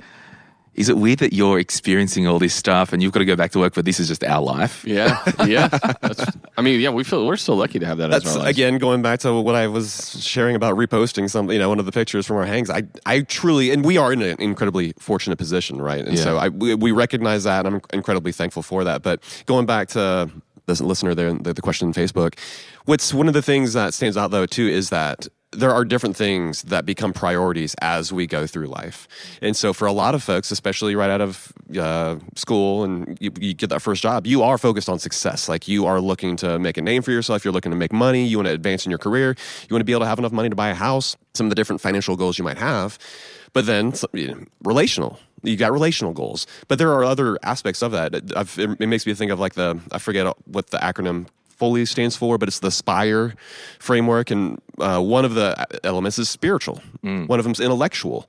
is 0.79 0.88
it 0.88 0.97
weird 0.97 1.19
that 1.19 1.33
you're 1.33 1.59
experiencing 1.59 2.27
all 2.27 2.38
this 2.38 2.55
stuff 2.55 2.93
and 2.93 3.03
you've 3.03 3.12
got 3.12 3.19
to 3.19 3.25
go 3.25 3.37
back 3.37 3.51
to 3.53 3.59
work, 3.59 3.75
but 3.75 3.85
this 3.85 3.99
is 4.01 4.09
just 4.09 4.23
our 4.25 4.41
life? 4.43 4.85
Yeah. 4.87 5.19
Yeah. 5.47 5.69
That's, 5.69 6.25
I 6.57 6.62
mean, 6.62 6.81
yeah, 6.81 6.91
we 6.91 7.05
feel 7.05 7.27
we're 7.27 7.37
so 7.37 7.55
lucky 7.55 7.79
to 7.79 7.87
have 7.87 7.99
that 7.99 8.11
as 8.12 8.23
That's 8.23 8.37
our 8.37 8.43
lives. 8.45 8.51
again 8.57 8.79
going 8.79 9.03
back 9.03 9.21
to 9.21 9.33
what 9.41 9.55
I 9.55 9.67
was 9.67 10.23
sharing 10.25 10.55
about 10.57 10.77
reposting 10.77 11.29
some, 11.29 11.51
you 11.51 11.59
know, 11.59 11.69
one 11.69 11.79
of 11.79 11.87
the 11.87 11.93
pictures 11.93 12.27
from 12.27 12.37
our 12.37 12.47
hangs. 12.47 12.71
I, 12.71 12.85
I 13.07 13.21
truly, 13.23 13.71
and 13.71 13.85
we 13.85 13.97
are 13.99 14.12
in 14.12 14.23
an 14.23 14.37
incredibly 14.41 14.93
fortunate 14.99 15.37
position, 15.37 15.81
right? 15.83 16.05
And 16.07 16.17
Yeah. 16.17 16.23
so 16.25 16.37
I, 16.38 16.49
we, 16.49 16.75
we 16.75 16.93
recognize 16.93 17.45
that, 17.45 17.67
and 17.67 17.75
I'm 17.77 17.81
incredibly 17.93 18.33
thankful 18.33 18.62
for 18.62 18.85
that. 18.85 19.03
But 19.03 19.23
going 19.47 19.67
back 19.67 19.88
to 19.88 20.31
the 20.67 20.85
listener 20.85 21.14
there, 21.14 21.33
the, 21.33 21.55
the 21.55 21.62
question 21.62 21.88
on 21.88 21.95
Facebook, 21.95 22.38
what's 22.85 23.12
one 23.14 23.27
of 23.27 23.35
the 23.35 23.43
things 23.43 23.73
that 23.73 23.95
stands 23.95 24.17
out 24.17 24.31
though 24.31 24.47
too 24.47 24.67
is 24.69 24.91
that 24.91 25.27
there 25.53 25.73
are 25.73 25.85
different 25.85 26.15
things 26.17 26.63
that 26.63 26.85
become 26.85 27.13
priorities 27.13 27.75
as 27.81 28.13
we 28.13 28.27
go 28.27 28.47
through 28.47 28.67
life. 28.67 29.09
And 29.41 29.57
so, 29.57 29.73
for 29.73 29.87
a 29.87 29.93
lot 29.93 30.15
of 30.15 30.23
folks, 30.23 30.51
especially 30.51 30.95
right 30.95 31.11
out 31.11 31.21
of 31.21 31.53
uh, 31.79 32.17
school 32.35 32.85
and 32.85 33.17
you, 33.21 33.33
you 33.41 33.55
get 33.55 33.71
that 33.71 33.81
first 33.81 34.03
job, 34.03 34.27
you 34.27 34.43
are 34.43 34.59
focused 34.59 34.89
on 34.89 34.99
success. 34.99 35.49
Like 35.49 35.67
you 35.67 35.87
are 35.87 36.01
looking 36.01 36.37
to 36.37 36.59
make 36.59 36.77
a 36.77 36.83
name 36.83 37.03
for 37.03 37.13
yourself, 37.13 37.45
you're 37.45 37.53
looking 37.53 37.71
to 37.71 37.77
make 37.77 37.93
money, 37.93 38.27
you 38.27 38.37
want 38.37 38.49
to 38.49 38.53
advance 38.53 38.85
in 38.85 38.91
your 38.91 38.99
career, 38.99 39.35
you 39.69 39.75
want 39.75 39.81
to 39.81 39.85
be 39.85 39.93
able 39.93 40.03
to 40.03 40.07
have 40.07 40.19
enough 40.19 40.33
money 40.33 40.51
to 40.51 40.57
buy 40.57 40.69
a 40.69 40.75
house, 40.75 41.17
some 41.35 41.47
of 41.47 41.51
the 41.51 41.57
different 41.57 41.81
financial 41.81 42.17
goals 42.17 42.37
you 42.37 42.45
might 42.45 42.59
have. 42.59 42.99
But 43.55 43.65
then, 43.65 43.95
you 44.13 44.29
know, 44.29 44.45
relational. 44.63 45.19
You 45.45 45.57
got 45.57 45.71
relational 45.71 46.13
goals, 46.13 46.49
but 46.67 46.79
there 46.79 46.93
are 46.93 47.05
other 47.05 47.39
aspects 47.45 47.81
of 47.81 47.93
that. 47.93 48.13
I've, 48.37 48.59
it 48.59 48.89
makes 48.89 49.07
me 49.07 49.15
think 49.15 49.31
of 49.31 49.39
like 49.39 49.55
the 49.55 49.81
I 49.93 49.99
forget 49.99 50.27
what 50.47 50.71
the 50.71 50.79
acronym 50.79 51.29
fully 51.59 51.85
stands 51.85 52.16
for, 52.16 52.38
but 52.38 52.49
it's 52.49 52.61
the 52.61 52.71
Spire 52.71 53.35
framework, 53.79 54.31
and 54.31 54.61
uh, 54.79 55.01
one 55.01 55.25
of 55.25 55.35
the 55.35 55.66
elements 55.85 56.18
is 56.18 56.31
spiritual. 56.31 56.81
One 57.03 57.38
of 57.38 57.44
them 57.44 57.53
is 57.53 57.61
intellectual. 57.61 58.29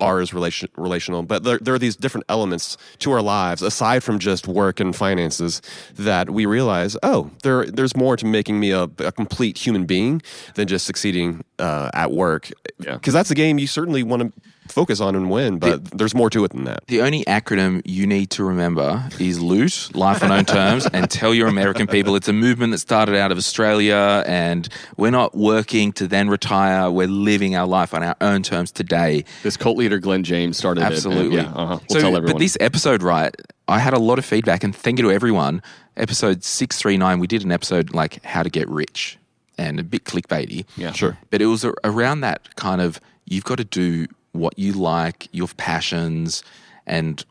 R- 0.00 0.20
is 0.20 0.34
relation, 0.34 0.68
relational, 0.76 1.22
but 1.22 1.44
there, 1.44 1.58
there 1.58 1.72
are 1.72 1.78
these 1.78 1.94
different 1.94 2.24
elements 2.28 2.76
to 2.98 3.12
our 3.12 3.22
lives 3.22 3.62
aside 3.62 4.02
from 4.02 4.18
just 4.18 4.48
work 4.48 4.80
and 4.80 4.94
finances 4.94 5.62
that 5.94 6.30
we 6.30 6.46
realize. 6.46 6.96
Oh, 7.04 7.30
there 7.44 7.64
there's 7.64 7.96
more 7.96 8.16
to 8.16 8.26
making 8.26 8.58
me 8.58 8.72
a, 8.72 8.88
a 8.98 9.12
complete 9.12 9.56
human 9.56 9.86
being 9.86 10.20
than 10.54 10.66
just 10.66 10.84
succeeding 10.84 11.44
uh, 11.60 11.90
at 11.94 12.10
work. 12.10 12.50
Yeah. 12.80 12.94
Because 12.94 13.14
that's 13.14 13.30
a 13.30 13.36
game 13.36 13.60
you 13.60 13.68
certainly 13.68 14.02
want 14.02 14.22
to 14.22 14.32
focus 14.70 15.00
on 15.00 15.14
and 15.14 15.30
win, 15.30 15.58
but 15.58 15.84
there's 15.90 16.14
more 16.14 16.30
to 16.30 16.44
it 16.44 16.52
than 16.52 16.64
that. 16.64 16.86
The 16.86 17.00
only 17.02 17.24
acronym 17.24 17.82
you 17.84 18.06
need 18.06 18.30
to 18.30 18.44
remember 18.44 19.08
is 19.18 19.40
LOOT, 19.40 19.90
Life 19.94 20.22
on 20.22 20.30
Own 20.30 20.44
Terms, 20.44 20.86
and 20.92 21.10
tell 21.10 21.34
your 21.34 21.48
American 21.48 21.86
people 21.86 22.14
it's 22.16 22.28
a 22.28 22.32
movement 22.32 22.72
that 22.72 22.78
started 22.78 23.16
out 23.16 23.32
of 23.32 23.38
Australia 23.38 24.24
and 24.26 24.68
we're 24.96 25.10
not 25.10 25.36
working 25.36 25.92
to 25.92 26.06
then 26.06 26.28
retire. 26.28 26.90
We're 26.90 27.08
living 27.08 27.56
our 27.56 27.66
life 27.66 27.94
on 27.94 28.02
our 28.02 28.16
own 28.20 28.42
terms 28.42 28.70
today. 28.70 29.24
This 29.42 29.56
cult 29.56 29.76
leader, 29.76 29.98
Glen 29.98 30.22
James, 30.24 30.56
started 30.56 30.82
Absolutely. 30.82 31.38
it. 31.38 31.46
and, 31.46 31.54
yeah. 31.56 31.62
Uh-huh. 31.62 31.78
We'll 31.88 31.96
so, 31.96 32.00
tell 32.00 32.16
everyone. 32.16 32.32
But 32.34 32.38
this 32.38 32.56
episode, 32.60 33.02
right, 33.02 33.34
I 33.66 33.78
had 33.78 33.94
a 33.94 33.98
lot 33.98 34.18
of 34.18 34.24
feedback 34.24 34.64
and 34.64 34.74
thank 34.74 34.98
you 34.98 35.04
to 35.06 35.12
everyone. 35.12 35.62
Episode 35.96 36.44
639, 36.44 37.18
we 37.18 37.26
did 37.26 37.44
an 37.44 37.50
episode 37.52 37.92
like 37.92 38.22
how 38.24 38.42
to 38.42 38.50
get 38.50 38.68
rich. 38.68 39.18
and 39.58 39.80
a 39.80 39.82
bit 39.82 40.04
clickbaity. 40.04 40.64
Yeah. 40.76 40.92
Sure. 40.92 41.18
But 41.30 41.42
it 41.42 41.46
was 41.46 41.64
around 41.82 42.20
that 42.20 42.54
kind 42.54 42.80
of 42.80 43.00
you've 43.26 43.42
got 43.42 43.58
to 43.58 43.64
do 43.64 44.06
what 44.38 44.58
you 44.58 44.72
like, 44.72 45.28
your 45.32 45.48
passions, 45.56 46.42
and 46.86 47.24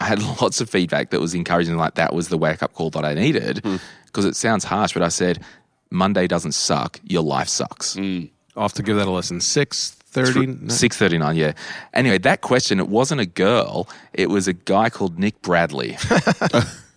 I 0.00 0.04
had 0.04 0.22
lots 0.40 0.60
of 0.60 0.68
feedback 0.68 1.10
that 1.10 1.20
was 1.20 1.34
encouraging. 1.34 1.76
Like 1.76 1.94
that 1.94 2.14
was 2.14 2.28
the 2.28 2.38
wake 2.38 2.62
up 2.62 2.74
call 2.74 2.90
that 2.90 3.04
I 3.04 3.14
needed 3.14 3.58
hmm. 3.58 3.76
because 4.06 4.24
it 4.24 4.36
sounds 4.36 4.64
harsh, 4.64 4.92
but 4.92 5.02
I 5.02 5.08
said 5.08 5.42
Monday 5.90 6.26
doesn't 6.26 6.52
suck. 6.52 7.00
Your 7.04 7.22
life 7.22 7.48
sucks. 7.48 7.94
Hmm. 7.94 8.24
I'll 8.56 8.64
have 8.64 8.72
to 8.74 8.82
give 8.82 8.96
that 8.96 9.08
a 9.08 9.10
listen. 9.10 9.40
Six 9.40 9.90
thirty. 9.90 10.68
Six 10.68 10.96
thirty 10.96 11.18
nine, 11.18 11.36
yeah. 11.36 11.52
Anyway, 11.92 12.18
that 12.18 12.40
question 12.40 12.78
it 12.78 12.88
wasn't 12.88 13.20
a 13.20 13.26
girl; 13.26 13.88
it 14.12 14.30
was 14.30 14.48
a 14.48 14.52
guy 14.52 14.90
called 14.90 15.18
Nick 15.18 15.42
Bradley. 15.42 15.96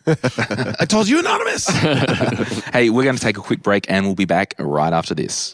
I 0.80 0.86
told 0.88 1.10
you, 1.10 1.20
anonymous. 1.20 1.68
hey, 1.68 2.90
we're 2.90 3.04
going 3.04 3.18
to 3.18 3.22
take 3.22 3.38
a 3.38 3.42
quick 3.42 3.62
break, 3.62 3.90
and 3.90 4.06
we'll 4.06 4.16
be 4.16 4.26
back 4.26 4.54
right 4.58 4.94
after 4.94 5.14
this. 5.14 5.54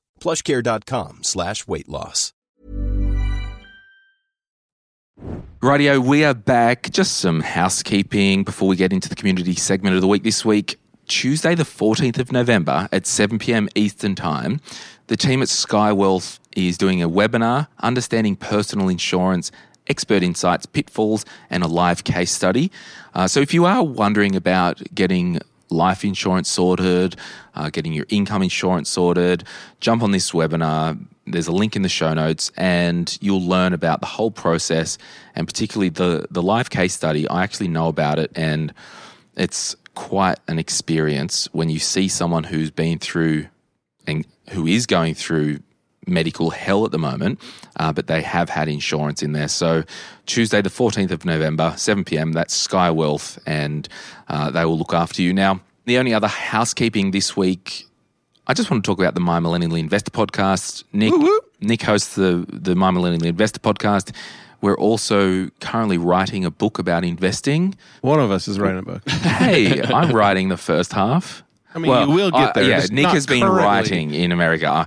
plushcare.com 0.21 1.23
slash 1.23 1.67
weight 1.67 1.89
loss. 1.89 2.31
Radio, 5.61 5.99
we 5.99 6.23
are 6.23 6.33
back. 6.33 6.89
Just 6.89 7.17
some 7.17 7.41
housekeeping 7.41 8.43
before 8.43 8.67
we 8.67 8.75
get 8.75 8.91
into 8.91 9.07
the 9.07 9.15
community 9.15 9.53
segment 9.53 9.93
of 9.95 10.01
the 10.01 10.07
week 10.07 10.23
this 10.23 10.43
week. 10.43 10.79
Tuesday, 11.07 11.53
the 11.53 11.63
14th 11.63 12.17
of 12.17 12.31
November 12.31 12.89
at 12.91 13.05
7 13.05 13.37
p.m. 13.37 13.69
Eastern 13.75 14.15
Time, 14.15 14.59
the 15.05 15.17
team 15.17 15.41
at 15.41 15.49
Sky 15.49 15.91
Wealth 15.91 16.39
is 16.55 16.77
doing 16.77 17.03
a 17.03 17.09
webinar, 17.09 17.67
Understanding 17.79 18.35
Personal 18.35 18.89
Insurance, 18.89 19.51
Expert 19.87 20.23
Insights, 20.23 20.65
Pitfalls, 20.65 21.25
and 21.49 21.63
a 21.63 21.67
live 21.67 22.05
case 22.05 22.31
study. 22.31 22.71
Uh, 23.13 23.27
so 23.27 23.39
if 23.39 23.53
you 23.53 23.65
are 23.65 23.83
wondering 23.83 24.35
about 24.35 24.81
getting 24.95 25.39
life 25.71 26.03
insurance 26.03 26.49
sorted, 26.49 27.15
uh, 27.55 27.69
getting 27.69 27.93
your 27.93 28.05
income 28.09 28.43
insurance 28.43 28.89
sorted, 28.89 29.43
jump 29.79 30.03
on 30.03 30.11
this 30.11 30.31
webinar. 30.31 30.99
There's 31.25 31.47
a 31.47 31.51
link 31.51 31.75
in 31.75 31.81
the 31.81 31.89
show 31.89 32.13
notes, 32.13 32.51
and 32.57 33.17
you'll 33.21 33.41
learn 33.45 33.73
about 33.73 34.01
the 34.01 34.07
whole 34.07 34.31
process 34.31 34.97
and 35.35 35.47
particularly 35.47 35.89
the 35.89 36.27
the 36.29 36.41
live 36.41 36.69
case 36.69 36.93
study. 36.93 37.27
I 37.27 37.43
actually 37.43 37.69
know 37.69 37.87
about 37.87 38.19
it, 38.19 38.31
and 38.35 38.73
it's 39.37 39.75
quite 39.95 40.39
an 40.47 40.59
experience 40.59 41.47
when 41.51 41.69
you 41.69 41.79
see 41.79 42.07
someone 42.07 42.43
who's 42.43 42.71
been 42.71 42.99
through 42.99 43.47
and 44.07 44.25
who 44.49 44.67
is 44.67 44.85
going 44.85 45.13
through 45.13 45.59
medical 46.07 46.49
hell 46.49 46.85
at 46.85 46.91
the 46.91 46.99
moment, 46.99 47.39
uh, 47.77 47.91
but 47.93 48.07
they 48.07 48.21
have 48.21 48.49
had 48.49 48.67
insurance 48.67 49.21
in 49.21 49.33
there. 49.33 49.47
So 49.47 49.83
Tuesday, 50.25 50.61
the 50.61 50.69
14th 50.69 51.11
of 51.11 51.25
November, 51.25 51.73
7 51.77 52.03
p.m., 52.03 52.31
that's 52.33 52.53
Sky 52.53 52.89
Wealth, 52.89 53.37
and 53.45 53.87
uh, 54.27 54.49
they 54.51 54.65
will 54.65 54.77
look 54.77 54.93
after 54.93 55.21
you. 55.21 55.33
Now, 55.33 55.61
the 55.85 55.97
only 55.97 56.13
other 56.13 56.27
housekeeping 56.27 57.11
this 57.11 57.37
week, 57.37 57.85
I 58.47 58.53
just 58.53 58.69
want 58.71 58.83
to 58.83 58.89
talk 58.89 58.99
about 58.99 59.13
the 59.13 59.19
My 59.19 59.39
Millennial 59.39 59.75
Investor 59.75 60.11
podcast. 60.11 60.83
Nick, 60.93 61.13
Nick 61.59 61.83
hosts 61.83 62.15
the, 62.15 62.45
the 62.47 62.75
My 62.75 62.91
Millennial 62.91 63.25
Investor 63.25 63.59
podcast. 63.59 64.15
We're 64.61 64.77
also 64.77 65.49
currently 65.59 65.97
writing 65.97 66.45
a 66.45 66.51
book 66.51 66.77
about 66.77 67.03
investing. 67.03 67.75
One 68.01 68.19
of 68.19 68.29
us 68.29 68.47
is 68.47 68.59
writing 68.59 68.79
a 68.79 68.83
book. 68.83 69.09
Hey, 69.09 69.81
I'm 69.81 70.11
writing 70.15 70.49
the 70.49 70.57
first 70.57 70.93
half. 70.93 71.43
I 71.73 71.79
mean, 71.79 72.09
you 72.09 72.13
will 72.15 72.31
get 72.31 72.57
I- 72.57 72.61
yeah, 72.61 72.79
just 72.81 72.91
Nick 72.91 73.07
has 73.07 73.25
been 73.25 73.41
currently. 73.41 73.63
writing 73.63 74.13
in 74.13 74.31
America. 74.31 74.67
Uh, 74.67 74.85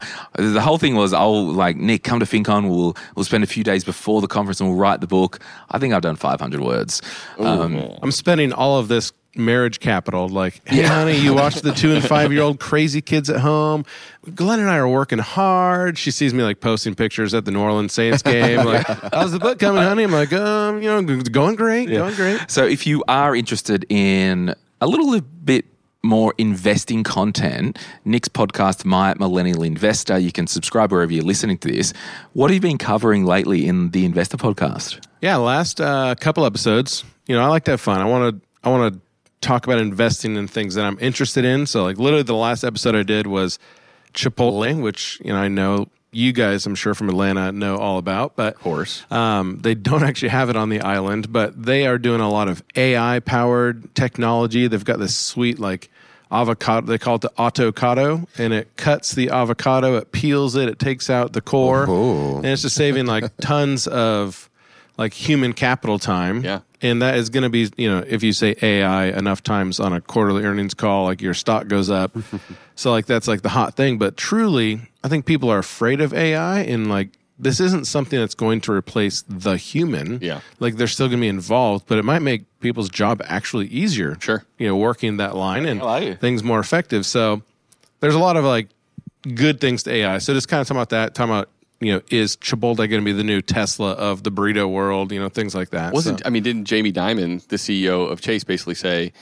The 0.53 0.61
whole 0.61 0.79
thing 0.79 0.95
was, 0.97 1.13
I'll 1.13 1.47
like 1.47 1.77
Nick 1.77 2.05
come 2.05 2.21
to 2.21 2.27
FinCon. 2.27 2.69
We'll 2.69 2.97
we'll 3.15 3.25
spend 3.25 3.43
a 3.45 3.47
few 3.47 3.65
days 3.65 3.85
before 3.85 4.21
the 4.21 4.29
conference 4.29 4.61
and 4.61 4.69
we'll 4.69 4.79
write 4.79 5.01
the 5.01 5.07
book. 5.07 5.39
I 5.71 5.79
think 5.79 5.95
I've 5.95 6.03
done 6.03 6.17
500 6.17 6.61
words. 6.61 7.01
Um, 7.39 7.81
I'm 8.03 8.11
spending 8.13 8.53
all 8.53 8.79
of 8.79 8.89
this 8.89 9.13
marriage 9.37 9.81
capital. 9.81 10.29
Like, 10.29 10.61
hey, 10.69 10.83
honey, 10.83 11.17
you 11.19 11.35
watch 11.35 11.57
the 11.57 11.73
two 11.73 11.93
and 11.93 12.05
five 12.15 12.33
year 12.33 12.43
old 12.43 12.61
crazy 12.61 13.01
kids 13.01 13.29
at 13.31 13.41
home. 13.41 13.85
Glen 14.35 14.61
and 14.61 14.71
I 14.71 14.77
are 14.77 14.89
working 14.89 15.19
hard. 15.19 15.99
She 15.99 16.11
sees 16.11 16.33
me 16.33 16.43
like 16.45 16.61
posting 16.61 16.95
pictures 16.95 17.35
at 17.35 17.45
the 17.45 17.51
New 17.51 17.61
Orleans 17.61 17.93
Saints 17.93 18.23
game. 18.35 18.65
Like, 18.65 18.87
how's 19.13 19.33
the 19.33 19.39
book 19.41 19.59
coming, 19.59 19.83
honey? 19.83 20.05
I'm 20.05 20.13
like, 20.13 20.33
um, 20.33 20.83
you 20.83 20.89
know, 20.89 21.03
going 21.23 21.57
great, 21.57 21.89
going 21.89 22.15
great. 22.15 22.49
So 22.51 22.65
if 22.65 22.87
you 22.87 23.03
are 23.09 23.35
interested 23.35 23.85
in 23.89 24.55
a 24.81 24.87
little 24.87 25.21
bit 25.21 25.65
more 26.05 26.35
investing 26.39 27.03
content, 27.03 27.79
Nick's 28.05 28.29
podcast, 28.29 28.85
My 28.85 29.15
Millennial 29.15 29.63
Investor, 29.63 30.19
you 30.19 30.31
can 30.31 30.47
subscribe 30.47 30.93
wherever 30.93 31.13
you're 31.13 31.25
listening 31.25 31.59
to 31.59 31.69
this. 31.69 31.93
What 32.35 32.51
have 32.51 32.55
you 32.55 32.61
been 32.61 32.79
covering 32.79 33.25
lately 33.25 33.67
in 33.67 33.91
the 33.91 34.05
Investor 34.05 34.37
podcast? 34.37 35.05
Yeah, 35.21 35.37
last 35.37 35.81
uh, 35.81 36.15
couple 36.17 36.45
episodes, 36.45 37.05
you 37.27 37.35
know, 37.35 37.43
I 37.43 37.49
like 37.49 37.65
to 37.65 37.73
have 37.73 37.81
fun. 37.81 38.01
I 38.01 38.05
want 38.05 38.37
to, 38.37 38.49
I 38.63 38.71
want 38.71 38.95
to 38.95 39.01
talk 39.41 39.67
about 39.67 39.79
investing 39.79 40.37
in 40.37 40.47
things 40.47 40.75
that 40.75 40.85
I'm 40.85 40.99
interested 41.01 41.45
in. 41.45 41.67
So, 41.67 41.83
like, 41.83 41.99
literally, 41.99 42.23
the 42.23 42.35
last 42.35 42.65
episode 42.65 42.95
I 42.95 43.03
did 43.03 43.27
was 43.27 43.59
Chipotle, 44.13 44.81
which 44.81 45.21
you 45.25 45.33
know 45.33 45.39
I 45.39 45.49
know 45.49 45.89
you 46.15 46.33
guys, 46.33 46.65
I'm 46.65 46.77
sure 46.77 46.95
from 46.95 47.09
Atlanta, 47.09 47.51
know 47.53 47.77
all 47.77 47.99
about. 47.99 48.37
But 48.37 48.55
of 48.55 48.61
course. 48.61 49.05
um, 49.11 49.59
they 49.61 49.75
don't 49.75 50.03
actually 50.05 50.29
have 50.29 50.49
it 50.49 50.57
on 50.57 50.69
the 50.69 50.81
island, 50.81 51.33
but 51.33 51.61
they 51.61 51.87
are 51.87 51.99
doing 51.99 52.21
a 52.21 52.31
lot 52.31 52.49
of 52.49 52.63
AI 52.77 53.21
powered 53.21 53.95
technology. 53.95 54.69
They've 54.69 54.85
got 54.85 54.99
this 54.99 55.17
sweet 55.17 55.59
like 55.59 55.91
avocado. 56.35 56.87
They 56.87 56.99
call 56.99 57.17
it 57.17 57.21
the 57.23 57.33
avocado, 57.39 58.27
and 58.39 58.53
it 58.53 58.77
cuts 58.77 59.13
the 59.13 59.31
avocado, 59.31 59.97
it 59.97 60.13
peels 60.13 60.57
it, 60.57 60.69
it 60.69 60.79
takes 60.79 61.09
out 61.09 61.33
the 61.33 61.41
core, 61.41 61.85
and 61.85 62.47
it's 62.47 62.63
just 62.63 62.77
saving 62.77 63.07
like 63.07 63.37
tons 63.41 63.87
of 63.87 64.51
like 64.97 65.13
human 65.13 65.53
capital 65.53 65.99
time. 65.99 66.45
Yeah. 66.45 66.61
And 66.83 67.01
that 67.01 67.17
is 67.17 67.31
going 67.31 67.45
to 67.45 67.49
be, 67.49 67.71
you 67.77 67.91
know, 67.91 68.05
if 68.07 68.23
you 68.23 68.33
say 68.33 68.55
AI 68.61 69.07
enough 69.07 69.43
times 69.43 69.81
on 69.81 69.93
a 69.93 70.01
quarterly 70.01 70.45
earnings 70.45 70.75
call, 70.75 71.05
like 71.05 71.23
your 71.23 71.35
stock 71.35 71.67
goes 71.67 71.89
up. 71.89 72.17
so, 72.75 72.91
like, 72.91 73.07
that's 73.07 73.27
like 73.27 73.43
the 73.43 73.49
hot 73.49 73.75
thing. 73.75 73.97
But 73.97 74.17
truly, 74.17 74.81
I 75.03 75.09
think 75.09 75.25
people 75.25 75.51
are 75.51 75.59
afraid 75.59 76.01
of 76.01 76.13
AI 76.13 76.61
and 76.61 76.89
like, 76.89 77.11
this 77.39 77.59
isn't 77.61 77.87
something 77.87 78.19
that's 78.19 78.35
going 78.35 78.61
to 78.63 78.73
replace 78.73 79.23
the 79.29 79.57
human. 79.57 80.19
Yeah. 80.23 80.41
Like, 80.61 80.77
they're 80.77 80.87
still 80.87 81.09
going 81.09 81.19
to 81.19 81.25
be 81.25 81.29
involved, 81.29 81.87
but 81.89 81.99
it 81.99 82.05
might 82.05 82.21
make 82.23 82.45
people's 82.61 82.89
job 82.89 83.21
actually 83.27 83.67
easier. 83.67 84.17
Sure. 84.21 84.45
You 84.59 84.69
know, 84.69 84.77
working 84.77 85.17
that 85.17 85.35
line 85.35 85.67
and 85.67 85.81
like 85.83 86.21
things 86.21 86.45
more 86.45 86.61
effective. 86.61 87.05
So, 87.07 87.43
there's 88.01 88.15
a 88.15 88.19
lot 88.21 88.37
of 88.37 88.45
like 88.45 88.69
good 89.35 89.61
things 89.61 89.83
to 89.85 89.93
AI. 89.93 90.19
So, 90.19 90.33
just 90.33 90.49
kind 90.49 90.61
of 90.61 90.67
talking 90.69 90.79
about 90.79 90.91
that, 90.91 91.15
talking 91.15 91.33
about, 91.33 91.49
you 91.81 91.93
know, 91.93 92.03
is 92.11 92.37
Chipotle 92.37 92.77
going 92.77 92.91
to 92.91 93.01
be 93.03 93.13
the 93.13 93.25
new 93.25 93.43
Tesla 93.43 93.93
of 93.93 94.23
the 94.23 94.31
burrito 94.31 94.71
world? 94.71 95.11
You 95.11 95.19
know, 95.21 95.29
things 95.29 95.55
like 95.55 95.71
that. 95.71 95.93
Wasn't 95.93 96.21
So- 96.21 96.27
I 96.27 96.31
mean, 96.31 96.43
didn't 96.45 96.65
Jamie 96.67 96.93
Dimon, 96.93 97.47
the 97.49 97.57
CEO 97.57 98.09
of 98.11 98.21
Chase, 98.21 98.45
basically 98.45 98.75
say, 98.77 99.13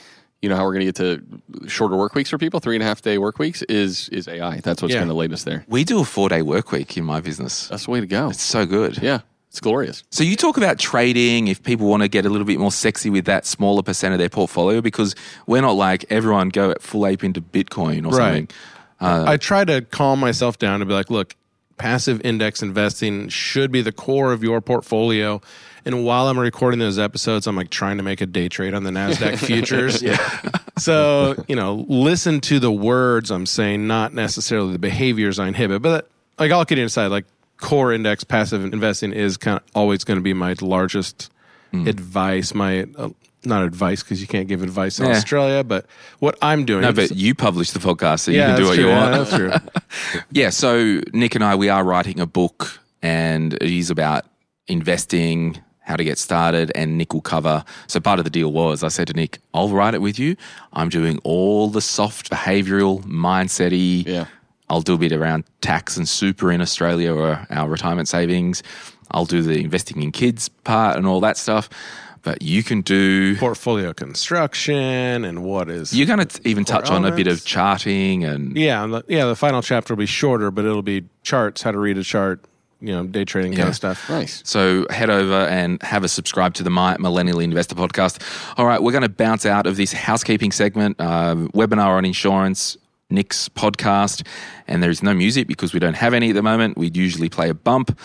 you 0.43 0.49
know, 0.49 0.57
how 0.57 0.65
we're 0.65 0.73
going 0.73 0.85
to 0.85 0.91
get 0.91 0.95
to 0.97 1.67
shorter 1.69 1.95
work 1.95 2.13
weeks 2.15 2.29
for 2.29 2.37
people, 2.37 2.59
three 2.59 2.75
and 2.75 2.83
a 2.83 2.85
half 2.85 3.01
day 3.01 3.17
work 3.17 3.39
weeks 3.39 3.61
is 3.63 4.09
is 4.09 4.27
AI. 4.27 4.59
That's 4.59 4.81
what's 4.81 4.93
Yeah. 4.93 4.99
going 4.99 5.07
to 5.07 5.13
lead 5.15 5.31
us 5.31 5.43
there. 5.43 5.63
We 5.69 5.85
do 5.85 6.01
a 6.01 6.03
four 6.05 6.27
day 6.27 6.41
work 6.41 6.71
week 6.73 6.97
in 6.97 7.05
my 7.05 7.21
business. 7.21 7.69
That's 7.69 7.85
the 7.85 7.91
way 7.91 8.01
to 8.01 8.05
go. 8.07 8.29
It's 8.29 8.41
so 8.43 8.65
good. 8.65 9.01
Yeah. 9.01 9.19
It's 9.49 9.61
glorious. 9.61 10.03
So 10.09 10.23
you 10.23 10.35
talk 10.35 10.57
about 10.57 10.79
trading 10.79 11.47
if 11.47 11.63
people 11.63 11.87
want 11.87 12.01
to 12.03 12.09
get 12.09 12.25
a 12.25 12.29
little 12.29 12.45
bit 12.45 12.59
more 12.59 12.71
sexy 12.73 13.09
with 13.09 13.23
that 13.25 13.45
smaller 13.45 13.83
percent 13.83 14.11
of 14.13 14.19
their 14.19 14.27
portfolio 14.29 14.81
because 14.81 15.15
we're 15.47 15.61
not 15.61 15.77
like 15.77 16.03
everyone 16.09 16.49
go 16.49 16.71
at 16.71 16.81
full 16.81 17.05
ape 17.07 17.23
into 17.23 17.39
Bitcoin 17.39 18.03
or 18.05 18.17
Right. 18.17 18.17
something. 18.17 18.47
Uh, 18.99 19.23
I 19.27 19.37
try 19.37 19.63
to 19.63 19.81
calm 19.81 20.19
myself 20.19 20.57
down 20.57 20.81
and 20.81 20.87
be 20.89 20.93
like, 20.95 21.09
look, 21.11 21.35
passive 21.77 22.19
index 22.25 22.61
investing 22.63 23.29
should 23.29 23.71
be 23.71 23.81
the 23.81 23.91
core 23.91 24.33
of 24.33 24.43
your 24.43 24.59
portfolio. 24.59 25.39
And 25.85 26.05
while 26.05 26.27
I'm 26.27 26.39
recording 26.39 26.79
those 26.79 26.97
episodes, 26.97 27.45
I'm 27.47 27.55
like 27.55 27.69
trying 27.69 27.97
to 27.97 28.03
make 28.03 28.21
a 28.21 28.25
day 28.25 28.47
trade 28.49 28.73
on 28.73 28.83
the 28.83 28.91
NASDAQ 28.91 29.37
futures. 29.45 30.03
So, 30.77 31.35
you 31.47 31.55
know, 31.55 31.85
listen 31.87 32.39
to 32.41 32.59
the 32.59 32.71
words 32.71 33.29
I'm 33.31 33.45
saying, 33.45 33.85
not 33.85 34.13
necessarily 34.13 34.73
the 34.73 34.79
behaviors 34.79 35.39
I 35.39 35.47
inhibit. 35.47 35.81
But 35.81 36.09
like, 36.39 36.51
I'll 36.51 36.65
get 36.65 36.79
inside, 36.79 37.07
like 37.07 37.25
core 37.57 37.93
index 37.93 38.23
passive 38.23 38.63
investing 38.73 39.11
is 39.13 39.37
kind 39.37 39.57
of 39.57 39.63
always 39.75 40.03
going 40.03 40.17
to 40.17 40.23
be 40.23 40.33
my 40.33 40.55
largest 40.61 41.31
advice. 41.73 42.53
My, 42.53 42.85
uh, 42.97 43.09
not 43.45 43.63
advice 43.63 44.01
because 44.03 44.21
you 44.21 44.27
can't 44.27 44.47
give 44.47 44.63
advice 44.63 44.99
in 44.99 45.05
Yeah. 45.05 45.11
Australia, 45.17 45.63
but 45.65 45.85
what 46.19 46.37
I'm 46.41 46.63
doing. 46.65 46.81
no, 46.83 46.93
but 46.93 47.11
you 47.15 47.35
publish 47.35 47.71
the 47.71 47.79
podcast, 47.79 48.21
so 48.21 48.31
you 48.31 48.37
yeah, 48.37 48.55
can 48.55 48.57
do 48.61 48.65
what 48.67 48.75
true. 48.75 48.83
you 48.85 48.89
Yeah, 48.89 49.09
want. 49.17 49.29
that's 49.29 49.35
true. 49.35 50.21
Yeah, 50.31 50.49
so 50.49 51.01
Nick 51.11 51.35
and 51.35 51.43
I, 51.43 51.55
we 51.55 51.67
are 51.67 51.83
writing 51.83 52.21
a 52.21 52.25
book, 52.25 52.79
and 53.01 53.53
it 53.55 53.63
is 53.63 53.89
about 53.89 54.25
investing, 54.67 55.59
how 55.83 55.95
to 55.95 56.03
get 56.03 56.17
started, 56.17 56.71
and 56.75 56.97
Nick 56.97 57.13
will 57.13 57.21
cover. 57.21 57.63
So 57.87 57.99
part 57.99 58.19
of 58.19 58.25
the 58.25 58.31
deal 58.31 58.51
was 58.51 58.83
I 58.83 58.87
said 58.87 59.07
to 59.07 59.13
Nick, 59.13 59.39
I'll 59.53 59.69
write 59.69 59.93
it 59.93 60.01
with 60.01 60.17
you. 60.17 60.35
I'm 60.71 60.89
doing 60.89 61.19
all 61.23 61.69
the 61.69 61.81
soft 61.81 62.29
behavioral, 62.31 63.03
mindset 63.03 63.71
Yeah. 64.05 64.25
I'll 64.69 64.81
do 64.81 64.93
a 64.93 64.97
bit 64.97 65.11
around 65.11 65.43
tax 65.61 65.97
and 65.97 66.07
super 66.07 66.51
in 66.51 66.61
Australia 66.61 67.13
or 67.13 67.45
our 67.49 67.69
retirement 67.69 68.07
savings. 68.07 68.63
I'll 69.11 69.25
do 69.25 69.43
the 69.43 69.59
investing 69.59 70.01
in 70.01 70.11
kids 70.11 70.49
part 70.49 70.97
and 70.97 71.05
all 71.05 71.19
that 71.19 71.37
stuff. 71.37 71.69
But 72.23 72.41
you 72.41 72.63
can 72.63 72.81
do. 72.81 73.35
portfolio 73.35 73.91
construction 73.93 75.25
and 75.25 75.43
what 75.43 75.69
is 75.69 75.93
You're 75.93 76.07
going 76.07 76.25
to 76.25 76.47
even 76.47 76.63
touch 76.63 76.89
on 76.89 77.03
a 77.03 77.11
bit 77.11 77.27
of 77.27 77.43
charting 77.43 78.23
and 78.23 78.55
yeah 78.57 79.01
yeah 79.09 79.25
the 79.25 79.35
final 79.35 79.61
chapter 79.61 79.93
will 79.93 79.99
be 79.99 80.05
shorter 80.05 80.49
but 80.49 80.63
it'll 80.63 80.81
be 80.81 81.03
charts 81.23 81.61
how 81.61 81.71
to 81.71 81.77
read 81.77 81.97
a 81.97 82.03
chart 82.03 82.39
you 82.83 82.93
know 82.93 83.05
day 83.05 83.23
trading 83.23 83.53
kind 83.53 83.69
of 83.69 83.75
stuff 83.75 84.09
Nice. 84.09 84.43
So 84.45 84.85
head 84.89 85.09
over 85.09 85.47
and 85.47 85.81
have 85.81 86.03
a 86.03 86.07
subscribe 86.09 86.53
to 86.55 86.63
the 86.63 86.69
My 86.69 86.97
Millennial 86.99 87.39
Investor 87.39 87.75
podcast. 87.75 88.21
All 88.57 88.65
right, 88.65 88.81
we're 88.81 88.91
going 88.91 89.03
to 89.03 89.09
bounce 89.09 89.45
out 89.45 89.65
of 89.65 89.77
this 89.77 89.93
housekeeping 89.93 90.51
segment, 90.51 90.97
uh, 90.99 91.35
webinar 91.53 91.97
on 91.97 92.05
insurance, 92.05 92.77
Nick's 93.09 93.47
podcast, 93.49 94.27
and 94.67 94.83
there 94.83 94.89
is 94.89 95.01
no 95.01 95.13
music 95.13 95.47
because 95.47 95.73
we 95.73 95.79
don't 95.79 95.95
have 95.95 96.13
any 96.13 96.29
at 96.29 96.35
the 96.35 96.43
moment. 96.43 96.77
We'd 96.77 96.97
usually 96.97 97.29
play 97.29 97.49
a 97.49 97.53
bump. 97.53 97.97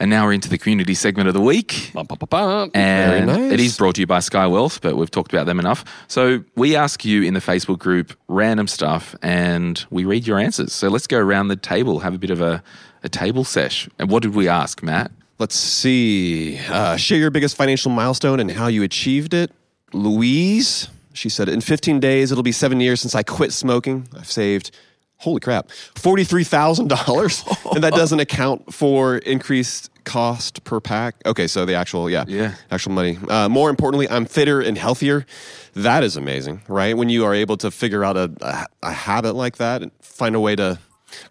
And 0.00 0.10
now 0.10 0.26
we're 0.26 0.32
into 0.32 0.48
the 0.48 0.58
community 0.58 0.94
segment 0.94 1.26
of 1.26 1.34
the 1.34 1.40
week. 1.40 1.90
Bum, 1.92 2.06
bum, 2.06 2.18
bum. 2.30 2.70
And 2.72 3.26
nice. 3.26 3.52
it 3.52 3.58
is 3.58 3.76
brought 3.76 3.96
to 3.96 4.00
you 4.00 4.06
by 4.06 4.20
Sky 4.20 4.46
Wealth, 4.46 4.80
but 4.80 4.96
we've 4.96 5.10
talked 5.10 5.32
about 5.32 5.46
them 5.46 5.58
enough. 5.58 5.84
So 6.06 6.44
we 6.54 6.76
ask 6.76 7.04
you 7.04 7.24
in 7.24 7.34
the 7.34 7.40
Facebook 7.40 7.80
group 7.80 8.16
random 8.28 8.68
stuff 8.68 9.16
and 9.22 9.84
we 9.90 10.04
read 10.04 10.24
your 10.24 10.38
answers. 10.38 10.72
So 10.72 10.86
let's 10.88 11.08
go 11.08 11.18
around 11.18 11.48
the 11.48 11.56
table, 11.56 11.98
have 11.98 12.14
a 12.14 12.18
bit 12.18 12.30
of 12.30 12.40
a, 12.40 12.62
a 13.08 13.10
table 13.10 13.42
sesh. 13.44 13.88
And 13.98 14.10
what 14.10 14.22
did 14.22 14.34
we 14.34 14.48
ask, 14.48 14.82
Matt? 14.82 15.10
Let's 15.38 15.54
see. 15.56 16.58
Uh, 16.68 16.96
share 16.96 17.18
your 17.18 17.30
biggest 17.30 17.56
financial 17.56 17.90
milestone 17.90 18.38
and 18.40 18.50
how 18.50 18.66
you 18.66 18.82
achieved 18.82 19.32
it. 19.34 19.50
Louise, 19.94 20.88
she 21.14 21.28
said, 21.28 21.48
in 21.48 21.60
15 21.60 22.00
days, 22.00 22.30
it'll 22.30 22.42
be 22.44 22.52
seven 22.52 22.80
years 22.80 23.00
since 23.00 23.14
I 23.14 23.22
quit 23.22 23.52
smoking. 23.52 24.08
I've 24.16 24.30
saved, 24.30 24.70
holy 25.16 25.40
crap, 25.40 25.68
$43,000. 25.94 27.72
and 27.74 27.82
that 27.84 27.94
doesn't 27.94 28.20
account 28.20 28.72
for 28.74 29.18
increased 29.18 29.90
cost 30.04 30.64
per 30.64 30.80
pack. 30.80 31.14
Okay, 31.24 31.46
so 31.46 31.64
the 31.64 31.74
actual, 31.74 32.10
yeah, 32.10 32.24
Yeah. 32.28 32.54
actual 32.70 32.92
money. 32.92 33.18
Uh, 33.28 33.48
more 33.48 33.70
importantly, 33.70 34.08
I'm 34.08 34.26
fitter 34.26 34.60
and 34.60 34.76
healthier. 34.76 35.24
That 35.74 36.02
is 36.04 36.16
amazing, 36.16 36.62
right? 36.68 36.96
When 36.96 37.08
you 37.08 37.24
are 37.24 37.34
able 37.34 37.56
to 37.58 37.70
figure 37.70 38.04
out 38.04 38.16
a, 38.16 38.30
a, 38.40 38.66
a 38.82 38.92
habit 38.92 39.34
like 39.34 39.56
that 39.58 39.82
and 39.82 39.92
find 40.00 40.34
a 40.34 40.40
way 40.40 40.56
to 40.56 40.78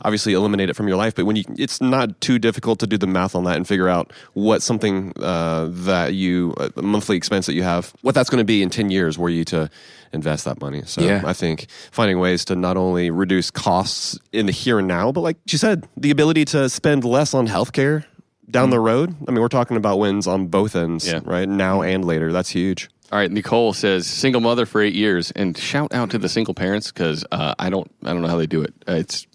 obviously 0.01 0.33
eliminate 0.33 0.69
it 0.69 0.75
from 0.75 0.87
your 0.87 0.97
life 0.97 1.13
but 1.15 1.25
when 1.25 1.35
you 1.35 1.43
it's 1.57 1.79
not 1.81 2.19
too 2.21 2.39
difficult 2.39 2.79
to 2.79 2.87
do 2.87 2.97
the 2.97 3.07
math 3.07 3.35
on 3.35 3.43
that 3.43 3.55
and 3.57 3.67
figure 3.67 3.87
out 3.89 4.11
what 4.33 4.61
something 4.61 5.13
uh, 5.21 5.67
that 5.69 6.13
you 6.13 6.53
a 6.75 6.81
monthly 6.81 7.15
expense 7.17 7.45
that 7.45 7.53
you 7.53 7.63
have 7.63 7.93
what 8.01 8.15
that's 8.15 8.29
going 8.29 8.39
to 8.41 8.45
be 8.45 8.61
in 8.63 8.69
10 8.69 8.89
years 8.89 9.17
were 9.17 9.29
you 9.29 9.43
to 9.45 9.69
invest 10.13 10.45
that 10.45 10.59
money. 10.61 10.83
So 10.85 11.01
Yeah. 11.01 11.21
i 11.25 11.33
think 11.33 11.67
finding 11.91 12.19
ways 12.19 12.45
to 12.45 12.55
not 12.55 12.77
only 12.77 13.09
reduce 13.11 13.51
costs 13.51 14.17
in 14.31 14.45
the 14.45 14.51
here 14.53 14.79
and 14.79 14.87
now 14.87 15.11
but 15.11 15.21
like 15.21 15.37
she 15.45 15.57
said 15.57 15.87
the 15.97 16.11
ability 16.11 16.45
to 16.45 16.69
spend 16.69 17.03
less 17.03 17.33
on 17.33 17.47
healthcare 17.47 18.05
down 18.49 18.69
the 18.69 18.79
road. 18.79 19.13
I 19.27 19.31
mean 19.31 19.41
we're 19.41 19.49
talking 19.49 19.75
about 19.75 19.99
wins 19.99 20.25
on 20.25 20.47
both 20.47 20.75
ends 20.75 21.05
Yeah. 21.07 21.19
right? 21.25 21.47
Now 21.47 21.81
and 21.81 22.05
later. 22.05 22.31
That's 22.31 22.49
huge. 22.49 22.89
All 23.11 23.19
right, 23.19 23.29
Nicole 23.31 23.73
says 23.73 24.07
single 24.07 24.41
mother 24.41 24.65
for 24.65 24.81
eight 24.81 24.93
years, 24.95 25.31
and 25.31 25.57
shout 25.57 25.93
out 25.93 26.09
to 26.11 26.17
the 26.17 26.27
single 26.27 26.53
parents 26.53 26.91
because 26.91 27.23
uh, 27.31 27.53
I 27.59 27.69
don't 27.69 27.89
I 28.03 28.11
don't 28.13 28.21
know 28.21 28.27
how 28.29 28.37
they 28.37 28.47
do 28.47 28.61
it. 28.61 28.73
Uh, 28.87 28.93
it's 28.95 29.26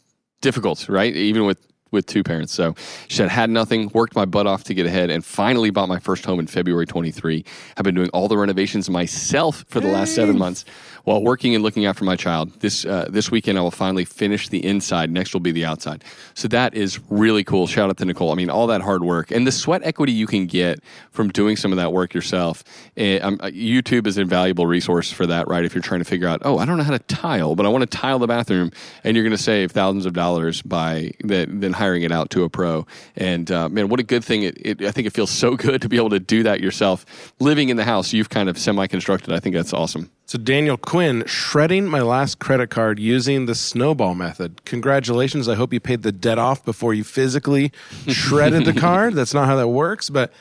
difficult, 0.42 0.88
right? 0.88 1.14
Even 1.16 1.46
with 1.46 1.58
with 1.92 2.06
two 2.06 2.24
parents. 2.24 2.52
So 2.52 2.74
she 3.06 3.18
said 3.18 3.28
had 3.28 3.50
nothing, 3.50 3.90
worked 3.94 4.16
my 4.16 4.24
butt 4.24 4.46
off 4.46 4.64
to 4.64 4.74
get 4.74 4.86
ahead, 4.86 5.10
and 5.10 5.24
finally 5.24 5.70
bought 5.70 5.88
my 5.88 5.98
first 5.98 6.24
home 6.24 6.40
in 6.40 6.46
February 6.46 6.86
23. 6.86 7.44
I've 7.76 7.84
been 7.84 7.94
doing 7.94 8.08
all 8.10 8.28
the 8.28 8.36
renovations 8.36 8.90
myself 8.90 9.64
for 9.68 9.78
the 9.78 9.88
last 9.88 10.14
seven 10.14 10.38
months 10.38 10.64
while 11.04 11.22
working 11.22 11.54
and 11.54 11.62
looking 11.62 11.86
after 11.86 12.04
my 12.04 12.16
child. 12.16 12.60
This 12.60 12.84
uh, 12.84 13.06
this 13.10 13.30
weekend 13.30 13.58
I 13.58 13.62
will 13.62 13.70
finally 13.70 14.04
finish 14.04 14.48
the 14.48 14.64
inside. 14.64 15.10
Next 15.10 15.32
will 15.32 15.40
be 15.40 15.52
the 15.52 15.64
outside. 15.64 16.04
So 16.34 16.48
that 16.48 16.74
is 16.74 17.00
really 17.10 17.44
cool. 17.44 17.66
Shout 17.66 17.90
out 17.90 17.96
to 17.98 18.04
Nicole. 18.04 18.32
I 18.32 18.34
mean, 18.34 18.50
all 18.50 18.66
that 18.68 18.80
hard 18.82 19.02
work 19.02 19.30
and 19.30 19.46
the 19.46 19.52
sweat 19.52 19.82
equity 19.84 20.12
you 20.12 20.26
can 20.26 20.46
get 20.46 20.80
from 21.10 21.30
doing 21.30 21.56
some 21.56 21.72
of 21.72 21.76
that 21.76 21.92
work 21.92 22.14
yourself. 22.14 22.64
eh, 22.96 23.18
um, 23.18 23.38
uh, 23.40 23.46
YouTube 23.46 24.06
is 24.06 24.16
an 24.16 24.22
invaluable 24.22 24.66
resource 24.66 25.10
for 25.10 25.26
that, 25.26 25.48
right? 25.48 25.64
If 25.64 25.74
you're 25.74 25.82
trying 25.82 26.00
to 26.00 26.04
figure 26.04 26.28
out, 26.28 26.42
oh, 26.44 26.58
I 26.58 26.64
don't 26.64 26.78
know 26.78 26.84
how 26.84 26.92
to 26.92 26.98
tile, 27.00 27.54
but 27.54 27.66
I 27.66 27.68
want 27.68 27.82
to 27.82 27.98
tile 27.98 28.18
the 28.18 28.26
bathroom, 28.26 28.70
and 29.04 29.16
you're 29.16 29.24
going 29.24 29.36
to 29.36 29.42
save 29.42 29.72
thousands 29.72 30.06
of 30.06 30.12
dollars 30.12 30.62
by 30.62 31.12
that 31.24 31.48
than 31.60 31.72
hiring 31.72 32.02
it 32.02 32.12
out 32.12 32.30
to 32.30 32.44
a 32.44 32.48
pro. 32.48 32.86
And 33.16 33.50
uh, 33.50 33.68
man, 33.68 33.88
what 33.88 34.00
a 34.00 34.02
good 34.02 34.24
thing! 34.24 34.42
It, 34.42 34.58
it, 34.60 34.82
I 34.82 34.90
think 34.90 35.06
it 35.06 35.12
feels 35.12 35.30
so 35.30 35.56
good 35.66 35.82
to 35.82 35.88
be 35.88 35.96
able 35.96 36.10
to 36.10 36.20
do 36.20 36.42
that 36.44 36.60
yourself, 36.60 37.32
living 37.40 37.68
in 37.68 37.76
the 37.76 37.84
house 37.84 38.12
you've 38.12 38.30
kind 38.30 38.48
of 38.48 38.58
semi-constructed. 38.58 39.32
I 39.32 39.40
think 39.40 39.54
that's 39.54 39.72
awesome. 39.72 40.10
So 40.26 40.38
daniel 40.38 40.76
quinn 40.78 41.24
shredding 41.26 41.86
my 41.86 42.00
last 42.00 42.38
credit 42.38 42.70
card 42.70 42.98
using 42.98 43.44
the 43.46 43.54
snowball 43.54 44.14
method 44.14 44.64
congratulations 44.64 45.46
i 45.48 45.54
hope 45.54 45.72
you 45.74 45.80
paid 45.80 46.02
the 46.02 46.12
debt 46.12 46.38
off 46.38 46.64
before 46.64 46.94
you 46.94 47.04
physically 47.04 47.70
shredded 48.08 48.64
the 48.64 48.72
card 48.72 49.12
that's 49.14 49.34
not 49.34 49.46
how 49.46 49.56
that 49.56 49.68
works 49.68 50.08
but 50.08 50.32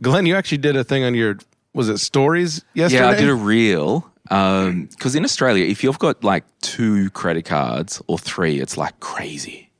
glen 0.00 0.24
you 0.26 0.36
actually 0.36 0.58
did 0.58 0.76
a 0.76 0.84
thing 0.84 1.02
on 1.02 1.14
your 1.16 1.36
was 1.74 1.88
it 1.88 1.98
stories 1.98 2.64
yesterday 2.74 3.02
Yeah, 3.04 3.10
I 3.10 3.16
did 3.16 3.28
a 3.28 3.34
reel. 3.34 4.10
Um, 4.30 4.84
because 4.86 5.16
in 5.16 5.24
Australia, 5.24 5.64
if 5.64 5.82
you've 5.82 5.98
got 5.98 6.22
like 6.22 6.44
two 6.60 7.10
credit 7.10 7.44
cards 7.44 8.00
or 8.06 8.16
three, 8.18 8.60
it's 8.60 8.76
like 8.76 8.98
crazy. 9.00 9.70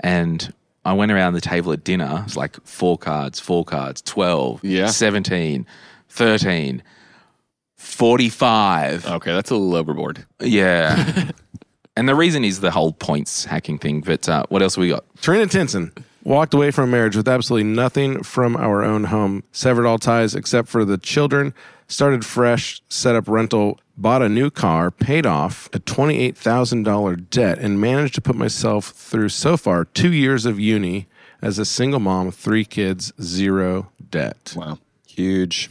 And 0.00 0.52
I 0.84 0.92
went 0.94 1.12
around 1.12 1.34
the 1.34 1.40
table 1.40 1.72
at 1.72 1.84
dinner. 1.84 2.22
It's 2.26 2.36
like 2.36 2.56
four 2.64 2.98
cards, 2.98 3.38
four 3.40 3.64
cards, 3.64 4.02
12, 4.02 4.64
Yeah. 4.64 4.86
17, 4.88 5.64
13, 6.08 6.82
45. 7.84 9.06
Okay, 9.06 9.32
that's 9.32 9.50
a 9.50 9.54
little 9.54 9.76
overboard. 9.76 10.24
Yeah. 10.40 11.30
and 11.96 12.08
the 12.08 12.14
reason 12.14 12.44
is 12.44 12.60
the 12.60 12.70
whole 12.70 12.92
points 12.92 13.44
hacking 13.44 13.78
thing. 13.78 14.00
But 14.00 14.28
uh, 14.28 14.44
what 14.48 14.62
else 14.62 14.76
we 14.76 14.88
got? 14.88 15.04
Trina 15.20 15.46
Tinson 15.46 15.92
walked 16.24 16.54
away 16.54 16.70
from 16.70 16.90
marriage 16.90 17.14
with 17.14 17.28
absolutely 17.28 17.68
nothing 17.70 18.22
from 18.22 18.56
our 18.56 18.82
own 18.82 19.04
home, 19.04 19.44
severed 19.52 19.86
all 19.86 19.98
ties 19.98 20.34
except 20.34 20.68
for 20.68 20.84
the 20.84 20.98
children, 20.98 21.54
started 21.86 22.24
fresh, 22.24 22.82
set 22.88 23.14
up 23.14 23.28
rental, 23.28 23.78
bought 23.96 24.22
a 24.22 24.28
new 24.28 24.50
car, 24.50 24.90
paid 24.90 25.26
off 25.26 25.68
a 25.72 25.78
$28,000 25.78 27.30
debt, 27.30 27.58
and 27.58 27.80
managed 27.80 28.14
to 28.14 28.20
put 28.20 28.34
myself 28.34 28.86
through 28.86 29.28
so 29.28 29.56
far 29.56 29.84
two 29.84 30.12
years 30.12 30.46
of 30.46 30.58
uni 30.58 31.06
as 31.42 31.58
a 31.58 31.64
single 31.64 32.00
mom, 32.00 32.30
three 32.30 32.64
kids, 32.64 33.12
zero 33.20 33.90
debt. 34.10 34.54
Wow. 34.56 34.78
Huge. 35.06 35.70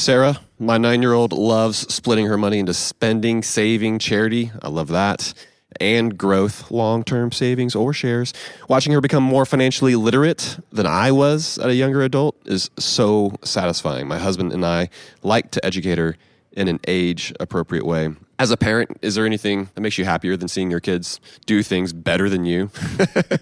Sarah, 0.00 0.40
my 0.58 0.78
nine 0.78 1.02
year 1.02 1.12
old 1.12 1.34
loves 1.34 1.80
splitting 1.92 2.24
her 2.24 2.38
money 2.38 2.58
into 2.58 2.72
spending, 2.72 3.42
saving, 3.42 3.98
charity. 3.98 4.50
I 4.62 4.68
love 4.68 4.88
that. 4.88 5.34
And 5.78 6.16
growth, 6.16 6.70
long 6.70 7.04
term 7.04 7.30
savings 7.32 7.74
or 7.74 7.92
shares. 7.92 8.32
Watching 8.66 8.94
her 8.94 9.02
become 9.02 9.22
more 9.22 9.44
financially 9.44 9.96
literate 9.96 10.58
than 10.72 10.86
I 10.86 11.12
was 11.12 11.58
at 11.58 11.68
a 11.68 11.74
younger 11.74 12.02
adult 12.02 12.34
is 12.46 12.70
so 12.78 13.34
satisfying. 13.44 14.08
My 14.08 14.16
husband 14.16 14.54
and 14.54 14.64
I 14.64 14.88
like 15.22 15.50
to 15.50 15.64
educate 15.64 15.98
her 15.98 16.16
in 16.52 16.66
an 16.66 16.80
age 16.88 17.34
appropriate 17.38 17.84
way. 17.84 18.08
As 18.38 18.50
a 18.50 18.56
parent, 18.56 18.96
is 19.02 19.16
there 19.16 19.26
anything 19.26 19.68
that 19.74 19.82
makes 19.82 19.98
you 19.98 20.06
happier 20.06 20.34
than 20.34 20.48
seeing 20.48 20.70
your 20.70 20.80
kids 20.80 21.20
do 21.44 21.62
things 21.62 21.92
better 21.92 22.30
than 22.30 22.46
you? 22.46 22.70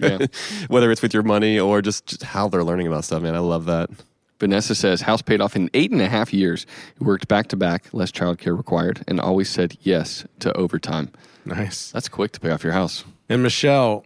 Yeah. 0.01 0.27
Whether 0.67 0.91
it's 0.91 1.03
with 1.03 1.15
your 1.15 1.23
money 1.23 1.61
or 1.61 1.83
just, 1.83 2.07
just 2.07 2.25
how 2.25 2.49
they're 2.49 2.65
learning 2.65 2.89
about 2.89 3.05
stuff, 3.05 3.23
man. 3.23 3.37
I 3.37 3.39
love 3.39 3.67
that. 3.67 3.91
Vanessa 4.39 4.75
says 4.75 5.03
house 5.03 5.23
paid 5.23 5.41
off 5.41 5.57
in 5.57 5.71
eight 5.75 5.91
and 5.91 6.01
a 6.01 6.09
half 6.09 6.33
years. 6.33 6.67
He 6.99 7.05
worked 7.05 7.29
back 7.29 7.49
to 7.49 7.57
back, 7.57 7.87
less 7.93 8.13
childcare 8.13 8.57
required, 8.57 9.05
and 9.09 9.21
always 9.21 9.49
said 9.51 9.77
yes 9.81 10.25
to 10.41 10.57
overtime. 10.57 11.11
Nice. 11.45 11.91
That's 11.91 12.09
quick 12.09 12.33
to 12.33 12.41
pay 12.41 12.51
off 12.51 12.63
your 12.63 12.73
house. 12.73 13.05
And 13.29 13.43
Michelle, 13.43 14.05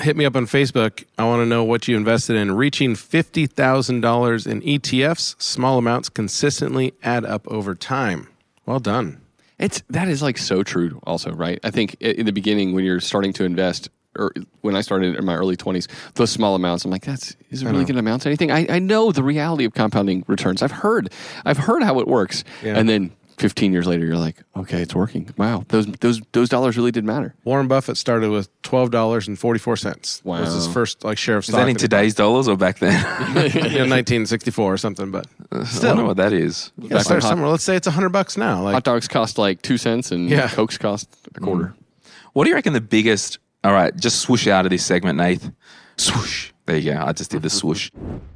hit 0.00 0.16
me 0.16 0.24
up 0.24 0.36
on 0.36 0.46
Facebook. 0.46 1.04
I 1.18 1.24
want 1.24 1.40
to 1.40 1.46
know 1.46 1.64
what 1.64 1.88
you 1.88 1.96
invested 1.96 2.36
in. 2.36 2.52
Reaching 2.52 2.94
fifty 2.94 3.46
thousand 3.46 4.00
dollars 4.00 4.46
in 4.46 4.60
ETFs, 4.62 5.40
small 5.40 5.78
amounts 5.78 6.08
consistently 6.08 6.94
add 7.02 7.24
up 7.24 7.46
over 7.48 7.74
time. 7.74 8.28
Well 8.66 8.80
done. 8.80 9.20
It's 9.58 9.82
that 9.90 10.08
is 10.08 10.22
like 10.22 10.38
so 10.38 10.62
true. 10.62 11.00
Also, 11.04 11.32
right? 11.32 11.60
I 11.62 11.70
think 11.70 11.96
in 12.00 12.26
the 12.26 12.32
beginning 12.32 12.74
when 12.74 12.84
you're 12.84 13.00
starting 13.00 13.32
to 13.34 13.44
invest, 13.44 13.90
or 14.18 14.32
when 14.62 14.74
I 14.76 14.80
started 14.80 15.16
in 15.16 15.24
my 15.24 15.34
early 15.34 15.56
20s, 15.56 15.86
those 16.14 16.30
small 16.30 16.54
amounts, 16.54 16.84
I'm 16.84 16.90
like, 16.90 17.04
that's 17.04 17.36
is 17.50 17.62
it 17.62 17.66
really 17.66 17.84
going 17.84 17.94
to 17.94 17.98
amount 18.00 18.22
to 18.22 18.28
anything? 18.28 18.50
I, 18.50 18.66
I 18.68 18.78
know 18.78 19.12
the 19.12 19.22
reality 19.22 19.64
of 19.64 19.72
compounding 19.74 20.24
returns. 20.26 20.62
I've 20.62 20.72
heard, 20.72 21.12
I've 21.44 21.58
heard 21.58 21.82
how 21.82 22.00
it 22.00 22.08
works, 22.08 22.44
Yeah. 22.62 22.76
and 22.78 22.88
then 22.88 23.12
15 23.38 23.72
years 23.72 23.86
later, 23.86 24.04
you're 24.04 24.18
like, 24.18 24.36
okay, 24.54 24.82
it's 24.82 24.94
working. 24.94 25.32
Wow, 25.38 25.64
those 25.68 25.86
those 26.00 26.20
those 26.32 26.50
dollars 26.50 26.76
really 26.76 26.90
did 26.90 27.04
matter. 27.06 27.34
Warren 27.44 27.68
Buffett 27.68 27.96
started 27.96 28.28
with 28.30 28.50
twelve 28.60 28.90
dollars 28.90 29.28
and 29.28 29.38
forty 29.38 29.58
four 29.58 29.78
cents. 29.78 30.20
Was 30.24 30.52
his 30.52 30.66
first 30.66 31.04
like 31.04 31.16
share 31.16 31.38
of 31.38 31.44
Is 31.44 31.54
that 31.54 31.60
in 31.66 31.72
that 31.74 31.80
he 31.80 31.86
today's 31.86 32.14
dollars 32.14 32.48
or 32.48 32.56
back 32.58 32.80
then? 32.80 33.02
bought. 33.34 33.54
you 33.54 33.78
know, 33.78 33.86
nineteen 33.86 34.26
sixty 34.26 34.50
four 34.50 34.74
or 34.74 34.76
something. 34.76 35.10
But 35.10 35.26
uh, 35.50 35.64
I 35.74 35.78
don't 35.80 35.96
know 35.96 36.04
what 36.04 36.18
that 36.18 36.34
is. 36.34 36.70
yeah, 36.76 36.98
start 36.98 37.22
somewhere. 37.22 37.48
Let's 37.48 37.64
say 37.64 37.76
it's 37.76 37.86
hundred 37.86 38.10
bucks 38.10 38.36
now. 38.36 38.62
Like 38.62 38.74
Hot 38.74 38.84
dogs 38.84 39.08
cost 39.08 39.38
like 39.38 39.62
two 39.62 39.78
cents, 39.78 40.10
and 40.12 40.28
Yeah. 40.28 40.48
Cokes 40.48 40.76
cost 40.76 41.08
a 41.34 41.40
quarter. 41.40 41.64
Mm-hmm. 41.68 42.10
What 42.34 42.44
do 42.44 42.50
you 42.50 42.56
reckon 42.56 42.74
the 42.74 42.80
biggest? 42.82 43.38
All 43.62 43.72
right, 43.72 43.94
just 43.96 44.20
swoosh 44.20 44.46
out 44.46 44.64
of 44.64 44.70
this 44.70 44.84
segment, 44.84 45.18
Nath. 45.18 45.50
Swoosh. 45.96 46.52
There 46.66 46.78
you 46.78 46.92
go. 46.92 47.02
I 47.04 47.12
just 47.12 47.30
did 47.30 47.42
the 47.42 47.50
swoosh. 47.50 47.90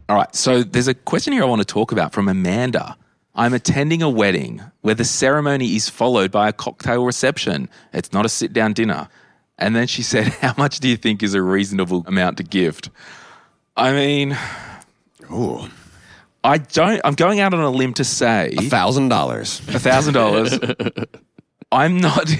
All 0.08 0.16
right, 0.16 0.34
so 0.34 0.62
there's 0.62 0.88
a 0.88 0.94
question 0.94 1.32
here 1.32 1.42
I 1.42 1.46
want 1.46 1.60
to 1.60 1.66
talk 1.66 1.92
about 1.92 2.12
from 2.12 2.28
Amanda. 2.28 2.96
I'm 3.34 3.54
attending 3.54 4.02
a 4.02 4.10
wedding 4.10 4.62
where 4.82 4.94
the 4.94 5.04
ceremony 5.04 5.74
is 5.74 5.88
followed 5.88 6.30
by 6.30 6.48
a 6.48 6.52
cocktail 6.52 7.04
reception. 7.04 7.68
It's 7.92 8.12
not 8.12 8.24
a 8.26 8.28
sit 8.28 8.52
down 8.52 8.74
dinner. 8.74 9.08
And 9.58 9.74
then 9.74 9.86
she 9.86 10.02
said, 10.02 10.26
How 10.40 10.54
much 10.58 10.80
do 10.80 10.88
you 10.88 10.96
think 10.96 11.22
is 11.22 11.34
a 11.34 11.42
reasonable 11.42 12.04
amount 12.06 12.36
to 12.36 12.42
gift? 12.42 12.90
I 13.76 13.92
mean, 13.92 14.36
oh, 15.30 15.68
I 16.44 16.58
don't, 16.58 17.00
I'm 17.04 17.14
going 17.14 17.40
out 17.40 17.54
on 17.54 17.60
a 17.60 17.70
limb 17.70 17.94
to 17.94 18.04
say 18.04 18.52
$1,000. 18.56 19.08
$1,000. 19.08 21.06
I'm 21.74 21.98
not 21.98 22.30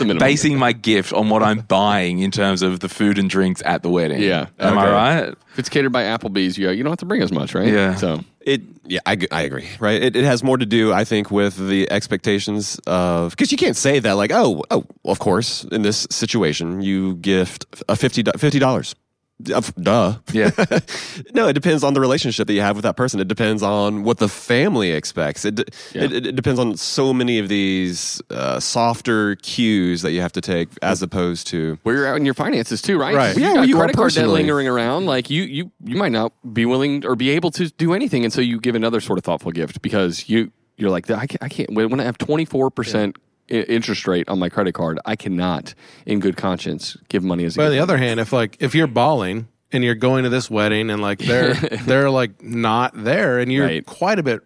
minimum. 0.00 0.18
basing 0.18 0.58
my 0.58 0.72
gift 0.72 1.12
on 1.12 1.28
what 1.28 1.42
I'm 1.42 1.60
buying 1.60 2.20
in 2.20 2.30
terms 2.30 2.62
of 2.62 2.80
the 2.80 2.88
food 2.88 3.18
and 3.18 3.28
drinks 3.28 3.62
at 3.64 3.82
the 3.82 3.90
wedding. 3.90 4.22
Yeah. 4.22 4.46
Am 4.58 4.78
I 4.78 4.90
right? 4.90 5.28
If 5.52 5.58
it's 5.58 5.68
catered 5.68 5.92
by 5.92 6.04
Applebee's, 6.04 6.56
you 6.56 6.70
you 6.70 6.82
don't 6.82 6.92
have 6.92 6.98
to 6.98 7.06
bring 7.06 7.22
as 7.22 7.32
much, 7.32 7.54
right? 7.54 7.68
Yeah. 7.68 7.94
So 7.96 8.20
It, 8.40 8.60
yeah, 8.84 9.00
I, 9.06 9.18
I 9.32 9.42
agree. 9.42 9.68
Right, 9.80 10.00
it, 10.02 10.14
it 10.14 10.24
has 10.24 10.44
more 10.44 10.56
to 10.56 10.66
do, 10.66 10.92
I 10.92 11.04
think, 11.04 11.30
with 11.30 11.56
the 11.56 11.90
expectations 11.90 12.78
of 12.86 13.30
because 13.30 13.50
you 13.50 13.58
can't 13.58 13.76
say 13.76 13.98
that 13.98 14.12
like, 14.12 14.30
oh, 14.32 14.62
oh, 14.70 14.84
of 15.04 15.18
course, 15.18 15.64
in 15.64 15.82
this 15.82 16.06
situation, 16.10 16.80
you 16.82 17.16
gift 17.16 17.66
a 17.88 17.96
fifty 17.96 18.22
dollars. 18.22 18.94
Duh. 19.42 20.14
Yeah. 20.32 20.50
no, 21.34 21.46
it 21.48 21.52
depends 21.52 21.84
on 21.84 21.92
the 21.94 22.00
relationship 22.00 22.46
that 22.46 22.54
you 22.54 22.62
have 22.62 22.74
with 22.76 22.84
that 22.84 22.96
person. 22.96 23.20
It 23.20 23.28
depends 23.28 23.62
on 23.62 24.02
what 24.02 24.16
the 24.18 24.28
family 24.28 24.92
expects. 24.92 25.44
It 25.44 25.68
Yeah. 25.92 26.04
it, 26.04 26.26
it 26.26 26.36
depends 26.36 26.58
on 26.58 26.76
so 26.76 27.12
many 27.12 27.38
of 27.38 27.48
these 27.48 28.22
uh, 28.30 28.60
softer 28.60 29.36
cues 29.36 30.00
that 30.02 30.12
you 30.12 30.22
have 30.22 30.32
to 30.32 30.40
take, 30.40 30.68
as 30.80 31.02
opposed 31.02 31.46
to 31.48 31.78
where 31.82 31.96
you're 31.96 32.06
at 32.06 32.16
in 32.16 32.24
your 32.24 32.34
finances 32.34 32.80
too, 32.80 32.98
right? 32.98 33.14
Right. 33.14 33.30
If 33.32 33.36
you 33.36 33.42
Yeah, 33.42 33.48
got 33.48 33.54
where 33.56 33.64
a 33.64 33.66
you 33.68 33.76
are 33.76 33.80
credit 33.80 33.96
card 33.96 34.14
debt 34.14 34.28
lingering 34.28 34.68
around. 34.68 35.04
Like 35.06 35.28
you, 35.28 35.42
you, 35.42 35.70
you 35.84 35.96
might 35.96 36.12
not 36.12 36.32
be 36.54 36.64
willing 36.64 37.04
or 37.04 37.14
be 37.14 37.30
able 37.30 37.50
to 37.52 37.68
do 37.68 37.92
anything 37.92 38.24
until 38.24 38.42
you 38.42 38.58
give 38.58 38.74
another 38.74 39.00
sort 39.00 39.18
of 39.18 39.24
thoughtful 39.24 39.52
gift 39.52 39.82
because 39.82 40.28
you, 40.30 40.50
you're 40.78 40.90
like, 40.90 41.10
I 41.10 41.26
can't, 41.26 41.42
I 41.42 41.48
can't 41.48 41.74
when 41.74 42.00
I 42.00 42.04
have 42.04 42.18
24 42.18 42.70
percent 42.70 43.16
interest 43.48 44.06
rate 44.06 44.28
on 44.28 44.38
my 44.38 44.48
credit 44.48 44.72
card, 44.74 44.98
I 45.04 45.16
cannot, 45.16 45.74
in 46.04 46.20
good 46.20 46.36
conscience, 46.36 46.96
give 47.08 47.22
money 47.24 47.44
as 47.44 47.56
a 47.56 47.58
But 47.58 47.66
on 47.66 47.70
the 47.72 47.78
other 47.78 47.96
hand, 47.98 48.20
if 48.20 48.32
like 48.32 48.56
if 48.60 48.74
you're 48.74 48.86
balling 48.86 49.48
and 49.72 49.82
you're 49.84 49.94
going 49.94 50.24
to 50.24 50.30
this 50.30 50.50
wedding 50.50 50.90
and 50.90 51.00
like 51.02 51.18
they're 51.18 51.54
they're 51.86 52.10
like 52.10 52.42
not 52.42 52.92
there 52.94 53.38
and 53.38 53.52
you're 53.52 53.66
Right. 53.66 53.84
quite 53.86 54.18
a 54.18 54.22
bit 54.22 54.42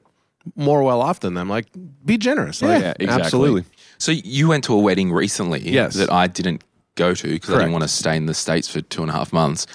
more 0.56 0.82
well 0.82 1.00
off 1.02 1.20
than 1.20 1.34
them, 1.34 1.48
like 1.48 1.66
be 2.04 2.16
generous. 2.18 2.62
Like, 2.62 2.80
Yeah, 2.82 2.94
exactly. 2.98 3.06
absolutely. 3.24 3.64
so 3.98 4.12
you 4.12 4.48
went 4.48 4.64
to 4.64 4.74
a 4.74 4.78
wedding 4.80 5.12
recently 5.12 5.60
Yes. 5.60 5.94
that 5.94 6.10
I 6.10 6.26
didn't 6.26 6.64
go 6.94 7.14
to 7.14 7.28
because 7.28 7.50
I 7.50 7.58
didn't 7.58 7.72
want 7.72 7.82
to 7.82 7.88
stay 7.88 8.16
in 8.16 8.26
the 8.26 8.34
States 8.34 8.66
for 8.68 8.80
two 8.80 9.02
and 9.02 9.10
a 9.10 9.14
half 9.14 9.32
months. 9.32 9.66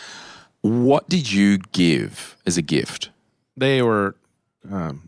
What 0.62 1.08
did 1.10 1.32
you 1.32 1.60
give 1.72 2.36
as 2.46 2.58
a 2.58 2.62
gift? 2.62 3.10
they 3.58 3.82
were. 3.82 4.16
Um, 4.72 5.05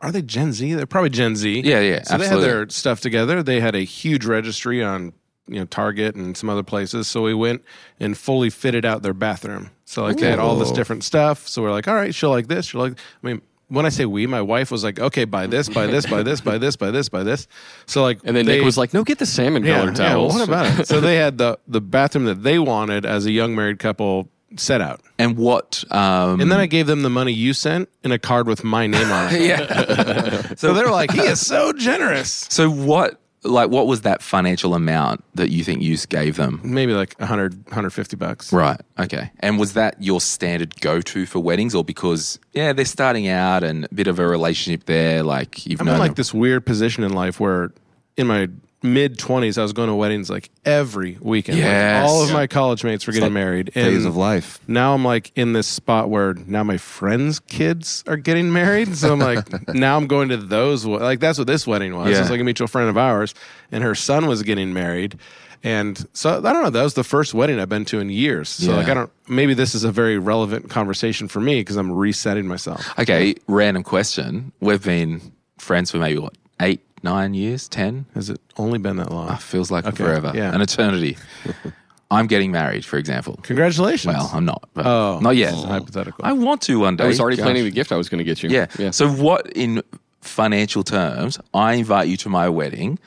are 0.00 0.12
they 0.12 0.22
Gen 0.22 0.52
Z? 0.52 0.74
They're 0.74 0.86
probably 0.86 1.10
Gen 1.10 1.36
Z. 1.36 1.60
Yeah, 1.64 1.80
yeah, 1.80 2.02
So 2.02 2.18
they 2.18 2.28
had 2.28 2.40
their 2.40 2.68
stuff 2.68 3.00
together. 3.00 3.42
They 3.42 3.60
had 3.60 3.74
a 3.74 3.80
huge 3.80 4.24
registry 4.24 4.82
on 4.82 5.12
you 5.48 5.60
know 5.60 5.64
Target 5.66 6.14
and 6.14 6.36
some 6.36 6.50
other 6.50 6.62
places. 6.62 7.08
So 7.08 7.22
we 7.22 7.34
went 7.34 7.64
and 8.00 8.16
fully 8.16 8.50
fitted 8.50 8.84
out 8.84 9.02
their 9.02 9.14
bathroom. 9.14 9.70
So 9.84 10.02
like 10.02 10.18
they 10.18 10.28
had 10.28 10.38
all 10.38 10.56
this 10.56 10.72
different 10.72 11.04
stuff. 11.04 11.48
So 11.48 11.62
we're 11.62 11.70
like, 11.70 11.88
all 11.88 11.94
right, 11.94 12.14
she'll 12.14 12.30
like 12.30 12.48
this. 12.48 12.66
She'll 12.66 12.80
like. 12.80 12.98
I 13.22 13.26
mean, 13.26 13.40
when 13.68 13.84
I 13.84 13.88
say 13.88 14.04
we, 14.04 14.26
my 14.26 14.42
wife 14.42 14.70
was 14.70 14.84
like, 14.84 15.00
okay, 15.00 15.24
buy 15.24 15.46
this, 15.46 15.68
buy 15.68 15.86
this, 15.86 16.06
buy 16.06 16.22
this, 16.22 16.40
buy 16.40 16.58
this, 16.58 16.76
buy 16.76 16.90
this, 16.90 17.08
buy 17.08 17.22
this. 17.24 17.48
So 17.86 18.02
like, 18.02 18.20
and 18.24 18.36
then 18.36 18.46
they- 18.46 18.56
Nick 18.56 18.64
was 18.64 18.78
like, 18.78 18.94
"No, 18.94 19.02
get 19.02 19.18
the 19.18 19.26
salmon 19.26 19.64
yeah, 19.64 19.78
colored 19.78 19.98
yeah, 19.98 20.14
well, 20.14 20.28
towels." 20.28 20.34
what 20.34 20.48
about 20.48 20.80
it? 20.80 20.86
so 20.88 21.00
they 21.00 21.16
had 21.16 21.38
the 21.38 21.58
the 21.66 21.80
bathroom 21.80 22.26
that 22.26 22.42
they 22.42 22.58
wanted 22.58 23.06
as 23.06 23.26
a 23.26 23.30
young 23.32 23.54
married 23.56 23.78
couple 23.78 24.28
set 24.60 24.80
out. 24.80 25.00
And 25.18 25.36
what? 25.36 25.84
Um, 25.90 26.40
And 26.40 26.50
then 26.52 26.60
I 26.60 26.66
gave 26.66 26.86
them 26.86 27.02
the 27.02 27.10
money 27.10 27.32
you 27.32 27.52
sent 27.52 27.88
in 28.04 28.12
a 28.12 28.18
card 28.18 28.46
with 28.46 28.64
my 28.64 28.86
name 28.86 29.10
on 29.10 29.34
it. 29.34 29.40
yeah. 29.42 30.42
So 30.56 30.72
they're 30.74 30.90
like, 30.90 31.10
he 31.12 31.20
is 31.20 31.44
so 31.46 31.72
generous. 31.72 32.46
so 32.50 32.70
what? 32.70 33.20
Like, 33.42 33.70
what 33.70 33.86
was 33.86 34.00
that 34.00 34.22
financial 34.22 34.74
amount 34.74 35.22
that 35.36 35.50
you 35.50 35.62
think 35.62 35.80
you 35.80 35.96
gave 36.08 36.34
them? 36.36 36.60
Maybe 36.64 36.94
like 36.94 37.14
100, 37.20 37.54
150 37.66 38.16
bucks. 38.16 38.52
Right. 38.52 38.80
Okay. 38.98 39.30
And 39.38 39.56
was 39.58 39.74
that 39.74 40.02
your 40.02 40.20
standard 40.20 40.80
go-to 40.80 41.26
for 41.26 41.38
weddings, 41.38 41.72
or 41.74 41.84
because 41.84 42.40
yeah 42.54 42.72
they're 42.72 42.84
starting 42.84 43.28
out 43.28 43.62
and 43.62 43.84
a 43.84 43.94
bit 43.94 44.08
of 44.08 44.18
a 44.18 44.26
relationship 44.26 44.86
there, 44.86 45.22
like 45.22 45.64
you've 45.64 45.80
I'm 45.80 45.86
known 45.86 45.94
in 45.96 46.00
like 46.00 46.10
them- 46.12 46.14
this 46.16 46.34
weird 46.34 46.66
position 46.66 47.04
in 47.04 47.12
life 47.12 47.38
where 47.38 47.70
in 48.16 48.26
my 48.26 48.48
mid 48.82 49.18
20s, 49.18 49.58
I 49.58 49.62
was 49.62 49.72
going 49.72 49.88
to 49.88 49.94
weddings 49.94 50.30
like 50.30 50.50
every 50.64 51.18
weekend. 51.20 51.60
Like, 51.60 52.04
all 52.08 52.22
of 52.22 52.32
my 52.32 52.46
college 52.46 52.84
mates 52.84 53.06
were 53.06 53.12
getting 53.12 53.32
married. 53.32 53.72
phase 53.72 53.98
and 53.98 54.06
of 54.06 54.16
life. 54.16 54.60
Now 54.68 54.94
I'm 54.94 55.04
like 55.04 55.32
in 55.36 55.52
this 55.52 55.66
spot 55.66 56.08
where 56.08 56.34
now 56.34 56.62
my 56.62 56.76
friends' 56.76 57.40
kids 57.40 58.04
are 58.06 58.16
getting 58.16 58.52
married. 58.52 58.96
So 58.96 59.12
I'm 59.12 59.18
like, 59.18 59.68
now 59.74 59.96
I'm 59.96 60.06
going 60.06 60.28
to 60.28 60.36
those. 60.36 60.84
Like 60.84 61.20
that's 61.20 61.38
what 61.38 61.46
this 61.46 61.66
wedding 61.66 61.96
was. 61.96 62.10
Yeah. 62.10 62.20
It's 62.20 62.30
like 62.30 62.40
a 62.40 62.44
mutual 62.44 62.68
friend 62.68 62.88
of 62.88 62.96
ours, 62.96 63.34
and 63.72 63.82
her 63.82 63.94
son 63.94 64.26
was 64.26 64.42
getting 64.42 64.72
married. 64.72 65.18
And 65.64 66.06
so 66.12 66.38
I 66.38 66.52
don't 66.52 66.62
know. 66.62 66.70
That 66.70 66.82
was 66.84 66.94
the 66.94 67.02
first 67.02 67.34
wedding 67.34 67.58
I've 67.58 67.68
been 67.68 67.84
to 67.86 67.98
in 67.98 68.08
years. 68.10 68.48
So 68.50 68.70
Yeah. 68.70 68.76
like 68.76 68.88
I 68.88 68.94
don't. 68.94 69.10
Maybe 69.26 69.54
this 69.54 69.74
is 69.74 69.82
a 69.82 69.90
very 69.90 70.18
relevant 70.18 70.70
conversation 70.70 71.26
for 71.26 71.40
me 71.40 71.60
because 71.60 71.76
I'm 71.76 71.90
resetting 71.90 72.46
myself. 72.46 72.86
Okay, 73.00 73.34
random 73.48 73.82
question. 73.82 74.52
We've 74.60 74.82
been 74.84 75.32
friends 75.58 75.90
for 75.90 75.96
maybe 75.98 76.18
what 76.18 76.34
eight, 76.60 76.80
nine 77.02 77.34
years, 77.34 77.68
ten. 77.68 78.06
Has 78.14 78.30
it 78.30 78.40
only 78.56 78.78
been 78.78 78.96
that 78.96 79.10
long? 79.10 79.28
Ah, 79.30 79.36
feels 79.36 79.70
like 79.70 79.84
Okay, 79.86 79.96
forever, 80.04 80.32
yeah. 80.34 80.54
an 80.54 80.60
eternity. 80.60 81.16
I'm 82.10 82.28
getting 82.28 82.52
married, 82.52 82.84
for 82.84 82.98
example. 82.98 83.38
Congratulations. 83.42 84.14
Well, 84.14 84.30
I'm 84.32 84.44
not. 84.44 84.68
But 84.74 84.86
Oh, 84.86 85.18
not 85.20 85.34
yet. 85.34 85.52
hypothetical. 85.54 86.24
I 86.24 86.32
want 86.34 86.62
to 86.62 86.78
one 86.78 86.94
day. 86.96 87.02
I 87.04 87.08
was 87.08 87.18
already 87.18 87.36
Gosh. 87.36 87.44
planning 87.44 87.64
the 87.64 87.70
gift 87.72 87.90
I 87.90 87.96
was 87.96 88.08
going 88.08 88.18
to 88.18 88.24
get 88.24 88.42
you. 88.44 88.48
Yeah. 88.50 88.66
yeah. 88.78 88.92
So, 88.92 89.08
what 89.10 89.50
in 89.56 89.82
financial 90.20 90.84
terms? 90.84 91.40
I 91.52 91.74
invite 91.74 92.06
you 92.08 92.16
to 92.18 92.28
my 92.28 92.48
wedding, 92.48 93.00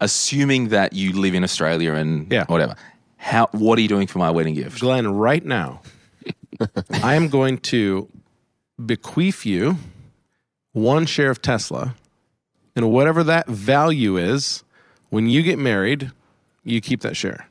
assuming 0.00 0.68
that 0.70 0.94
you 0.94 1.12
live 1.12 1.34
in 1.34 1.44
Australia 1.44 1.92
and 1.94 2.26
Yeah. 2.30 2.44
whatever. 2.46 2.74
How? 3.18 3.48
What 3.52 3.78
are 3.78 3.82
you 3.82 3.88
doing 3.88 4.08
for 4.08 4.18
my 4.18 4.30
wedding 4.30 4.54
gift? 4.54 4.80
Glen, 4.80 5.06
right 5.14 5.44
now, 5.44 5.82
I 7.04 7.14
am 7.14 7.28
going 7.28 7.58
to 7.58 8.08
bequeath 8.84 9.46
you 9.46 9.76
one 10.72 11.06
share 11.06 11.30
of 11.30 11.40
Tesla, 11.40 11.94
and 12.80 12.90
whatever 12.90 13.22
that 13.22 13.46
value 13.46 14.16
is, 14.16 14.64
when 15.10 15.28
you 15.28 15.42
get 15.42 15.58
married, 15.58 16.12
you 16.64 16.80
keep 16.80 17.02
that 17.02 17.14
share. 17.14 17.46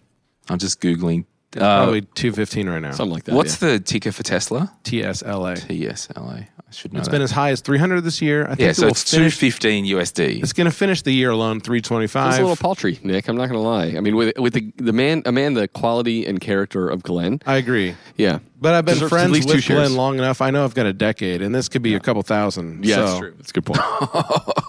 I'm 0.50 0.58
just 0.58 0.82
googling. 0.82 1.26
Uh, 1.56 1.60
Probably 1.84 2.02
two 2.02 2.32
fifteen 2.32 2.70
right 2.70 2.80
now. 2.82 2.92
something 2.92 3.14
like 3.14 3.24
that. 3.24 3.34
what's 3.36 3.60
yeah. 3.62 3.70
the 3.70 3.80
ticker 3.80 4.12
for 4.12 4.22
Tesla? 4.24 4.72
TSLA. 4.84 5.58
TSLA. 5.58 6.48
I 6.70 6.72
should 6.72 6.94
know. 6.94 7.00
It's 7.00 7.08
that. 7.08 7.12
been 7.12 7.24
as 7.24 7.32
high 7.32 7.50
as 7.50 7.62
three 7.62 7.80
hundred 7.80 8.02
this 8.02 8.22
year. 8.22 8.44
I 8.44 8.50
think 8.50 8.60
yeah. 8.60 8.68
it 8.70 8.76
So 8.76 8.84
will 8.86 8.92
it's 8.92 9.04
two 9.10 9.18
finish. 9.18 9.36
fifteen 9.38 9.86
USD. 9.86 10.44
It's 10.44 10.54
going 10.54 10.66
to 10.66 10.72
finish 10.72 11.02
the 11.02 11.12
year 11.12 11.32
alone 11.32 11.60
three 11.60 11.82
twenty 11.82 12.04
It's 12.04 12.14
five. 12.14 12.38
a 12.38 12.42
little 12.42 12.56
paltry, 12.56 13.00
Nick. 13.02 13.28
I'm 13.28 13.36
not 13.36 13.50
going 13.50 13.60
to 13.60 13.68
lie. 13.68 13.98
I 13.98 14.00
mean, 14.02 14.16
with 14.16 14.38
with 14.38 14.54
the 14.54 14.72
the 14.78 14.94
man, 14.94 15.24
a 15.26 15.32
man, 15.32 15.56
the 15.56 15.68
quality 15.68 16.28
and 16.28 16.40
character 16.40 16.88
of 16.88 17.02
Glen. 17.02 17.42
I 17.48 17.56
agree. 17.56 17.96
Yeah, 18.16 18.40
But 18.62 18.76
I've 18.76 18.86
been 18.86 18.96
Deserves 18.96 19.12
at 19.14 19.16
friends 19.16 19.32
least 19.32 19.48
two 19.50 19.56
with 19.56 19.64
shares. 19.64 19.80
Glen 19.88 19.96
long 19.98 20.20
enough. 20.20 20.42
I 20.42 20.52
know 20.52 20.64
I've 20.64 20.76
got 20.76 20.86
a 20.86 20.94
decade, 20.94 21.42
and 21.42 21.56
this 21.56 21.68
could 21.68 21.82
be 21.82 21.96
a 21.96 22.00
couple 22.00 22.22
thousand. 22.22 22.86
Yeah, 22.86 22.98
so. 22.98 23.06
that's 23.08 23.20
true. 23.20 23.34
That's 23.38 23.50
a 23.50 23.54
good 23.54 23.66
point. 23.66 23.80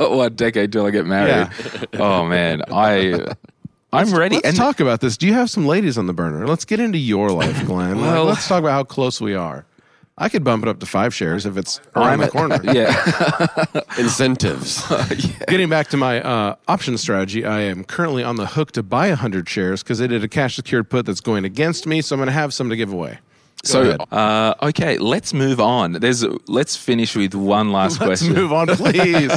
what 0.17 0.35
decade 0.37 0.73
till 0.73 0.87
I 0.87 0.91
get 0.91 1.05
married? 1.05 1.51
oh 1.95 2.25
man, 2.25 2.63
I 2.73 3.35
I'm 3.93 4.13
ready. 4.15 4.37
Let's 4.37 4.49
and 4.49 4.57
talk 4.57 4.81
about 4.81 5.01
this. 5.01 5.17
Do 5.17 5.27
you 5.27 5.33
have 5.35 5.51
some 5.51 5.67
ladies 5.67 5.99
on 5.99 6.07
the 6.07 6.13
burner? 6.13 6.47
Let's 6.47 6.65
get 6.65 6.79
into 6.81 6.99
your 6.99 7.31
life, 7.31 7.65
Glen. 7.67 8.01
Like, 8.01 8.25
let's 8.25 8.47
talk 8.47 8.61
about 8.61 8.71
how 8.73 8.85
close 8.85 9.21
we 9.21 9.35
are. 9.35 9.65
I 10.19 10.29
could 10.29 10.45
bump 10.45 10.63
it 10.65 10.69
up 10.69 10.81
to 10.81 10.87
five 10.87 11.15
shares 11.15 11.47
if 11.47 11.57
it's 11.57 11.81
around 11.97 12.19
the 12.19 12.27
at- 12.27 12.31
corner. 12.33 12.61
Yeah. 12.75 13.65
Incentives. 13.99 14.83
Getting 15.49 15.69
back 15.71 15.89
to 15.89 15.97
my 15.97 16.21
uh, 16.21 16.57
option 16.69 16.99
strategy, 16.99 17.45
I 17.45 17.61
am 17.61 17.85
currently 17.85 18.23
on 18.23 18.37
the 18.37 18.47
hook 18.47 18.73
to 18.73 18.83
buy 18.83 19.09
100 19.09 19.49
shares 19.49 19.83
because 19.83 20.01
I 20.03 20.07
did 20.07 20.23
a 20.23 20.29
cash 20.29 20.57
secured 20.57 20.91
put 20.91 21.07
that's 21.07 21.21
going 21.23 21.45
against 21.45 21.87
me. 21.87 22.03
So 22.03 22.15
I'm 22.15 22.19
going 22.19 22.27
to 22.27 22.33
have 22.33 22.53
some 22.53 22.69
to 22.69 22.77
give 22.77 22.93
away. 22.93 23.19
so, 23.65 23.93
uh, 24.13 24.55
okay, 24.63 24.99
let's 24.99 25.33
move 25.35 25.59
on. 25.61 25.93
There's 25.93 26.25
let's 26.49 26.77
finish 26.77 27.17
with 27.17 27.35
one 27.35 27.73
last 27.73 28.01
Let's 28.01 28.21
question. 28.21 28.35
move 28.35 28.53
on, 28.53 28.67
please. 28.69 29.33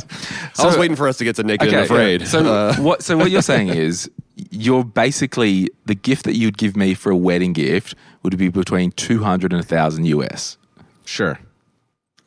so, 0.54 0.64
I 0.64 0.66
was 0.66 0.78
waiting 0.78 0.96
for 0.98 1.08
us 1.08 1.18
to 1.18 1.24
get 1.24 1.36
to 1.38 1.44
naked 1.44 1.68
and 1.70 1.78
afraid. 1.78 2.22
yeah. 2.22 2.28
So 2.28 2.74
what? 2.82 3.04
So 3.04 3.18
what 3.18 3.32
you're 3.32 3.42
saying 3.42 3.70
is, 3.70 4.10
you're 4.52 4.84
basically 4.84 5.70
the 5.86 5.96
gift 5.96 6.26
that 6.26 6.36
you'd 6.36 6.58
give 6.58 6.76
me 6.78 6.94
for 6.94 7.12
a 7.12 7.16
wedding 7.18 7.54
gift 7.54 7.96
would 8.24 8.38
be 8.38 8.50
between 8.50 8.92
200 8.92 9.52
and 9.54 9.60
1000 9.62 10.06
US. 10.06 10.58
sure. 11.06 11.40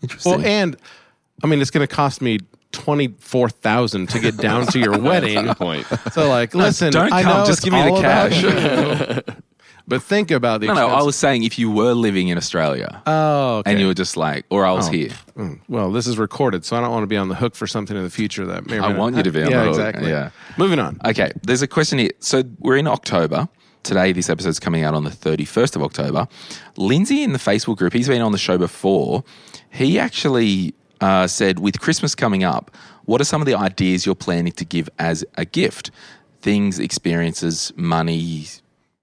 Interesting. 0.03 0.33
Well, 0.33 0.41
and 0.45 0.77
I 1.43 1.47
mean, 1.47 1.61
it's 1.63 1.71
going 1.71 1.87
to 1.87 1.93
cost 1.93 2.21
me 2.21 2.39
twenty 2.73 3.09
four 3.19 3.49
thousand 3.49 4.11
to 4.11 4.19
get 4.21 4.37
down 4.37 4.67
to 4.67 4.79
your 4.79 4.99
wedding. 5.09 5.47
Point. 5.55 5.87
So, 6.13 6.29
like, 6.29 6.55
listen, 6.55 6.93
don't 6.93 7.11
I 7.13 7.23
come, 7.23 7.39
know 7.39 7.47
just 7.47 7.61
it's 7.61 7.65
give 7.65 7.73
me 7.73 7.83
the 7.83 7.91
all 7.91 7.99
about 7.99 8.31
cash. 8.31 9.37
but 9.89 10.03
think 10.03 10.31
about 10.31 10.61
the. 10.61 10.67
no, 10.69 10.75
no. 10.75 10.89
I 10.89 11.03
was 11.03 11.17
saying 11.17 11.45
if 11.45 11.59
you 11.59 11.71
were 11.71 11.93
living 11.95 12.29
in 12.29 12.37
Australia 12.39 13.03
Oh, 13.07 13.59
okay. 13.59 13.71
and 13.71 13.81
you 13.81 13.87
were 13.87 13.95
just 13.95 14.17
like, 14.17 14.45
or 14.51 14.65
I 14.67 14.73
was 14.73 14.89
Oh. 14.89 14.93
here. 14.93 15.11
Mm, 15.37 15.61
Well, 15.69 15.93
this 15.93 16.07
is 16.07 16.19
recorded, 16.19 16.65
so 16.65 16.77
I 16.77 16.81
don't 16.81 16.91
want 16.91 17.03
to 17.05 17.07
be 17.09 17.17
on 17.17 17.29
the 17.29 17.35
hook 17.35 17.55
for 17.55 17.67
something 17.67 17.97
in 17.97 18.03
the 18.03 18.11
future 18.11 18.45
that 18.47 18.67
may 18.67 18.79
I 18.79 18.81
may 18.81 18.89
not- 18.89 18.99
want 18.99 19.17
you 19.17 19.23
to 19.23 19.31
be 19.31 19.43
on 19.43 19.51
yeah, 19.51 19.63
the 19.63 19.69
hook, 19.69 19.77
Yeah, 19.79 19.87
exactly. 19.89 20.11
yeah. 20.11 20.31
Moving 20.57 20.79
on. 20.79 21.01
Okay, 21.05 21.31
there's 21.43 21.63
a 21.63 21.69
question 21.69 21.99
here. 21.99 22.11
So 22.21 22.43
we're 22.59 22.77
in 22.77 22.87
October. 22.87 23.49
Today, 23.83 24.11
this 24.13 24.29
episode's 24.29 24.59
coming 24.59 24.83
out 24.83 24.95
on 24.95 25.05
the 25.05 25.11
31st 25.11 25.77
of 25.77 25.83
October. 25.83 26.27
Lindsay 26.77 27.23
in 27.23 27.33
the 27.33 27.39
Facebook 27.39 27.77
group, 27.77 27.93
he's 27.93 28.09
been 28.09 28.21
on 28.23 28.33
the 28.33 28.39
show 28.39 28.59
before. 28.59 29.23
He 29.71 29.97
actually 29.99 30.75
uh, 31.01 31.27
said, 31.29 31.61
with 31.61 31.79
Christmas 31.79 32.15
coming 32.17 32.43
up, 32.43 32.71
what 33.05 33.21
are 33.21 33.25
some 33.25 33.41
of 33.41 33.47
the 33.47 33.55
ideas 33.55 34.05
you're 34.05 34.15
planning 34.17 34.53
to 34.55 34.65
give 34.65 34.89
as 34.99 35.25
a 35.37 35.45
gift? 35.45 35.93
Things, 36.43 36.79
experiences, 36.81 37.73
money, 37.77 38.47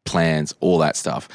plans, 0.05 0.53
all 0.59 0.77
that 0.79 0.95
stuff. 0.95 1.27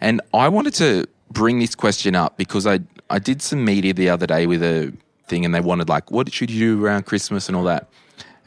And 0.00 0.20
I 0.32 0.48
wanted 0.48 0.74
to 0.74 1.06
bring 1.30 1.58
this 1.58 1.74
question 1.74 2.14
up 2.14 2.36
because 2.36 2.66
I, 2.66 2.80
I 3.10 3.18
did 3.18 3.42
some 3.42 3.64
media 3.64 3.92
the 3.92 4.08
other 4.08 4.26
day 4.26 4.46
with 4.46 4.62
a 4.62 4.92
thing 5.28 5.44
and 5.44 5.54
they 5.54 5.60
wanted, 5.60 5.88
like, 5.88 6.10
what 6.10 6.32
should 6.32 6.50
you 6.50 6.76
do 6.76 6.84
around 6.84 7.06
Christmas 7.06 7.48
and 7.48 7.56
all 7.56 7.64
that. 7.64 7.88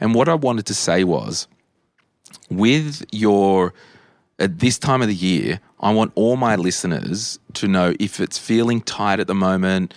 And 0.00 0.14
what 0.14 0.28
I 0.28 0.34
wanted 0.34 0.66
to 0.66 0.74
say 0.74 1.04
was, 1.04 1.46
with 2.48 3.04
your 3.12 3.74
at 4.38 4.58
this 4.58 4.78
time 4.78 5.02
of 5.02 5.08
the 5.08 5.14
year, 5.14 5.60
I 5.80 5.92
want 5.92 6.12
all 6.14 6.36
my 6.36 6.56
listeners 6.56 7.38
to 7.54 7.68
know 7.68 7.94
if 8.00 8.20
it's 8.20 8.38
feeling 8.38 8.80
tight 8.80 9.20
at 9.20 9.26
the 9.26 9.34
moment, 9.34 9.94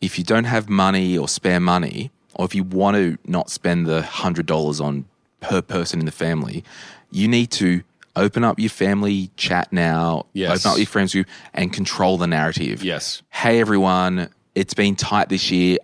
if 0.00 0.18
you 0.18 0.24
don't 0.24 0.44
have 0.44 0.68
money 0.68 1.16
or 1.16 1.28
spare 1.28 1.60
money, 1.60 2.10
or 2.34 2.46
if 2.46 2.54
you 2.54 2.64
want 2.64 2.96
to 2.96 3.18
not 3.30 3.50
spend 3.50 3.86
the 3.86 4.00
hundred 4.02 4.46
dollars 4.46 4.80
on 4.80 5.04
per 5.40 5.60
person 5.60 6.00
in 6.00 6.06
the 6.06 6.12
family, 6.12 6.64
you 7.10 7.28
need 7.28 7.50
to 7.50 7.82
open 8.16 8.44
up 8.44 8.58
your 8.58 8.70
family 8.70 9.30
chat 9.36 9.72
now, 9.72 10.26
Yes. 10.32 10.64
open 10.64 10.72
up 10.72 10.78
your 10.78 10.86
friends 10.86 11.12
group, 11.12 11.26
and 11.54 11.72
control 11.72 12.18
the 12.18 12.26
narrative. 12.26 12.82
Yes. 12.82 13.22
Hey 13.30 13.60
everyone, 13.60 14.28
it's 14.54 14.74
been 14.74 14.96
tight 14.96 15.28
this 15.28 15.50
year. 15.50 15.78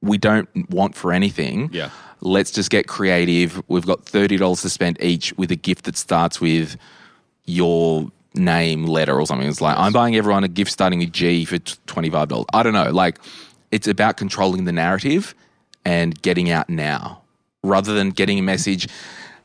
We 0.00 0.18
don't 0.18 0.48
want 0.70 0.94
for 0.94 1.12
anything 1.12 1.70
Yeah. 1.72 1.90
let's 2.20 2.50
just 2.50 2.70
get 2.70 2.86
creative. 2.86 3.62
We've 3.68 3.86
got 3.86 4.04
$30 4.06 4.62
to 4.62 4.70
spend 4.70 4.98
each 5.02 5.32
with 5.36 5.50
a 5.50 5.56
gift 5.56 5.84
that 5.84 5.96
starts 5.96 6.40
with 6.40 6.76
your 7.44 8.10
name, 8.34 8.86
letter, 8.86 9.18
or 9.20 9.26
something. 9.26 9.46
It's 9.48 9.60
like, 9.60 9.76
I'm 9.78 9.92
buying 9.92 10.16
everyone 10.16 10.42
a 10.44 10.48
gift 10.48 10.70
starting 10.72 10.98
with 10.98 11.12
G 11.12 11.44
for 11.44 11.58
$25. 11.58 12.46
I 12.52 12.62
don't 12.62 12.72
know. 12.72 12.90
Like, 12.90 13.18
it's 13.70 13.86
about 13.86 14.16
controlling 14.16 14.64
the 14.64 14.72
narrative 14.72 15.34
and 15.84 16.20
getting 16.22 16.50
out 16.50 16.68
now 16.70 17.22
rather 17.62 17.92
than 17.94 18.10
getting 18.10 18.38
a 18.38 18.42
message, 18.42 18.88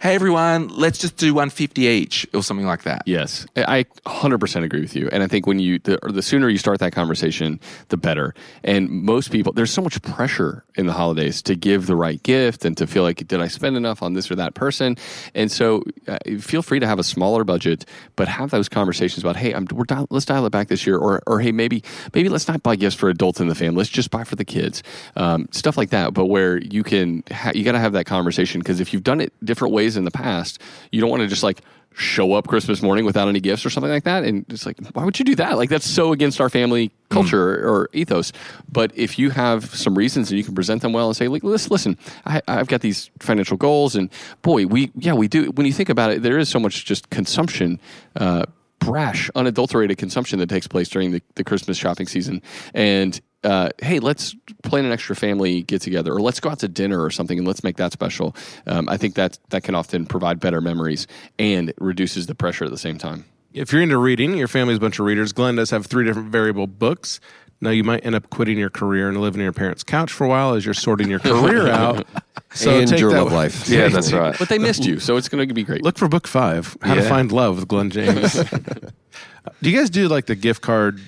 hey, 0.01 0.15
everyone, 0.15 0.69
let's 0.69 0.97
just 0.97 1.17
do 1.17 1.33
150 1.33 1.81
each 1.81 2.25
or 2.33 2.41
something 2.41 2.65
like 2.65 2.83
that. 2.83 3.03
Yes, 3.05 3.45
I 3.57 3.79
I 3.79 3.83
100% 4.05 4.63
agree 4.63 4.81
with 4.81 4.95
you. 4.95 5.09
And 5.11 5.23
I 5.23 5.27
think 5.27 5.47
when 5.47 5.59
you, 5.59 5.79
the, 5.79 5.97
the 6.03 6.21
sooner 6.21 6.49
you 6.49 6.57
start 6.57 6.79
that 6.79 6.91
conversation, 6.91 7.59
the 7.89 7.97
better. 7.97 8.33
And 8.63 8.89
most 8.89 9.31
people, 9.31 9.53
there's 9.53 9.71
so 9.71 9.81
much 9.81 10.01
pressure 10.01 10.65
in 10.75 10.85
the 10.85 10.93
holidays 10.93 11.41
to 11.43 11.55
give 11.55 11.85
the 11.85 11.95
right 11.95 12.21
gift 12.23 12.65
and 12.65 12.75
to 12.77 12.87
feel 12.87 13.03
like, 13.03 13.25
did 13.27 13.41
I 13.41 13.47
spend 13.47 13.77
enough 13.77 14.01
on 14.01 14.13
this 14.13 14.31
or 14.31 14.35
that 14.35 14.53
person? 14.53 14.97
And 15.33 15.51
so 15.51 15.83
uh, 16.07 16.17
feel 16.39 16.61
free 16.61 16.79
to 16.79 16.87
have 16.87 16.99
a 16.99 17.03
smaller 17.03 17.43
budget, 17.43 17.85
but 18.15 18.27
have 18.27 18.49
those 18.51 18.67
conversations 18.67 19.23
about, 19.23 19.35
hey, 19.35 19.53
I'm, 19.53 19.67
we're 19.71 19.83
dial, 19.83 20.07
let's 20.09 20.25
dial 20.25 20.45
it 20.45 20.49
back 20.49 20.67
this 20.67 20.85
year. 20.85 20.97
Or, 20.97 21.21
or 21.27 21.39
hey, 21.39 21.51
maybe, 21.51 21.83
maybe 22.13 22.27
let's 22.27 22.47
not 22.47 22.63
buy 22.63 22.75
gifts 22.75 22.95
for 22.95 23.09
adults 23.09 23.39
in 23.39 23.47
the 23.47 23.55
family. 23.55 23.77
Let's 23.77 23.89
just 23.89 24.11
buy 24.11 24.23
for 24.23 24.35
the 24.35 24.45
kids. 24.45 24.83
Um, 25.15 25.47
stuff 25.51 25.77
like 25.77 25.91
that. 25.91 26.13
But 26.13 26.25
where 26.25 26.57
you 26.57 26.83
can, 26.83 27.23
ha- 27.31 27.51
you 27.53 27.63
got 27.63 27.73
to 27.73 27.79
have 27.79 27.93
that 27.93 28.05
conversation 28.05 28.59
because 28.59 28.79
if 28.79 28.93
you've 28.93 29.03
done 29.03 29.21
it 29.21 29.33
different 29.43 29.73
ways 29.73 29.88
in 29.97 30.05
the 30.05 30.11
past, 30.11 30.61
you 30.91 31.01
don't 31.01 31.09
want 31.09 31.21
to 31.21 31.27
just 31.27 31.43
like, 31.43 31.61
show 31.95 32.33
up 32.33 32.47
Christmas 32.47 32.81
morning 32.81 33.03
without 33.03 33.27
any 33.27 33.39
gifts 33.39 33.65
or 33.65 33.69
something 33.69 33.91
like 33.91 34.03
that. 34.03 34.23
And 34.23 34.45
it's 34.49 34.65
like, 34.65 34.77
why 34.93 35.03
would 35.03 35.19
you 35.19 35.25
do 35.25 35.35
that? 35.35 35.57
Like, 35.57 35.69
that's 35.69 35.89
so 35.89 36.13
against 36.13 36.39
our 36.39 36.49
family 36.49 36.91
culture 37.09 37.67
or 37.67 37.89
ethos. 37.93 38.31
But 38.71 38.91
if 38.95 39.19
you 39.19 39.31
have 39.31 39.65
some 39.75 39.97
reasons 39.97 40.29
and 40.29 40.37
you 40.37 40.43
can 40.43 40.55
present 40.55 40.81
them 40.81 40.93
well 40.93 41.07
and 41.07 41.17
say, 41.17 41.27
like, 41.27 41.43
listen, 41.43 41.69
listen, 41.71 41.97
I, 42.25 42.41
I've 42.47 42.67
got 42.67 42.81
these 42.81 43.09
financial 43.19 43.57
goals, 43.57 43.95
and 43.95 44.09
boy, 44.43 44.67
we, 44.67 44.91
yeah, 44.95 45.13
we 45.13 45.27
do. 45.27 45.51
When 45.51 45.65
you 45.65 45.73
think 45.73 45.89
about 45.89 46.11
it, 46.11 46.21
there 46.21 46.37
is 46.37 46.47
so 46.47 46.59
much 46.59 46.85
just 46.85 47.09
consumption. 47.09 47.79
Uh, 48.15 48.45
brash, 48.79 49.29
unadulterated 49.35 49.97
consumption 49.97 50.39
that 50.39 50.47
takes 50.47 50.65
place 50.65 50.87
during 50.87 51.11
the, 51.11 51.21
the 51.35 51.43
Christmas 51.43 51.77
shopping 51.77 52.07
season. 52.07 52.41
And 52.73 53.19
uh, 53.43 53.69
hey, 53.81 53.99
let's 53.99 54.35
plan 54.63 54.85
an 54.85 54.91
extra 54.91 55.15
family 55.15 55.61
get 55.63 55.81
together, 55.81 56.13
or 56.13 56.21
let's 56.21 56.39
go 56.39 56.49
out 56.49 56.59
to 56.59 56.67
dinner 56.67 57.01
or 57.03 57.09
something, 57.09 57.37
and 57.37 57.47
let's 57.47 57.63
make 57.63 57.77
that 57.77 57.93
special. 57.93 58.35
Um, 58.67 58.89
I 58.89 58.97
think 58.97 59.15
that 59.15 59.39
that 59.49 59.63
can 59.63 59.75
often 59.75 60.05
provide 60.05 60.39
better 60.39 60.61
memories 60.61 61.07
and 61.37 61.73
reduces 61.79 62.27
the 62.27 62.35
pressure 62.35 62.65
at 62.65 62.71
the 62.71 62.77
same 62.77 62.97
time. 62.97 63.25
If 63.53 63.71
you're 63.73 63.81
into 63.81 63.97
reading, 63.97 64.35
your 64.37 64.47
family's 64.47 64.77
a 64.77 64.81
bunch 64.81 64.99
of 64.99 65.05
readers. 65.05 65.31
Glen 65.31 65.55
does 65.55 65.71
have 65.71 65.85
three 65.85 66.05
different 66.05 66.29
variable 66.31 66.67
books. 66.67 67.19
Now 67.61 67.71
you 67.71 67.83
might 67.83 68.05
end 68.05 68.15
up 68.15 68.29
quitting 68.29 68.57
your 68.57 68.69
career 68.69 69.09
and 69.09 69.19
living 69.19 69.41
in 69.41 69.43
your 69.43 69.51
parents' 69.53 69.83
couch 69.83 70.11
for 70.13 70.23
a 70.25 70.29
while 70.29 70.53
as 70.53 70.63
you're 70.63 70.73
sorting 70.73 71.09
your 71.09 71.19
career 71.19 71.67
out. 71.71 72.07
So 72.53 72.79
and 72.79 72.87
take 72.87 72.99
your 72.99 73.11
that- 73.11 73.23
love 73.23 73.33
life. 73.33 73.67
Yeah, 73.67 73.89
that's 73.89 74.13
right. 74.13 74.35
But 74.37 74.49
they 74.49 74.57
missed 74.59 74.85
you, 74.85 74.99
so 74.99 75.17
it's 75.17 75.27
going 75.27 75.45
to 75.47 75.53
be 75.53 75.63
great. 75.63 75.83
Look 75.83 75.97
for 75.97 76.07
book 76.07 76.27
five, 76.27 76.77
How 76.81 76.95
to 76.95 77.01
Find 77.01 77.31
Love 77.31 77.57
with 77.57 77.67
Glen 77.67 77.89
James. 77.89 78.33
do 79.61 79.69
you 79.69 79.77
guys 79.77 79.89
do 79.89 80.07
like 80.07 80.25
the 80.27 80.35
gift 80.35 80.61
card 80.61 81.01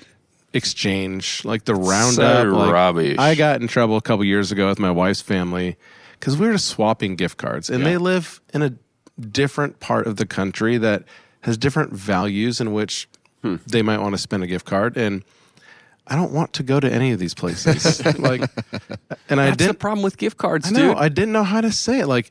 exchange, 0.54 1.44
like 1.44 1.64
the 1.64 1.74
roundup? 1.74 2.46
Like, 2.46 2.72
rubbish. 2.72 3.18
I 3.18 3.34
got 3.34 3.60
in 3.60 3.68
trouble 3.68 3.96
a 3.96 4.02
couple 4.02 4.24
years 4.24 4.52
ago 4.52 4.68
with 4.68 4.78
my 4.78 4.90
wife's 4.90 5.20
family 5.22 5.76
because 6.18 6.36
we 6.36 6.46
were 6.46 6.52
just 6.52 6.66
swapping 6.68 7.16
gift 7.16 7.36
cards, 7.38 7.68
and 7.70 7.84
they 7.84 7.96
live 7.96 8.40
in 8.54 8.62
a 8.62 8.74
different 9.20 9.80
part 9.80 10.06
of 10.06 10.16
the 10.16 10.26
country 10.26 10.78
that 10.78 11.04
has 11.42 11.56
different 11.58 11.92
values 11.92 12.60
in 12.60 12.72
which 12.72 13.08
Hmm. 13.42 13.56
they 13.66 13.82
might 13.82 13.98
want 13.98 14.14
to 14.14 14.18
spend 14.18 14.44
a 14.44 14.46
gift 14.46 14.64
card, 14.66 14.96
and 14.96 15.24
I 16.06 16.14
don't 16.14 16.32
want 16.32 16.52
to 16.54 16.62
go 16.62 16.78
to 16.78 16.88
any 16.92 17.10
of 17.10 17.18
these 17.18 17.34
places. 17.34 18.04
like, 18.20 18.40
and 19.28 19.40
I 19.40 19.46
That's 19.46 19.56
the 19.56 19.64
didn't. 19.66 19.78
problem 19.80 20.04
with 20.04 20.16
gift 20.16 20.36
cards, 20.38 20.68
I 20.68 20.70
know. 20.70 20.88
dude. 20.94 20.96
I 20.98 21.08
didn't 21.08 21.32
know 21.32 21.42
how 21.42 21.60
to 21.60 21.72
say 21.72 21.98
it. 21.98 22.06
Like, 22.06 22.30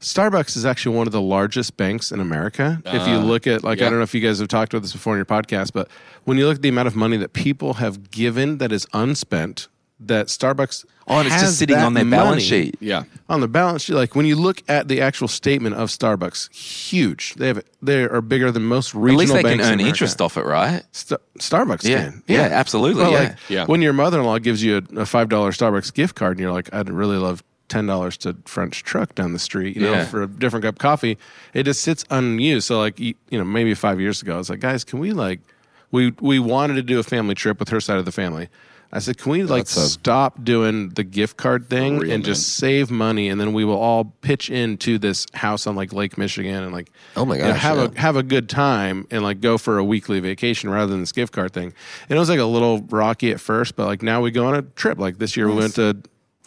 Starbucks 0.00 0.56
is 0.56 0.64
actually 0.64 0.96
one 0.96 1.06
of 1.06 1.12
the 1.12 1.20
largest 1.20 1.76
banks 1.76 2.10
in 2.10 2.20
America. 2.20 2.80
if 2.86 3.06
you 3.06 3.14
ah, 3.14 3.18
look 3.20 3.46
at, 3.46 3.62
like, 3.62 3.80
I 3.82 3.84
don't 3.90 3.96
know 3.98 4.02
if 4.02 4.14
you 4.14 4.20
guys 4.20 4.38
have 4.38 4.48
talked 4.48 4.72
about 4.72 4.82
this 4.82 4.92
before 4.92 5.12
in 5.14 5.18
your 5.18 5.26
podcast, 5.26 5.72
but 5.74 5.88
when 6.24 6.38
you 6.38 6.46
look 6.46 6.56
at 6.56 6.62
the 6.62 6.70
amount 6.70 6.88
of 6.88 6.96
money 6.96 7.16
that 7.18 7.32
people 7.34 7.74
have 7.74 8.10
given 8.10 8.58
that 8.58 8.72
is 8.72 8.86
unspent, 8.94 9.68
that 10.02 10.28
Starbucks 10.28 10.86
Oh, 11.06 11.18
and 11.18 11.26
it's 11.26 11.40
just 11.40 11.58
sitting 11.58 11.76
on 11.76 11.92
their 11.92 12.04
money 12.06 12.22
balance 12.24 12.42
sheet. 12.44 12.76
yeah. 12.80 13.02
On 13.28 13.40
the 13.40 13.48
balance 13.48 13.82
sheet, 13.82 13.94
like 13.94 14.14
when 14.14 14.24
you 14.24 14.36
look 14.36 14.62
at 14.68 14.88
the 14.88 15.00
actual 15.02 15.28
statement 15.28 15.74
of 15.74 15.88
Starbucks, 15.90 16.50
huge. 16.54 17.34
They 17.34 17.48
have 17.48 17.62
they 17.82 18.04
are 18.04 18.20
bigger 18.22 18.50
than 18.52 18.62
most 18.62 18.94
regional. 18.94 19.16
At 19.16 19.18
least 19.18 19.32
they 19.34 19.42
can 19.42 19.50
banks 19.58 19.64
in 19.66 19.72
earn 19.72 19.80
America. 19.80 19.88
interest 19.88 20.22
off 20.22 20.36
it, 20.38 20.46
right? 20.46 20.84
Sta- 20.92 21.16
Starbucks 21.38 21.82
Yeah. 21.84 22.04
can. 22.04 22.22
Yeah, 22.28 22.42
absolutely, 22.42 23.02
Well, 23.02 23.12
yeah. 23.12 23.18
like 23.18 23.36
Yeah. 23.48 23.64
when 23.66 23.82
your 23.82 23.92
mother-in-law 23.92 24.38
gives 24.38 24.62
you 24.62 24.78
a, 24.96 25.00
a 25.00 25.04
five 25.06 25.28
dollar 25.28 25.50
Starbucks 25.50 25.92
gift 25.92 26.14
card, 26.14 26.38
and 26.38 26.40
you're 26.40 26.52
like, 26.52 26.72
I'd 26.72 26.88
really 26.88 27.16
love 27.18 27.42
ten 27.70 27.86
dollars 27.86 28.18
to 28.18 28.36
French 28.44 28.82
Truck 28.82 29.14
down 29.14 29.32
the 29.32 29.38
street, 29.38 29.74
you 29.76 29.82
know, 29.82 29.92
Yeah. 29.92 30.04
for 30.04 30.22
a 30.24 30.26
different 30.26 30.64
cup 30.64 30.74
of 30.74 30.78
coffee. 30.78 31.16
It 31.54 31.62
just 31.62 31.80
sits 31.82 32.04
unused. 32.10 32.66
So 32.66 32.78
like, 32.78 33.00
you 33.00 33.14
know, 33.30 33.44
maybe 33.44 33.72
five 33.74 33.98
years 33.98 34.20
ago, 34.20 34.34
I 34.34 34.38
was 34.38 34.50
like, 34.50 34.60
guys, 34.60 34.84
can 34.84 34.98
we 34.98 35.12
like, 35.12 35.40
we 35.90 36.12
we 36.20 36.38
wanted 36.38 36.74
to 36.74 36.82
do 36.82 36.98
a 36.98 37.02
family 37.02 37.34
trip 37.34 37.58
with 37.58 37.70
her 37.70 37.80
side 37.80 37.96
of 37.96 38.04
the 38.04 38.12
family. 38.12 38.48
I 38.92 38.98
said, 38.98 39.18
can 39.18 39.30
we 39.30 39.44
like 39.44 39.62
a- 39.62 39.66
stop 39.66 40.42
doing 40.42 40.88
the 40.88 41.04
gift 41.04 41.36
card 41.36 41.68
thing 41.70 41.98
real, 42.00 42.10
and 42.10 42.24
just 42.24 42.56
save 42.56 42.90
money, 42.90 43.28
and 43.28 43.40
then 43.40 43.52
we 43.52 43.64
will 43.64 43.78
all 43.78 44.12
pitch 44.20 44.50
into 44.50 44.98
this 44.98 45.26
house 45.32 45.68
on 45.68 45.76
like 45.76 45.92
Lake 45.92 46.18
Michigan 46.18 46.64
and 46.64 46.72
like, 46.72 46.90
Oh 47.16 47.24
my 47.24 47.36
you 47.36 47.42
know, 47.44 47.52
have 47.52 47.76
yeah. 47.76 47.84
a 47.94 48.00
have 48.00 48.16
a 48.16 48.24
good 48.24 48.48
time 48.48 49.06
and 49.12 49.22
like 49.22 49.40
go 49.40 49.58
for 49.58 49.78
a 49.78 49.84
weekly 49.84 50.18
vacation 50.18 50.70
rather 50.70 50.90
than 50.90 50.98
this 50.98 51.12
gift 51.12 51.32
card 51.32 51.52
thing. 51.52 51.72
And 52.08 52.16
it 52.16 52.18
was 52.18 52.28
like 52.28 52.40
a 52.40 52.44
little 52.44 52.80
rocky 52.90 53.30
at 53.30 53.38
first, 53.38 53.76
but 53.76 53.86
like 53.86 54.02
now 54.02 54.20
we 54.22 54.32
go 54.32 54.46
on 54.46 54.56
a 54.56 54.62
trip. 54.62 54.98
Like 54.98 55.18
this 55.18 55.36
year 55.36 55.46
we 55.48 55.54
went 55.54 55.76
to 55.76 55.96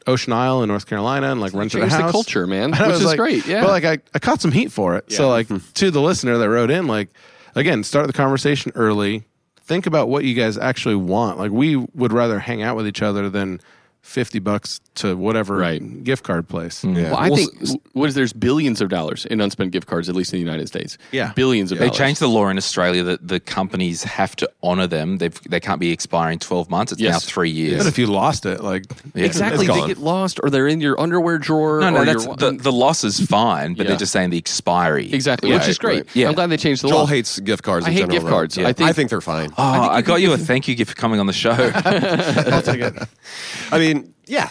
Ocean 0.08 0.34
Isle 0.34 0.64
in 0.64 0.68
North 0.70 0.86
Carolina 0.86 1.32
and 1.32 1.40
like 1.42 1.54
a 1.54 1.58
Changed 1.70 1.76
the 1.76 1.88
house. 1.88 2.12
culture, 2.12 2.46
man, 2.48 2.66
And 2.74 2.76
I 2.76 2.82
which 2.88 2.90
was 2.92 3.00
is 3.02 3.06
like- 3.08 3.18
great, 3.18 3.46
yeah. 3.48 3.62
But 3.62 3.70
like 3.70 3.86
I, 3.86 3.98
I 4.14 4.20
caught 4.20 4.42
some 4.42 4.52
heat 4.52 4.72
for 4.72 4.96
it. 4.96 5.12
So 5.12 5.24
Yeah. 5.24 5.30
like 5.30 5.48
to 5.76 5.92
the 5.92 6.02
listener 6.02 6.38
that 6.38 6.50
wrote 6.50 6.70
in, 6.72 6.88
like 6.88 7.10
again, 7.56 7.84
start 7.84 8.08
the 8.08 8.14
conversation 8.14 8.72
early. 8.76 9.24
think 9.66 9.86
about 9.86 10.10
what 10.10 10.26
you 10.26 10.34
guys 10.34 10.58
actually 10.58 10.96
want. 10.96 11.38
Like 11.40 11.52
we 11.52 11.76
would 11.76 12.12
rather 12.12 12.40
hang 12.40 12.62
out 12.62 12.76
with 12.76 12.86
each 12.88 13.02
other 13.02 13.30
than 13.30 13.62
fifty 14.04 14.38
bucks 14.38 14.80
to 14.96 15.16
whatever 15.18 15.56
Right. 15.58 16.04
gift 16.04 16.24
card 16.24 16.48
place. 16.48 16.84
Mm-hmm. 16.84 17.04
Well, 17.04 17.16
I 17.16 17.30
Well, 17.30 17.38
think 17.38 17.62
s- 17.64 17.76
what 17.94 18.10
is 18.10 18.14
there's 18.16 18.34
billions 18.34 18.80
of 18.80 18.90
dollars 18.90 19.26
in 19.26 19.42
unspent 19.42 19.72
gift 19.72 19.88
cards, 19.88 20.08
at 20.08 20.14
least 20.14 20.32
in 20.34 20.38
the 20.38 20.46
United 20.46 20.68
States. 20.68 21.00
Yeah. 21.12 21.32
billions 21.36 21.72
of 21.72 21.80
They 21.80 21.86
dollars. 21.86 21.98
changed 21.98 22.22
the 22.22 22.28
law 22.30 22.48
in 22.50 22.58
Australia 22.58 23.02
that 23.04 23.28
the 23.28 23.40
companies 23.40 24.04
have 24.04 24.36
to 24.36 24.50
honour 24.62 24.86
them. 24.86 25.18
They've, 25.18 25.42
they 25.50 25.60
can't 25.60 25.80
be 25.80 25.90
expiring 25.92 26.38
12 26.38 26.70
months. 26.70 26.92
It's 26.92 27.02
now 27.02 27.18
three 27.18 27.50
years. 27.50 27.80
But 27.80 27.88
if 27.88 27.98
you 27.98 28.06
lost 28.06 28.46
it, 28.46 28.62
like 28.62 28.84
Yeah. 29.16 29.26
Exactly, 29.26 29.66
It's 29.66 29.74
they 29.74 29.80
gone. 29.80 29.88
get 29.88 29.98
lost, 29.98 30.40
or 30.44 30.50
they're 30.52 30.68
in 30.68 30.80
your 30.82 31.00
underwear 31.00 31.40
drawer. 31.40 31.80
No, 31.80 31.90
no, 31.90 32.02
or 32.02 32.06
that's, 32.06 32.26
your, 32.26 32.36
the, 32.36 32.52
the 32.52 32.72
loss 32.72 33.04
is 33.04 33.20
fine, 33.26 33.74
but 33.74 33.86
Yeah. 33.86 33.92
they're 33.92 33.98
just 34.00 34.12
saying 34.12 34.30
the 34.30 34.38
expiry. 34.38 35.12
exactly, 35.12 35.50
Yeah, 35.50 35.58
which 35.58 35.68
is 35.70 35.80
great. 35.80 36.02
right. 36.06 36.16
Yeah. 36.16 36.28
I'm 36.28 36.36
glad 36.36 36.48
they 36.52 36.58
changed 36.58 36.84
the 36.84 36.88
law. 36.90 36.98
Joel 36.98 37.06
hates 37.08 37.40
gift 37.40 37.64
cards. 37.64 37.86
I 37.86 37.90
in 37.90 37.94
hate 37.94 38.00
general, 38.02 38.16
gift 38.18 38.26
though. 38.26 38.32
cards. 38.32 38.58
Yeah. 38.58 38.68
I 38.68 38.74
think- 38.74 38.90
I 38.90 38.94
think 38.94 39.10
they're 39.10 39.22
fine. 39.22 39.50
Oh, 39.58 39.64
I, 39.64 40.02
got 40.02 40.22
you 40.22 40.34
a 40.34 40.38
thank 40.38 40.68
you 40.68 40.76
gift 40.76 40.92
for 40.92 40.98
coming 40.98 41.20
on 41.20 41.26
the 41.26 41.34
show. 41.34 41.52
I'll 41.52 42.62
take 42.62 42.82
it. 42.82 42.94
I 43.72 43.80
mean, 43.80 43.93
yeah. 44.26 44.50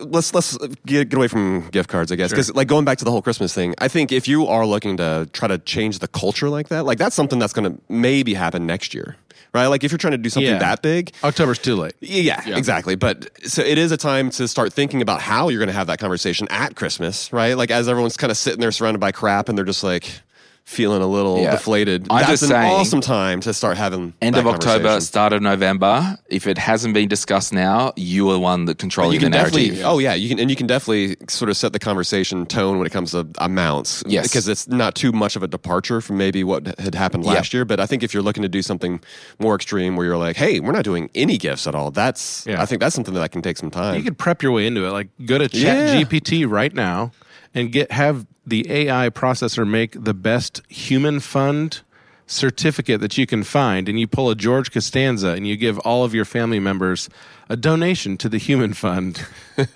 Let's 0.00 0.32
let's 0.32 0.56
get, 0.86 1.08
get 1.10 1.14
away 1.14 1.28
from 1.28 1.68
gift 1.70 1.88
cards, 1.90 2.10
I 2.12 2.16
guess, 2.16 2.30
because 2.30 2.54
like 2.54 2.68
going 2.68 2.84
back 2.84 2.98
to 2.98 3.04
the 3.04 3.10
whole 3.10 3.20
Christmas 3.20 3.52
thing, 3.52 3.74
I 3.78 3.88
think 3.88 4.10
if 4.12 4.26
you 4.28 4.46
are 4.46 4.64
looking 4.64 4.96
to 4.98 5.28
try 5.32 5.48
to 5.48 5.58
change 5.58 5.98
the 5.98 6.08
culture 6.08 6.48
like 6.48 6.68
that, 6.68 6.84
like 6.86 6.98
that's 6.98 7.14
something 7.16 7.38
that's 7.38 7.52
going 7.52 7.70
to 7.74 7.82
maybe 7.90 8.32
happen 8.32 8.64
next 8.64 8.94
year, 8.94 9.16
right? 9.52 9.66
Like 9.66 9.82
if 9.84 9.90
you're 9.90 9.98
trying 9.98 10.12
to 10.12 10.18
do 10.18 10.30
something 10.30 10.50
Yeah. 10.50 10.58
that 10.60 10.80
big, 10.82 11.12
October's 11.24 11.58
too 11.58 11.74
late. 11.76 11.92
yeah, 12.00 12.40
Yeah. 12.46 12.56
exactly. 12.56 12.94
But 12.94 13.28
so 13.46 13.60
it 13.62 13.76
is 13.76 13.92
a 13.92 13.96
time 13.98 14.30
to 14.30 14.46
start 14.48 14.72
thinking 14.72 15.02
about 15.02 15.20
how 15.20 15.48
you're 15.48 15.58
going 15.58 15.66
to 15.66 15.74
have 15.74 15.88
that 15.88 15.98
conversation 15.98 16.46
at 16.50 16.74
Christmas, 16.76 17.30
right? 17.32 17.54
Like 17.56 17.70
as 17.70 17.88
everyone's 17.88 18.16
kind 18.16 18.30
of 18.30 18.36
sitting 18.38 18.60
there 18.60 18.72
surrounded 18.72 19.00
by 19.00 19.12
crap 19.12 19.48
and 19.48 19.58
they're 19.58 19.64
just 19.64 19.84
like 19.84 20.20
feeling 20.64 21.02
a 21.02 21.06
little 21.06 21.38
Yeah. 21.40 21.50
deflated. 21.50 22.06
I'm 22.08 22.18
That's 22.18 22.30
just 22.30 22.42
an 22.44 22.48
saying- 22.50 22.72
awesome 22.72 23.00
time 23.00 23.40
to 23.40 23.52
start 23.52 23.76
having 23.76 24.14
End 24.22 24.36
that 24.36 24.40
of 24.40 24.46
October, 24.46 25.00
start 25.00 25.32
of 25.32 25.42
November. 25.42 26.16
If 26.30 26.46
it 26.46 26.56
hasn't 26.56 26.94
been 26.94 27.08
discussed 27.08 27.52
now, 27.52 27.92
you 27.96 28.30
are 28.30 28.38
one 28.38 28.64
that 28.66 28.78
controlling 28.78 29.14
you 29.14 29.18
can 29.20 29.32
the 29.32 29.38
narrative. 29.38 29.58
definitely, 29.60 29.82
oh 29.84 29.98
yeah, 29.98 30.14
you 30.14 30.28
can, 30.28 30.38
and 30.38 30.48
you 30.48 30.56
can 30.56 30.66
definitely 30.68 31.16
sort 31.28 31.50
of 31.50 31.56
set 31.56 31.72
the 31.72 31.78
conversation 31.78 32.46
tone 32.46 32.78
when 32.78 32.86
it 32.86 32.90
comes 32.90 33.10
to 33.10 33.26
amounts. 33.38 34.02
Yes. 34.06 34.28
because 34.28 34.46
it's 34.48 34.68
not 34.68 34.94
too 34.94 35.10
much 35.12 35.36
of 35.36 35.42
a 35.42 35.48
departure 35.48 36.00
from 36.00 36.16
maybe 36.16 36.44
what 36.44 36.78
had 36.78 36.94
happened 36.94 37.24
Yep. 37.24 37.34
last 37.34 37.52
year. 37.54 37.64
But 37.64 37.80
I 37.80 37.86
think 37.86 38.02
if 38.02 38.14
you're 38.14 38.22
looking 38.22 38.42
to 38.44 38.48
do 38.48 38.62
something 38.62 39.00
more 39.40 39.54
extreme, 39.56 39.96
where 39.96 40.06
you're 40.06 40.16
like, 40.16 40.36
hey, 40.36 40.60
we're 40.60 40.72
not 40.72 40.84
doing 40.84 41.10
any 41.14 41.38
gifts 41.38 41.66
at 41.66 41.74
all. 41.74 41.90
That's, 41.90 42.44
Yeah. 42.48 42.62
I 42.62 42.66
think 42.66 42.80
that's 42.80 42.94
something 42.94 43.14
that 43.14 43.32
can 43.32 43.42
take 43.42 43.56
some 43.56 43.70
time. 43.70 43.96
You 43.96 44.02
could 44.02 44.16
prep 44.16 44.42
your 44.42 44.52
way 44.52 44.66
into 44.66 44.86
it. 44.86 44.90
Like 44.90 45.08
go 45.26 45.38
to 45.38 45.48
Yeah. 45.52 45.96
Chat 45.96 46.08
GPT 46.08 46.44
right 46.46 46.72
now 46.72 47.10
and 47.54 47.70
get 47.72 47.90
have 47.92 48.26
the 48.46 48.66
AI 48.70 49.10
processor 49.10 49.68
make 49.68 50.04
the 50.04 50.14
best 50.14 50.62
human 50.68 51.20
fund 51.20 51.80
certificate 52.26 53.00
that 53.00 53.18
you 53.18 53.26
can 53.26 53.42
find 53.42 53.88
and 53.88 54.00
you 54.00 54.06
pull 54.06 54.30
a 54.30 54.34
George 54.34 54.72
Costanza 54.72 55.28
and 55.28 55.46
you 55.46 55.56
give 55.56 55.78
all 55.80 56.04
of 56.04 56.14
your 56.14 56.24
family 56.24 56.58
members 56.58 57.08
a 57.48 57.56
donation 57.56 58.16
to 58.16 58.28
the 58.28 58.38
human 58.38 58.72
fund. 58.72 59.24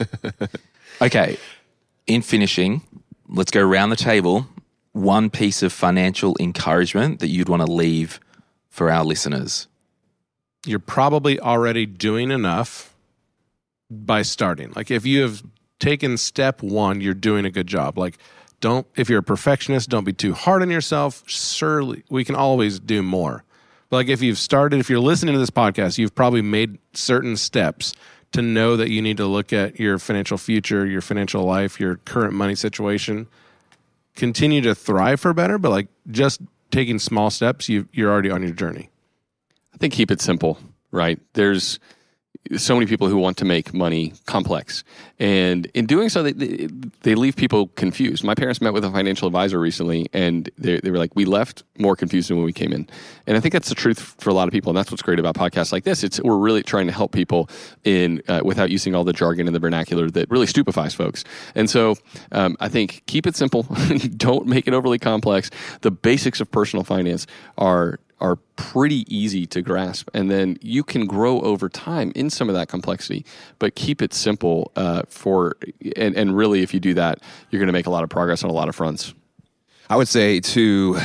Okay. 1.01 1.37
In 2.07 2.23
finishing, 2.23 2.83
let's 3.29 3.51
go 3.51 3.61
around 3.61 3.91
the 3.91 3.97
table. 3.97 4.47
One 4.93 5.29
piece 5.29 5.63
of 5.63 5.73
financial 5.73 6.35
encouragement 6.41 7.21
that 7.21 7.29
you'd 7.29 7.49
want 7.49 7.65
to 7.65 7.71
leave 7.71 8.19
for 8.71 8.91
our 8.91 9.05
listeners. 9.05 9.67
You're 10.65 10.79
probably 10.79 11.39
already 11.39 11.85
doing 11.85 12.31
enough 12.31 12.95
by 13.91 14.23
starting. 14.23 14.73
Like 14.75 14.91
if 14.91 15.05
you 15.05 15.23
have 15.23 15.43
taken 15.79 16.17
step 16.17 16.63
1, 16.63 17.01
you're 17.01 17.15
doing 17.15 17.45
a 17.45 17.51
good 17.51 17.67
job. 17.67 17.99
Like 17.99 18.17
don't 18.61 18.87
if 18.97 19.09
you're 19.09 19.21
a 19.21 19.25
perfectionist, 19.25 19.89
don't 19.91 20.05
be 20.05 20.13
too 20.13 20.35
hard 20.35 20.63
on 20.63 20.71
yourself. 20.71 21.23
Surely 21.27 22.05
we 22.09 22.25
can 22.25 22.35
always 22.35 22.79
do 22.79 23.03
more. 23.03 23.45
But 23.89 23.97
like 23.97 24.09
if 24.09 24.23
you've 24.23 24.39
started, 24.39 24.81
if 24.81 24.91
you're 24.91 25.01
listening 25.01 25.35
to 25.35 25.39
this 25.39 25.51
podcast, 25.51 25.99
you've 25.99 26.15
probably 26.15 26.43
made 26.43 26.79
certain 26.93 27.37
steps 27.37 27.95
to 28.33 28.43
know 28.43 28.77
that 28.77 28.91
you 28.91 29.01
need 29.01 29.17
to 29.19 29.27
look 29.27 29.53
at 29.53 29.79
your 29.79 29.99
financial 29.99 30.37
future, 30.39 30.85
your 30.85 31.01
financial 31.01 31.45
life, 31.45 31.79
your 31.79 31.97
current 31.97 32.35
money 32.35 32.55
situation. 32.55 33.29
Continue 34.15 34.61
to 34.63 34.75
thrive 34.75 35.21
for 35.21 35.33
better, 35.33 35.59
but 35.59 35.71
like 35.71 35.89
just 36.11 36.41
taking 36.71 36.99
small 36.99 37.31
steps, 37.31 37.69
you 37.69 37.89
you're 37.93 38.11
already 38.11 38.31
on 38.31 38.43
your 38.43 38.53
journey. 38.53 38.91
I 39.75 39.79
think 39.79 39.93
keep 39.93 40.11
it 40.11 40.21
simple, 40.21 40.59
right? 40.91 41.21
There's 41.35 41.79
so 42.57 42.75
many 42.75 42.87
people 42.87 43.09
who 43.09 43.17
want 43.17 43.37
to 43.39 43.45
make 43.45 43.75
money 43.75 44.13
complex, 44.27 44.85
and 45.19 45.67
in 45.75 45.87
doing 45.87 46.09
so, 46.09 46.23
they, 46.23 46.33
they, 46.33 46.69
they 47.03 47.15
leave 47.15 47.37
people 47.37 47.69
confused. 47.69 48.23
My 48.25 48.35
parents 48.35 48.61
met 48.61 48.73
with 48.73 48.85
a 48.85 48.91
financial 48.91 49.27
advisor 49.27 49.59
recently, 49.59 50.09
and 50.13 50.51
they, 50.59 50.79
they 50.81 50.91
were 50.91 50.99
like, 50.99 51.15
"We 51.15 51.25
left 51.25 51.65
more 51.79 51.97
confused 51.97 52.31
than 52.31 52.37
when 52.37 52.47
we 52.47 52.53
came 52.53 52.73
in," 52.73 52.89
and 53.27 53.37
I 53.37 53.41
think 53.41 53.53
that's 53.53 53.69
the 53.69 53.75
truth 53.75 54.15
for 54.19 54.31
a 54.31 54.35
lot 54.35 54.49
of 54.49 54.53
people, 54.53 54.71
and 54.71 54.77
that's 54.77 54.91
what's 54.91 55.03
great 55.03 55.19
about 55.19 55.35
podcasts 55.35 55.73
like 55.73 55.85
this. 55.85 56.05
It's 56.05 56.21
we're 56.21 56.37
really 56.37 56.63
trying 56.63 56.87
to 56.87 56.93
help 56.93 57.13
people 57.13 57.49
in 57.85 58.23
uh, 58.29 58.41
without 58.45 58.71
using 58.71 58.95
all 58.95 59.05
the 59.05 59.13
jargon 59.13 59.47
and 59.47 59.55
the 59.55 59.61
vernacular 59.61 60.11
that 60.11 60.31
really 60.31 60.47
stupefies 60.47 60.95
folks. 60.95 61.25
And 61.55 61.69
so, 61.69 61.97
um, 62.33 62.57
I 62.61 62.69
think 62.69 63.03
keep 63.07 63.27
it 63.27 63.37
simple. 63.37 63.63
Don't 64.17 64.47
make 64.47 64.67
it 64.69 64.75
overly 64.75 64.99
complex. 64.99 65.51
The 65.81 65.91
basics 65.91 66.41
of 66.41 66.51
personal 66.51 66.85
finance 66.85 67.27
are 67.59 67.99
are 68.21 68.37
pretty 68.57 69.05
easy 69.15 69.47
to 69.47 69.61
grasp, 69.61 70.09
and 70.15 70.31
then 70.31 70.57
you 70.63 70.83
can 70.83 71.07
grow 71.07 71.41
over 71.43 71.69
time 71.69 72.13
in 72.15 72.31
some 72.31 72.49
of 72.49 72.55
that 72.55 72.69
complexity. 72.69 73.27
But 73.59 73.75
keep 73.75 74.01
it 74.01 74.15
simple 74.15 74.73
uh, 74.75 75.03
for, 75.09 75.57
and, 75.97 76.17
and 76.17 76.37
really, 76.37 76.63
if 76.63 76.73
you 76.73 76.81
do 76.81 76.95
that, 76.95 77.21
you're 77.51 77.61
going 77.61 77.67
to 77.67 77.73
make 77.73 77.87
a 77.87 77.91
lot 77.91 78.05
of 78.05 78.09
progress 78.09 78.43
on 78.43 78.51
a 78.51 78.55
lot 78.55 78.69
of 78.69 78.75
fronts. 78.75 79.13
I 79.91 79.97
would 79.97 80.09
say 80.09 80.41
to, 80.41 80.99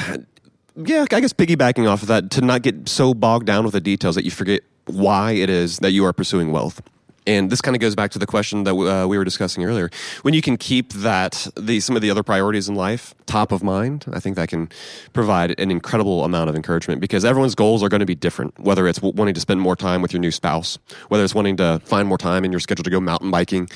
yeah, 0.75 1.05
I 1.11 1.19
guess 1.19 1.33
piggybacking 1.33 1.89
off 1.89 2.01
of 2.01 2.07
that, 2.07 2.31
to 2.31 2.41
not 2.41 2.61
get 2.61 2.87
so 2.87 3.13
bogged 3.13 3.45
down 3.45 3.63
with 3.65 3.73
the 3.73 3.81
details 3.81 4.15
that 4.15 4.25
you 4.25 4.31
forget 4.31 4.61
why 4.85 5.33
it 5.33 5.49
is 5.49 5.79
that 5.79 5.91
you 5.91 6.05
are 6.05 6.13
pursuing 6.13 6.51
wealth. 6.51 6.81
And 7.27 7.51
this 7.51 7.61
kind 7.61 7.75
of 7.75 7.81
goes 7.81 7.95
back 7.95 8.11
to 8.11 8.19
the 8.19 8.25
question 8.25 8.63
that 8.63 8.73
uh, 8.73 9.07
we 9.07 9.17
were 9.17 9.23
discussing 9.23 9.63
earlier. 9.63 9.91
When 10.23 10.33
you 10.33 10.41
can 10.41 10.57
keep 10.57 10.93
that, 10.93 11.47
the, 11.55 11.79
some 11.79 11.95
of 11.95 12.01
the 12.01 12.09
other 12.09 12.23
priorities 12.23 12.67
in 12.67 12.75
life 12.75 13.13
top 13.27 13.51
of 13.51 13.63
mind, 13.63 14.05
I 14.11 14.19
think 14.19 14.35
that 14.35 14.49
can 14.49 14.69
provide 15.13 15.57
an 15.59 15.71
incredible 15.71 16.25
amount 16.25 16.49
of 16.49 16.55
encouragement 16.55 16.99
because 16.99 17.23
everyone's 17.23 17.55
goals 17.55 17.81
are 17.81 17.89
going 17.89 18.01
to 18.01 18.05
be 18.05 18.15
different. 18.15 18.59
Whether 18.59 18.87
it's 18.87 19.01
wanting 19.01 19.33
to 19.33 19.39
spend 19.39 19.61
more 19.61 19.75
time 19.75 20.01
with 20.01 20.11
your 20.11 20.19
new 20.19 20.31
spouse, 20.31 20.77
whether 21.07 21.23
it's 21.23 21.35
wanting 21.35 21.57
to 21.57 21.79
find 21.85 22.07
more 22.07 22.17
time 22.17 22.43
in 22.43 22.51
your 22.51 22.59
schedule 22.59 22.83
to 22.83 22.89
go 22.89 22.99
mountain 22.99 23.31
biking, 23.31 23.69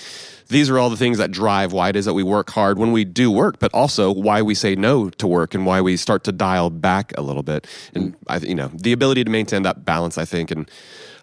these 0.47 0.69
are 0.69 0.77
all 0.77 0.89
the 0.89 0.97
things 0.97 1.17
that 1.17 1.31
drive 1.31 1.71
why 1.71 1.89
it 1.89 1.95
is 1.95 2.05
that 2.05 2.13
we 2.13 2.23
work 2.23 2.49
hard 2.49 2.77
when 2.77 2.91
we 2.91 3.05
do 3.05 3.31
work, 3.31 3.59
but 3.59 3.73
also 3.73 4.11
why 4.13 4.41
we 4.41 4.53
say 4.53 4.75
no 4.75 5.09
to 5.11 5.27
work 5.27 5.53
and 5.53 5.65
why 5.65 5.81
we 5.81 5.97
start 5.97 6.23
to 6.25 6.31
dial 6.31 6.69
back 6.69 7.13
a 7.17 7.21
little 7.21 7.43
bit. 7.43 7.65
And 7.93 8.15
I, 8.27 8.37
you 8.37 8.55
know, 8.55 8.69
the 8.73 8.91
ability 8.91 9.23
to 9.23 9.31
maintain 9.31 9.63
that 9.63 9.85
balance, 9.85 10.17
I 10.17 10.25
think, 10.25 10.51
and 10.51 10.69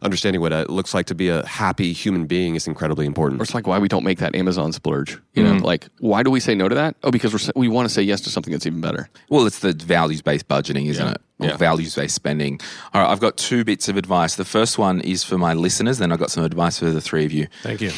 understanding 0.03 0.41
what 0.41 0.53
it 0.53 0.69
looks 0.69 0.93
like 0.95 1.07
to 1.07 1.15
be 1.15 1.29
a 1.29 1.47
happy 1.47 1.93
human 1.93 2.27
being 2.27 2.55
is 2.55 2.67
incredibly 2.67 3.07
important. 3.07 3.41
Or 3.41 3.45
it's 3.45 3.55
like 3.55 3.67
why 3.67 3.79
we 3.79 3.89
don't 3.89 4.05
make 4.05 4.19
that 4.19 4.35
Amazon 4.35 4.73
splurge. 4.73 5.19
You 5.35 5.45
know, 5.45 5.55
like 5.55 5.87
why 6.01 6.23
do 6.23 6.31
we 6.31 6.41
say 6.41 6.55
no 6.55 6.69
to 6.69 6.75
that? 6.75 6.97
Oh, 7.03 7.11
because 7.11 7.33
we're, 7.33 7.53
we 7.57 7.69
want 7.69 7.89
to 7.89 7.95
say 7.95 8.03
yes 8.03 8.21
to 8.23 8.31
something 8.31 8.53
that's 8.53 8.67
even 8.67 8.81
better. 8.81 9.09
Well, 9.31 9.47
it's 9.47 9.61
the 9.61 9.73
values 9.73 10.21
based 10.23 10.49
budgeting, 10.49 10.89
isn't 10.89 11.05
Yeah. 11.07 11.13
it? 11.13 11.21
Yeah. 11.39 11.57
values 11.57 11.95
based 11.97 12.15
spending. 12.15 12.61
All 12.95 13.03
right, 13.03 13.11
I've 13.11 13.19
got 13.19 13.37
two 13.37 13.65
bits 13.65 13.89
of 13.89 13.97
advice. 13.97 14.37
The 14.37 14.45
first 14.45 14.79
one 14.79 15.01
is 15.01 15.25
for 15.25 15.39
my 15.39 15.55
listeners, 15.55 15.99
then 15.99 16.13
I've 16.13 16.21
got 16.21 16.31
some 16.31 16.45
advice 16.45 16.79
for 16.79 16.91
the 16.91 17.01
three 17.01 17.25
of 17.25 17.33
you. 17.33 17.49
Thank 17.63 17.81
you. 17.81 17.91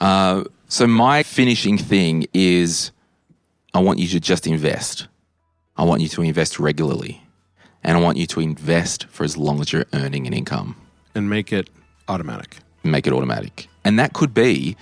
Uh, 0.00 0.44
so, 0.68 0.86
my 0.88 1.22
finishing 1.22 1.78
thing 1.78 2.26
is 2.34 2.90
I 3.72 3.78
want 3.80 3.98
you 4.00 4.08
to 4.08 4.18
just 4.20 4.46
invest. 4.48 5.06
I 5.76 5.84
want 5.84 6.00
you 6.02 6.08
to 6.08 6.22
invest 6.22 6.58
regularly. 6.58 7.22
And 7.84 7.96
I 7.96 8.00
want 8.00 8.16
you 8.18 8.26
to 8.26 8.40
invest 8.40 9.06
for 9.10 9.22
as 9.22 9.36
long 9.36 9.60
as 9.60 9.72
you're 9.72 9.86
earning 9.92 10.26
an 10.26 10.32
income. 10.32 10.74
And 11.18 11.28
make 11.28 11.52
it 11.52 11.68
automatic. 12.08 12.58
make 12.84 13.06
it 13.06 13.12
automatic. 13.12 13.68
And 13.84 13.98
that 13.98 14.12
could 14.12 14.32
be 14.32 14.76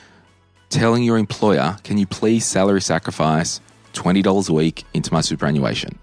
telling 0.68 1.02
your 1.02 1.16
employer, 1.16 1.76
can 1.82 1.96
you 1.96 2.06
please 2.06 2.44
salary 2.44 2.82
sacrifice 2.82 3.60
$20 3.94 4.48
a 4.48 4.52
week 4.52 4.84
into 4.94 5.12
my 5.12 5.22
superannuation? 5.22 5.98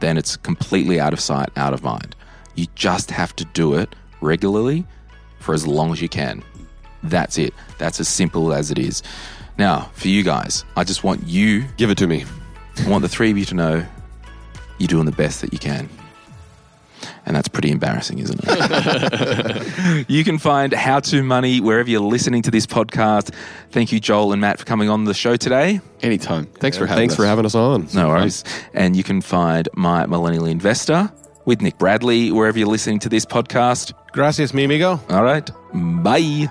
Then 0.00 0.16
it's 0.18 0.36
completely 0.36 0.98
out 0.98 1.12
of 1.12 1.20
sight, 1.20 1.50
out 1.56 1.74
of 1.74 1.82
mind. 1.82 2.16
You 2.54 2.66
just 2.74 3.10
have 3.12 3.34
to 3.36 3.44
do 3.46 3.74
it 3.74 3.94
regularly 4.20 4.84
for 5.38 5.54
as 5.54 5.66
long 5.66 5.92
as 5.92 6.02
you 6.02 6.08
can. 6.08 6.42
That's 7.04 7.38
it. 7.38 7.54
That's 7.78 8.00
as 8.00 8.08
simple 8.08 8.52
as 8.52 8.70
it 8.70 8.78
is. 8.78 9.02
Now, 9.58 9.90
for 9.94 10.08
you 10.08 10.22
guys, 10.24 10.64
I 10.76 10.84
just 10.84 11.04
want 11.04 11.26
you, 11.26 11.64
Give 11.76 11.90
it 11.90 11.98
to 11.98 12.06
me. 12.06 12.24
I 12.84 12.88
want 12.88 13.02
the 13.02 13.08
three 13.08 13.30
of 13.30 13.38
you 13.38 13.44
to 13.46 13.54
know 13.54 13.86
you're 14.78 14.88
doing 14.88 15.06
the 15.06 15.12
best 15.12 15.40
that 15.40 15.52
you 15.52 15.58
can. 15.58 15.88
And 17.28 17.36
that's 17.36 17.46
pretty 17.46 17.70
embarrassing, 17.70 18.20
isn't 18.20 18.40
it? 18.42 20.06
you 20.08 20.24
can 20.24 20.38
find 20.38 20.72
How 20.72 20.98
to 21.00 21.22
Money 21.22 21.60
wherever 21.60 21.90
you're 21.90 22.00
listening 22.00 22.40
to 22.40 22.50
this 22.50 22.66
podcast. 22.66 23.34
Thank 23.70 23.92
you, 23.92 24.00
Joel 24.00 24.32
and 24.32 24.40
Matt, 24.40 24.58
for 24.58 24.64
coming 24.64 24.88
on 24.88 25.04
the 25.04 25.12
show 25.12 25.36
today. 25.36 25.82
Anytime. 26.00 26.46
Thanks 26.46 26.78
for 26.78 26.86
having 26.86 27.02
Thanks 27.02 27.12
us. 27.12 27.16
for 27.18 27.26
having 27.26 27.44
us 27.44 27.54
on. 27.54 27.86
No 27.92 28.08
worries. 28.08 28.44
And 28.72 28.96
you 28.96 29.04
can 29.04 29.20
find 29.20 29.68
My 29.74 30.06
Millennial 30.06 30.46
Investor 30.46 31.12
with 31.44 31.60
Nick 31.60 31.76
Bradley 31.76 32.32
wherever 32.32 32.58
you're 32.58 32.66
listening 32.66 32.98
to 33.00 33.10
this 33.10 33.26
podcast. 33.26 33.92
Gracias, 34.12 34.54
mi 34.54 34.64
amigo. 34.64 34.98
All 35.10 35.22
right. 35.22 35.50
Bye. 35.74 36.50